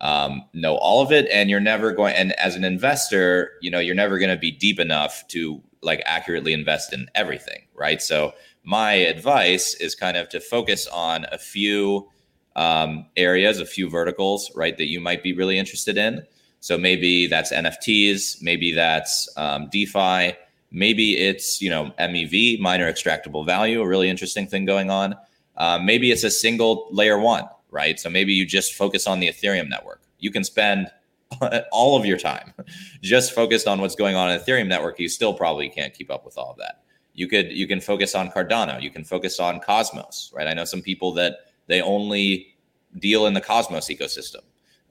um, 0.00 0.44
know 0.54 0.76
all 0.76 1.02
of 1.02 1.12
it, 1.12 1.28
and 1.30 1.50
you're 1.50 1.60
never 1.60 1.92
going. 1.92 2.14
And 2.14 2.32
as 2.34 2.54
an 2.56 2.64
investor, 2.64 3.50
you 3.60 3.70
know, 3.70 3.80
you're 3.80 3.94
never 3.94 4.18
going 4.18 4.30
to 4.30 4.38
be 4.38 4.50
deep 4.50 4.80
enough 4.80 5.26
to 5.28 5.60
like 5.82 6.02
accurately 6.06 6.54
invest 6.54 6.92
in 6.94 7.08
everything, 7.14 7.63
right? 7.74 8.00
So 8.00 8.32
my 8.62 8.92
advice 8.92 9.74
is 9.74 9.94
kind 9.94 10.16
of 10.16 10.28
to 10.30 10.40
focus 10.40 10.86
on 10.86 11.26
a 11.32 11.38
few 11.38 12.08
um, 12.56 13.06
areas, 13.16 13.60
a 13.60 13.66
few 13.66 13.90
verticals, 13.90 14.50
right, 14.54 14.76
that 14.76 14.88
you 14.88 15.00
might 15.00 15.22
be 15.22 15.32
really 15.32 15.58
interested 15.58 15.98
in. 15.98 16.22
So 16.60 16.78
maybe 16.78 17.26
that's 17.26 17.52
NFTs, 17.52 18.42
maybe 18.42 18.72
that's 18.72 19.28
um, 19.36 19.68
DeFi, 19.70 20.34
Maybe 20.74 21.16
it's 21.16 21.62
you 21.62 21.70
know 21.70 21.92
MEV, 22.00 22.58
miner 22.58 22.92
extractable 22.92 23.46
value, 23.46 23.80
a 23.80 23.86
really 23.86 24.10
interesting 24.10 24.48
thing 24.48 24.64
going 24.64 24.90
on. 24.90 25.14
Uh, 25.56 25.78
maybe 25.78 26.10
it's 26.10 26.24
a 26.24 26.30
single 26.30 26.88
layer 26.90 27.16
one, 27.16 27.44
right? 27.70 27.98
So 28.00 28.10
maybe 28.10 28.34
you 28.34 28.44
just 28.44 28.74
focus 28.74 29.06
on 29.06 29.20
the 29.20 29.28
Ethereum 29.28 29.68
network. 29.68 30.02
You 30.18 30.32
can 30.32 30.42
spend 30.42 30.90
all 31.70 31.96
of 31.96 32.04
your 32.04 32.18
time 32.18 32.54
just 33.02 33.32
focused 33.32 33.68
on 33.68 33.80
what's 33.80 33.94
going 33.94 34.16
on 34.16 34.32
in 34.32 34.40
Ethereum 34.40 34.66
network. 34.66 34.98
You 34.98 35.08
still 35.08 35.32
probably 35.32 35.68
can't 35.68 35.94
keep 35.94 36.10
up 36.10 36.24
with 36.24 36.36
all 36.36 36.50
of 36.50 36.56
that. 36.56 36.82
You 37.14 37.28
could 37.28 37.52
you 37.52 37.66
can 37.66 37.80
focus 37.80 38.14
on 38.14 38.30
Cardano. 38.30 38.82
You 38.82 38.90
can 38.90 39.04
focus 39.04 39.40
on 39.40 39.60
Cosmos, 39.60 40.32
right? 40.34 40.46
I 40.46 40.54
know 40.54 40.64
some 40.64 40.82
people 40.82 41.12
that 41.14 41.36
they 41.66 41.80
only 41.80 42.54
deal 42.98 43.26
in 43.26 43.34
the 43.34 43.40
Cosmos 43.40 43.88
ecosystem 43.88 44.42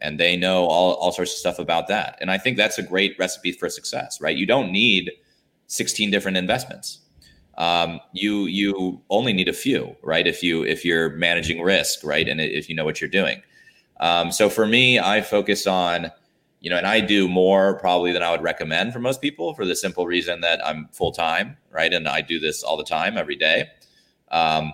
and 0.02 0.20
they 0.20 0.36
know 0.36 0.66
all, 0.66 0.94
all 0.96 1.12
sorts 1.12 1.32
of 1.32 1.38
stuff 1.38 1.60
about 1.60 1.88
that. 1.88 2.18
And 2.20 2.30
I 2.30 2.38
think 2.38 2.58
that's 2.58 2.78
a 2.78 2.84
great 2.84 3.16
recipe 3.18 3.52
for 3.52 3.70
success, 3.70 4.20
right? 4.20 4.36
You 4.36 4.46
don't 4.46 4.72
need 4.72 5.12
16 5.68 6.12
different 6.12 6.38
investments. 6.38 7.00
Um, 7.58 8.00
you 8.14 8.46
you 8.48 9.02
only 9.10 9.32
need 9.32 9.48
a 9.48 9.54
few, 9.54 9.96
right? 10.02 10.26
If 10.26 10.42
you 10.42 10.64
if 10.64 10.84
you're 10.84 11.12
managing 11.12 11.62
risk, 11.62 12.04
right, 12.04 12.28
and 12.28 12.42
if 12.42 12.68
you 12.68 12.76
know 12.76 12.84
what 12.84 13.00
you're 13.00 13.10
doing. 13.10 13.42
Um, 14.00 14.32
so 14.32 14.50
for 14.50 14.66
me, 14.66 15.00
I 15.00 15.22
focus 15.22 15.68
on, 15.68 16.12
you 16.64 16.70
know, 16.70 16.78
and 16.78 16.88
I 16.88 17.02
do 17.02 17.28
more 17.28 17.78
probably 17.78 18.14
than 18.14 18.24
I 18.24 18.32
would 18.32 18.42
recommend 18.42 18.94
for 18.94 19.00
most 19.00 19.22
people 19.22 19.54
for 19.54 19.66
the 19.66 19.76
simple 19.76 20.08
reason 20.08 20.40
that 20.42 20.66
I'm 20.66 20.88
full 20.94 21.12
time, 21.12 21.58
right, 21.70 21.94
and 21.94 22.08
I 22.08 22.22
do 22.22 22.40
this 22.40 22.64
all 22.64 22.78
the 22.78 22.86
time, 22.86 23.18
every 23.18 23.36
day. 23.36 23.68
Um, 24.32 24.72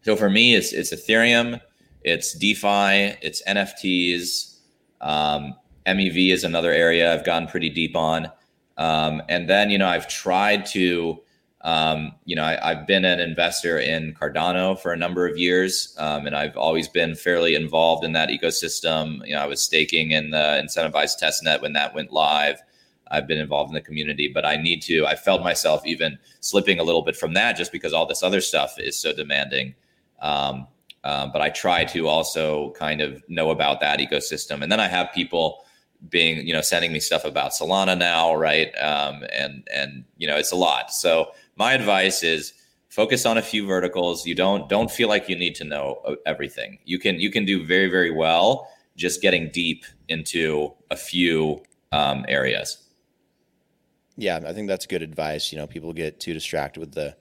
so 0.00 0.16
for 0.16 0.30
me, 0.30 0.54
it's 0.54 0.72
it's 0.72 0.94
Ethereum, 0.94 1.60
it's 2.02 2.32
DeFi, 2.32 3.18
it's 3.20 3.42
NFTs. 3.46 4.56
Um, 5.02 5.56
MEV 5.86 6.32
is 6.32 6.42
another 6.42 6.72
area 6.72 7.12
I've 7.12 7.24
gone 7.24 7.46
pretty 7.46 7.68
deep 7.68 7.94
on. 7.96 8.32
Um, 8.78 9.22
and 9.28 9.46
then, 9.46 9.68
you 9.68 9.76
know, 9.76 9.88
I've 9.88 10.08
tried 10.08 10.64
to, 10.66 11.20
um, 11.62 12.12
you 12.24 12.34
know, 12.34 12.44
I, 12.44 12.74
have 12.74 12.86
been 12.86 13.04
an 13.04 13.20
investor 13.20 13.78
in 13.78 14.14
Cardano 14.14 14.78
for 14.78 14.92
a 14.92 14.96
number 14.96 15.26
of 15.26 15.36
years, 15.36 15.94
um, 15.98 16.26
and 16.26 16.34
I've 16.34 16.56
always 16.56 16.88
been 16.88 17.14
fairly 17.14 17.54
involved 17.54 18.02
in 18.02 18.12
that 18.12 18.30
ecosystem. 18.30 19.26
You 19.26 19.34
know, 19.34 19.42
I 19.42 19.46
was 19.46 19.60
staking 19.60 20.12
in 20.12 20.30
the 20.30 20.62
incentivized 20.64 21.20
testnet 21.22 21.60
when 21.60 21.74
that 21.74 21.94
went 21.94 22.12
live. 22.12 22.62
I've 23.10 23.26
been 23.26 23.38
involved 23.38 23.70
in 23.70 23.74
the 23.74 23.82
community, 23.82 24.30
but 24.32 24.46
I 24.46 24.56
need 24.56 24.80
to. 24.82 25.04
I 25.04 25.16
felt 25.16 25.42
myself 25.42 25.84
even 25.84 26.18
slipping 26.40 26.78
a 26.78 26.82
little 26.82 27.02
bit 27.02 27.16
from 27.16 27.34
that 27.34 27.56
just 27.56 27.72
because 27.72 27.92
all 27.92 28.06
this 28.06 28.22
other 28.22 28.40
stuff 28.40 28.76
is 28.78 28.98
so 28.98 29.12
demanding. 29.12 29.74
Um, 30.22 30.66
um, 31.04 31.30
but 31.32 31.42
I 31.42 31.50
try 31.50 31.84
to 31.86 32.08
also 32.08 32.70
kind 32.72 33.02
of 33.02 33.22
know 33.28 33.50
about 33.50 33.80
that 33.80 33.98
ecosystem, 34.00 34.62
and 34.62 34.72
then 34.72 34.80
I 34.80 34.88
have 34.88 35.12
people 35.12 35.64
being 36.08 36.46
you 36.46 36.54
know 36.54 36.62
sending 36.62 36.92
me 36.92 37.00
stuff 37.00 37.26
about 37.26 37.52
Solana 37.52 37.98
now, 37.98 38.34
right? 38.34 38.72
Um, 38.80 39.24
and 39.30 39.66
and 39.74 40.04
you 40.16 40.26
know 40.26 40.36
it's 40.36 40.52
a 40.52 40.56
lot. 40.56 40.92
So 40.92 41.32
my 41.60 41.74
advice 41.74 42.22
is 42.22 42.54
focus 42.88 43.26
on 43.26 43.36
a 43.36 43.42
few 43.42 43.66
verticals. 43.66 44.26
You 44.26 44.34
don't 44.34 44.66
don't 44.70 44.90
feel 44.90 45.08
like 45.08 45.28
you 45.28 45.36
need 45.36 45.54
to 45.56 45.64
know 45.64 46.16
everything. 46.24 46.78
You 46.86 46.98
can 46.98 47.20
you 47.20 47.30
can 47.30 47.44
do 47.44 47.64
very 47.64 47.90
very 47.90 48.10
well 48.10 48.68
just 48.96 49.20
getting 49.20 49.50
deep 49.50 49.84
into 50.08 50.72
a 50.90 50.96
few 50.96 51.62
um, 51.92 52.24
areas. 52.28 52.88
Yeah, 54.16 54.40
I 54.44 54.52
think 54.54 54.68
that's 54.68 54.86
good 54.86 55.02
advice. 55.02 55.52
You 55.52 55.58
know, 55.58 55.66
people 55.66 55.92
get 55.92 56.18
too 56.18 56.32
distracted 56.32 56.80
with 56.80 56.92
the 56.92 57.14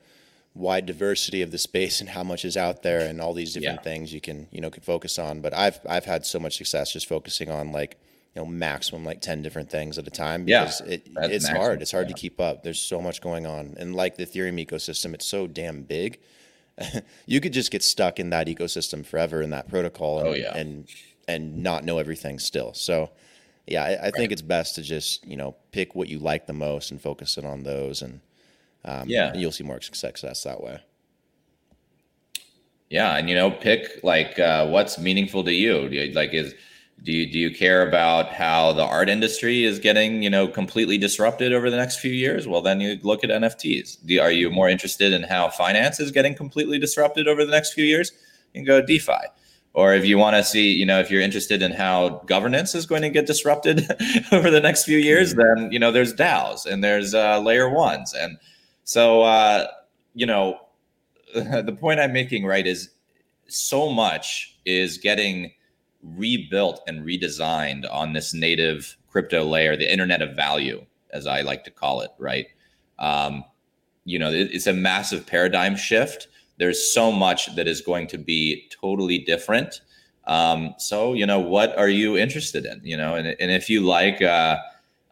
wide 0.56 0.86
diversity 0.86 1.41
of 1.41 1.52
the 1.52 1.58
space 1.58 1.99
and 1.99 2.10
how 2.10 2.23
much 2.23 2.43
is 2.43 2.58
out 2.58 2.82
there 2.82 3.02
and 3.02 3.21
all 3.21 3.34
these 3.34 3.54
different 3.54 3.80
yeah. 3.80 3.89
things 3.91 4.13
you 4.13 4.21
can 4.21 4.47
you 4.52 4.62
know 4.62 4.69
can 4.69 4.84
focus 4.84 5.19
on. 5.19 5.41
But 5.41 5.54
I've 5.54 5.80
I've 5.88 6.06
had 6.06 6.25
so 6.25 6.39
much 6.39 6.56
success 6.56 6.93
just 6.93 7.10
focusing 7.10 7.52
on 7.52 7.73
like 7.73 7.97
you 8.35 8.41
know 8.41 8.45
maximum 8.45 9.03
like 9.03 9.21
10 9.21 9.41
different 9.41 9.69
things 9.69 9.97
at 9.97 10.07
a 10.07 10.11
time 10.11 10.45
because 10.45 10.81
yeah, 10.81 10.93
it, 10.93 11.07
it's 11.15 11.45
maximum. 11.45 11.61
hard 11.61 11.81
it's 11.81 11.91
hard 11.91 12.07
yeah. 12.07 12.15
to 12.15 12.21
keep 12.21 12.39
up 12.39 12.63
there's 12.63 12.79
so 12.79 13.01
much 13.01 13.21
going 13.21 13.45
on 13.45 13.75
and 13.77 13.95
like 13.95 14.17
the 14.17 14.25
ethereum 14.25 14.63
ecosystem 14.63 15.13
it's 15.13 15.25
so 15.25 15.47
damn 15.47 15.83
big 15.83 16.19
you 17.25 17.41
could 17.41 17.53
just 17.53 17.71
get 17.71 17.83
stuck 17.83 18.19
in 18.19 18.29
that 18.29 18.47
ecosystem 18.47 19.05
forever 19.05 19.41
in 19.41 19.49
that 19.49 19.67
protocol 19.67 20.19
and, 20.19 20.27
oh, 20.27 20.33
yeah. 20.33 20.55
and 20.55 20.87
and 21.27 21.57
not 21.57 21.83
know 21.83 21.97
everything 21.97 22.39
still 22.39 22.73
so 22.73 23.09
yeah 23.67 23.83
i, 23.83 23.89
I 23.89 24.01
right. 24.03 24.13
think 24.13 24.31
it's 24.31 24.41
best 24.41 24.75
to 24.75 24.81
just 24.81 25.25
you 25.25 25.35
know 25.35 25.55
pick 25.71 25.95
what 25.95 26.07
you 26.07 26.19
like 26.19 26.47
the 26.47 26.53
most 26.53 26.91
and 26.91 27.01
focus 27.01 27.37
it 27.37 27.45
on 27.45 27.63
those 27.63 28.01
and 28.01 28.21
um, 28.85 29.09
yeah, 29.09 29.31
and 29.31 29.41
you'll 29.41 29.51
see 29.51 29.63
more 29.63 29.81
success 29.81 30.43
that 30.43 30.61
way. 30.61 30.79
Yeah, 32.89 33.17
and 33.17 33.29
you 33.29 33.35
know, 33.35 33.51
pick 33.51 34.03
like 34.03 34.39
uh, 34.39 34.67
what's 34.67 34.97
meaningful 34.97 35.43
to 35.43 35.53
you. 35.53 35.87
you. 35.87 36.11
Like, 36.13 36.33
is 36.33 36.53
do 37.03 37.12
you 37.12 37.31
do 37.31 37.39
you 37.39 37.53
care 37.53 37.88
about 37.88 38.33
how 38.33 38.73
the 38.73 38.83
art 38.83 39.09
industry 39.09 39.63
is 39.63 39.79
getting 39.79 40.21
you 40.21 40.29
know 40.29 40.47
completely 40.47 40.97
disrupted 40.97 41.53
over 41.53 41.69
the 41.69 41.77
next 41.77 41.99
few 41.99 42.12
years? 42.12 42.47
Well, 42.47 42.62
then 42.62 42.81
you 42.81 42.99
look 43.03 43.23
at 43.23 43.29
NFTs. 43.29 44.05
Do, 44.05 44.19
are 44.19 44.31
you 44.31 44.49
more 44.49 44.69
interested 44.69 45.13
in 45.13 45.23
how 45.23 45.49
finance 45.49 45.99
is 45.99 46.12
getting 46.12 46.35
completely 46.35 46.79
disrupted 46.79 47.27
over 47.27 47.45
the 47.45 47.51
next 47.51 47.73
few 47.73 47.85
years? 47.85 48.12
You 48.53 48.59
can 48.59 48.65
go 48.65 48.81
DeFi. 48.81 49.27
Or 49.73 49.93
if 49.93 50.03
you 50.03 50.17
want 50.17 50.35
to 50.35 50.43
see, 50.43 50.71
you 50.73 50.85
know, 50.85 50.99
if 50.99 51.12
you're 51.12 51.21
interested 51.21 51.62
in 51.62 51.71
how 51.71 52.23
governance 52.25 52.73
is 52.73 52.88
going 52.88 53.03
to 53.03 53.09
get 53.09 53.27
disrupted 53.27 53.88
over 54.31 54.49
the 54.49 54.59
next 54.59 54.83
few 54.83 54.97
years, 54.97 55.33
mm-hmm. 55.33 55.62
then 55.62 55.71
you 55.71 55.79
know 55.79 55.91
there's 55.91 56.13
DAOs 56.13 56.65
and 56.65 56.83
there's 56.83 57.13
uh, 57.13 57.39
layer 57.39 57.69
ones 57.69 58.13
and 58.13 58.38
so, 58.89 59.21
uh, 59.21 59.67
you 60.15 60.25
know, 60.25 60.59
the 61.35 61.77
point 61.79 61.99
I'm 61.99 62.12
making, 62.12 62.43
right, 62.43 62.65
is 62.65 62.89
so 63.47 63.91
much 63.91 64.57
is 64.65 64.97
getting 64.97 65.51
rebuilt 66.03 66.81
and 66.88 67.05
redesigned 67.05 67.85
on 67.91 68.13
this 68.13 68.33
native 68.33 68.97
crypto 69.09 69.43
layer, 69.43 69.75
the 69.75 69.91
internet 69.91 70.21
of 70.21 70.35
value, 70.35 70.85
as 71.12 71.27
I 71.27 71.41
like 71.41 71.63
to 71.65 71.71
call 71.71 72.01
it, 72.01 72.12
right? 72.17 72.47
Um, 72.99 73.43
you 74.05 74.19
know, 74.19 74.31
it's 74.31 74.67
a 74.67 74.73
massive 74.73 75.25
paradigm 75.25 75.75
shift. 75.75 76.27
There's 76.57 76.91
so 76.91 77.12
much 77.12 77.55
that 77.55 77.67
is 77.67 77.81
going 77.81 78.07
to 78.07 78.17
be 78.17 78.69
totally 78.81 79.19
different. 79.19 79.81
Um, 80.25 80.75
so, 80.77 81.13
you 81.13 81.25
know, 81.25 81.39
what 81.39 81.77
are 81.77 81.89
you 81.89 82.17
interested 82.17 82.65
in? 82.65 82.81
You 82.83 82.97
know, 82.97 83.15
and, 83.15 83.27
and 83.27 83.51
if 83.51 83.69
you 83.69 83.81
like, 83.81 84.21
uh, 84.21 84.57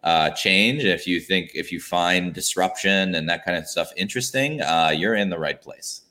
uh, 0.03 0.29
change, 0.31 0.85
if 0.85 1.05
you 1.05 1.19
think 1.19 1.51
if 1.53 1.71
you 1.71 1.79
find 1.81 2.33
disruption 2.33 3.15
and 3.15 3.27
that 3.27 3.43
kind 3.43 3.57
of 3.57 3.67
stuff 3.67 3.91
interesting, 3.97 4.61
uh, 4.61 4.93
you're 4.95 5.15
in 5.15 5.29
the 5.29 5.39
right 5.39 5.61
place. 5.61 6.03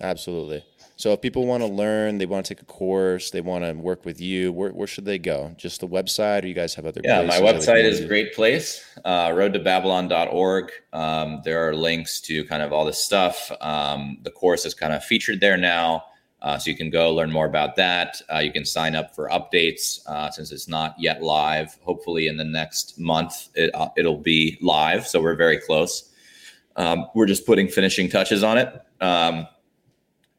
Absolutely. 0.00 0.64
So 0.98 1.12
if 1.12 1.20
people 1.20 1.46
want 1.46 1.62
to 1.62 1.68
learn, 1.68 2.18
they 2.18 2.26
want 2.26 2.44
to 2.44 2.54
take 2.56 2.60
a 2.60 2.66
course, 2.66 3.30
they 3.30 3.40
want 3.40 3.62
to 3.62 3.72
work 3.72 4.04
with 4.04 4.20
you, 4.20 4.52
where, 4.52 4.70
where 4.70 4.88
should 4.88 5.04
they 5.04 5.16
go? 5.20 5.54
Just 5.56 5.80
the 5.80 5.86
website, 5.86 6.42
or 6.42 6.48
you 6.48 6.54
guys 6.54 6.74
have 6.74 6.86
other? 6.86 7.00
Yeah, 7.04 7.22
my 7.22 7.38
website 7.38 7.84
is 7.84 8.00
a 8.00 8.06
great 8.08 8.34
place. 8.34 8.84
Uh, 9.04 9.28
roadtobabylon.org. 9.28 10.72
Um, 10.92 11.40
there 11.44 11.68
are 11.68 11.72
links 11.72 12.20
to 12.22 12.44
kind 12.46 12.64
of 12.64 12.72
all 12.72 12.84
this 12.84 12.98
stuff. 12.98 13.52
Um, 13.60 14.18
the 14.22 14.32
course 14.32 14.66
is 14.66 14.74
kind 14.74 14.92
of 14.92 15.04
featured 15.04 15.40
there 15.40 15.56
now. 15.56 16.02
Uh, 16.42 16.58
so 16.58 16.68
you 16.68 16.76
can 16.76 16.90
go 16.90 17.14
learn 17.14 17.30
more 17.30 17.46
about 17.46 17.76
that. 17.76 18.20
Uh, 18.32 18.38
you 18.38 18.50
can 18.50 18.64
sign 18.64 18.96
up 18.96 19.14
for 19.14 19.28
updates 19.28 20.04
uh, 20.08 20.32
since 20.32 20.50
it's 20.50 20.66
not 20.66 20.96
yet 20.98 21.22
live. 21.22 21.78
Hopefully, 21.82 22.26
in 22.26 22.36
the 22.36 22.44
next 22.44 22.98
month, 22.98 23.50
it, 23.54 23.70
will 24.04 24.16
uh, 24.16 24.22
be 24.22 24.58
live. 24.60 25.06
So 25.06 25.22
we're 25.22 25.36
very 25.36 25.58
close. 25.58 26.12
Um, 26.74 27.06
we're 27.14 27.26
just 27.26 27.46
putting 27.46 27.68
finishing 27.68 28.08
touches 28.08 28.42
on 28.42 28.58
it. 28.58 28.72
Um, 29.00 29.46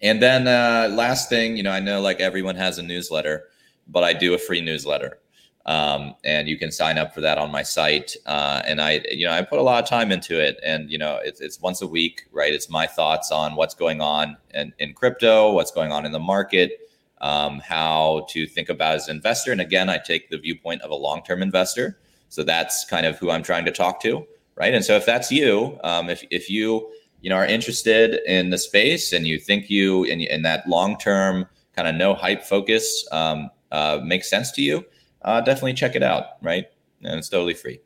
and 0.01 0.21
then 0.21 0.47
uh, 0.47 0.89
last 0.93 1.29
thing, 1.29 1.57
you 1.57 1.63
know, 1.63 1.71
I 1.71 1.79
know 1.79 2.01
like 2.01 2.19
everyone 2.19 2.55
has 2.55 2.77
a 2.77 2.83
newsletter, 2.83 3.45
but 3.87 4.03
I 4.03 4.13
do 4.13 4.33
a 4.33 4.37
free 4.37 4.61
newsletter. 4.61 5.19
Um, 5.65 6.15
and 6.23 6.47
you 6.47 6.57
can 6.57 6.71
sign 6.71 6.97
up 6.97 7.13
for 7.13 7.21
that 7.21 7.37
on 7.37 7.51
my 7.51 7.61
site. 7.61 8.15
Uh, 8.25 8.61
and 8.65 8.81
I, 8.81 9.01
you 9.11 9.27
know, 9.27 9.33
I 9.33 9.43
put 9.43 9.59
a 9.59 9.61
lot 9.61 9.83
of 9.83 9.87
time 9.87 10.11
into 10.11 10.41
it, 10.41 10.57
and 10.63 10.89
you 10.89 10.97
know, 10.97 11.19
it's, 11.23 11.41
it's 11.41 11.61
once 11.61 11.81
a 11.81 11.87
week, 11.87 12.27
right? 12.31 12.53
It's 12.53 12.69
my 12.69 12.87
thoughts 12.87 13.31
on 13.31 13.55
what's 13.55 13.75
going 13.75 14.01
on 14.01 14.37
in, 14.53 14.73
in 14.79 14.93
crypto, 14.93 15.51
what's 15.51 15.69
going 15.69 15.91
on 15.91 16.05
in 16.07 16.11
the 16.11 16.19
market, 16.19 16.89
um, 17.21 17.59
how 17.59 18.25
to 18.29 18.47
think 18.47 18.69
about 18.69 18.95
as 18.95 19.09
an 19.09 19.17
investor. 19.17 19.51
And 19.51 19.61
again, 19.61 19.89
I 19.89 19.99
take 19.99 20.29
the 20.29 20.39
viewpoint 20.39 20.81
of 20.81 20.89
a 20.89 20.95
long-term 20.95 21.43
investor, 21.43 21.99
so 22.29 22.43
that's 22.43 22.85
kind 22.85 23.05
of 23.05 23.19
who 23.19 23.29
I'm 23.29 23.43
trying 23.43 23.65
to 23.65 23.71
talk 23.71 24.01
to, 24.01 24.25
right? 24.55 24.73
And 24.73 24.83
so 24.83 24.95
if 24.95 25.05
that's 25.05 25.31
you, 25.31 25.77
um, 25.83 26.09
if 26.09 26.23
if 26.31 26.49
you 26.49 26.89
you 27.21 27.29
know 27.29 27.35
are 27.35 27.45
interested 27.45 28.19
in 28.25 28.49
the 28.49 28.57
space 28.57 29.13
and 29.13 29.27
you 29.27 29.39
think 29.39 29.69
you 29.69 30.05
and, 30.05 30.21
and 30.21 30.45
that 30.45 30.67
long-term 30.67 31.45
kind 31.75 31.87
of 31.87 31.95
no 31.95 32.13
hype 32.13 32.43
focus 32.43 33.07
um, 33.11 33.49
uh, 33.71 33.99
makes 34.03 34.29
sense 34.29 34.51
to 34.51 34.61
you 34.61 34.83
uh, 35.23 35.41
definitely 35.41 35.73
check 35.73 35.95
it 35.95 36.03
out, 36.03 36.41
right? 36.41 36.65
And 37.03 37.17
it's 37.17 37.29
totally 37.29 37.53
free. 37.53 37.79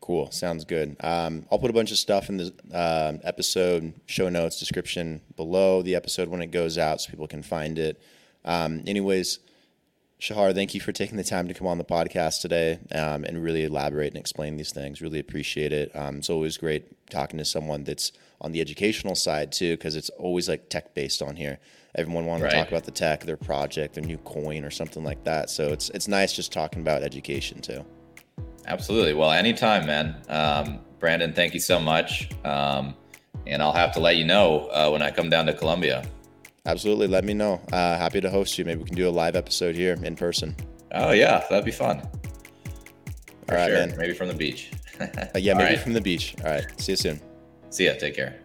Cool. 0.00 0.30
Sounds 0.30 0.64
good. 0.64 0.96
Um, 1.00 1.46
I'll 1.50 1.58
put 1.58 1.70
a 1.70 1.74
bunch 1.74 1.90
of 1.90 1.98
stuff 1.98 2.28
in 2.28 2.38
the 2.38 2.52
uh, 2.72 3.18
episode 3.22 3.94
show 4.06 4.28
notes 4.28 4.58
description 4.58 5.20
below 5.36 5.82
the 5.82 5.94
episode 5.94 6.28
when 6.28 6.42
it 6.42 6.50
goes 6.50 6.78
out 6.78 7.00
so 7.00 7.10
people 7.10 7.28
can 7.28 7.42
find 7.42 7.78
it. 7.78 8.00
Um, 8.44 8.82
anyways, 8.86 9.38
Shahar, 10.20 10.52
thank 10.52 10.74
you 10.74 10.82
for 10.82 10.92
taking 10.92 11.16
the 11.16 11.24
time 11.24 11.48
to 11.48 11.54
come 11.54 11.66
on 11.66 11.78
the 11.78 11.84
podcast 11.84 12.42
today 12.42 12.78
um, 12.92 13.24
and 13.24 13.42
really 13.42 13.64
elaborate 13.64 14.08
and 14.08 14.18
explain 14.18 14.58
these 14.58 14.70
things. 14.70 15.00
Really 15.00 15.18
appreciate 15.18 15.72
it. 15.72 15.90
Um, 15.96 16.18
it's 16.18 16.28
always 16.28 16.58
great 16.58 17.08
talking 17.08 17.38
to 17.38 17.44
someone 17.46 17.84
that's 17.84 18.12
on 18.42 18.52
the 18.52 18.60
educational 18.60 19.14
side 19.14 19.50
too, 19.50 19.78
because 19.78 19.96
it's 19.96 20.10
always 20.10 20.46
like 20.46 20.68
tech 20.68 20.94
based 20.94 21.22
on 21.22 21.36
here. 21.36 21.58
Everyone 21.94 22.26
wants 22.26 22.42
right. 22.42 22.50
to 22.50 22.56
talk 22.56 22.68
about 22.68 22.84
the 22.84 22.90
tech, 22.90 23.24
their 23.24 23.38
project, 23.38 23.94
their 23.94 24.04
new 24.04 24.18
coin, 24.18 24.62
or 24.62 24.70
something 24.70 25.02
like 25.02 25.24
that. 25.24 25.48
So 25.48 25.68
it's 25.68 25.88
it's 25.90 26.06
nice 26.06 26.34
just 26.34 26.52
talking 26.52 26.82
about 26.82 27.02
education 27.02 27.62
too. 27.62 27.82
Absolutely. 28.66 29.14
Well, 29.14 29.30
anytime, 29.30 29.86
man. 29.86 30.22
Um, 30.28 30.80
Brandon, 30.98 31.32
thank 31.32 31.54
you 31.54 31.60
so 31.60 31.80
much. 31.80 32.28
Um, 32.44 32.94
and 33.46 33.62
I'll 33.62 33.72
have 33.72 33.92
to 33.92 34.00
let 34.00 34.18
you 34.18 34.26
know 34.26 34.68
uh, 34.68 34.90
when 34.90 35.00
I 35.00 35.10
come 35.10 35.30
down 35.30 35.46
to 35.46 35.54
Colombia. 35.54 36.04
Absolutely. 36.66 37.06
Let 37.06 37.24
me 37.24 37.34
know. 37.34 37.60
Uh, 37.72 37.96
happy 37.96 38.20
to 38.20 38.30
host 38.30 38.58
you. 38.58 38.64
Maybe 38.64 38.80
we 38.82 38.86
can 38.86 38.96
do 38.96 39.08
a 39.08 39.10
live 39.10 39.34
episode 39.36 39.74
here 39.74 39.96
in 40.02 40.16
person. 40.16 40.54
Oh, 40.92 41.12
yeah. 41.12 41.44
That'd 41.48 41.64
be 41.64 41.70
fun. 41.70 42.00
For 43.46 43.54
All 43.54 43.56
right, 43.56 43.68
sure. 43.68 43.86
man. 43.86 43.96
Maybe 43.96 44.12
from 44.12 44.28
the 44.28 44.34
beach. 44.34 44.70
uh, 45.00 45.06
yeah, 45.36 45.54
maybe 45.54 45.70
right. 45.74 45.78
from 45.78 45.94
the 45.94 46.00
beach. 46.00 46.34
All 46.44 46.50
right. 46.50 46.64
See 46.80 46.92
you 46.92 46.96
soon. 46.96 47.20
See 47.70 47.86
ya. 47.86 47.94
Take 47.98 48.14
care. 48.14 48.40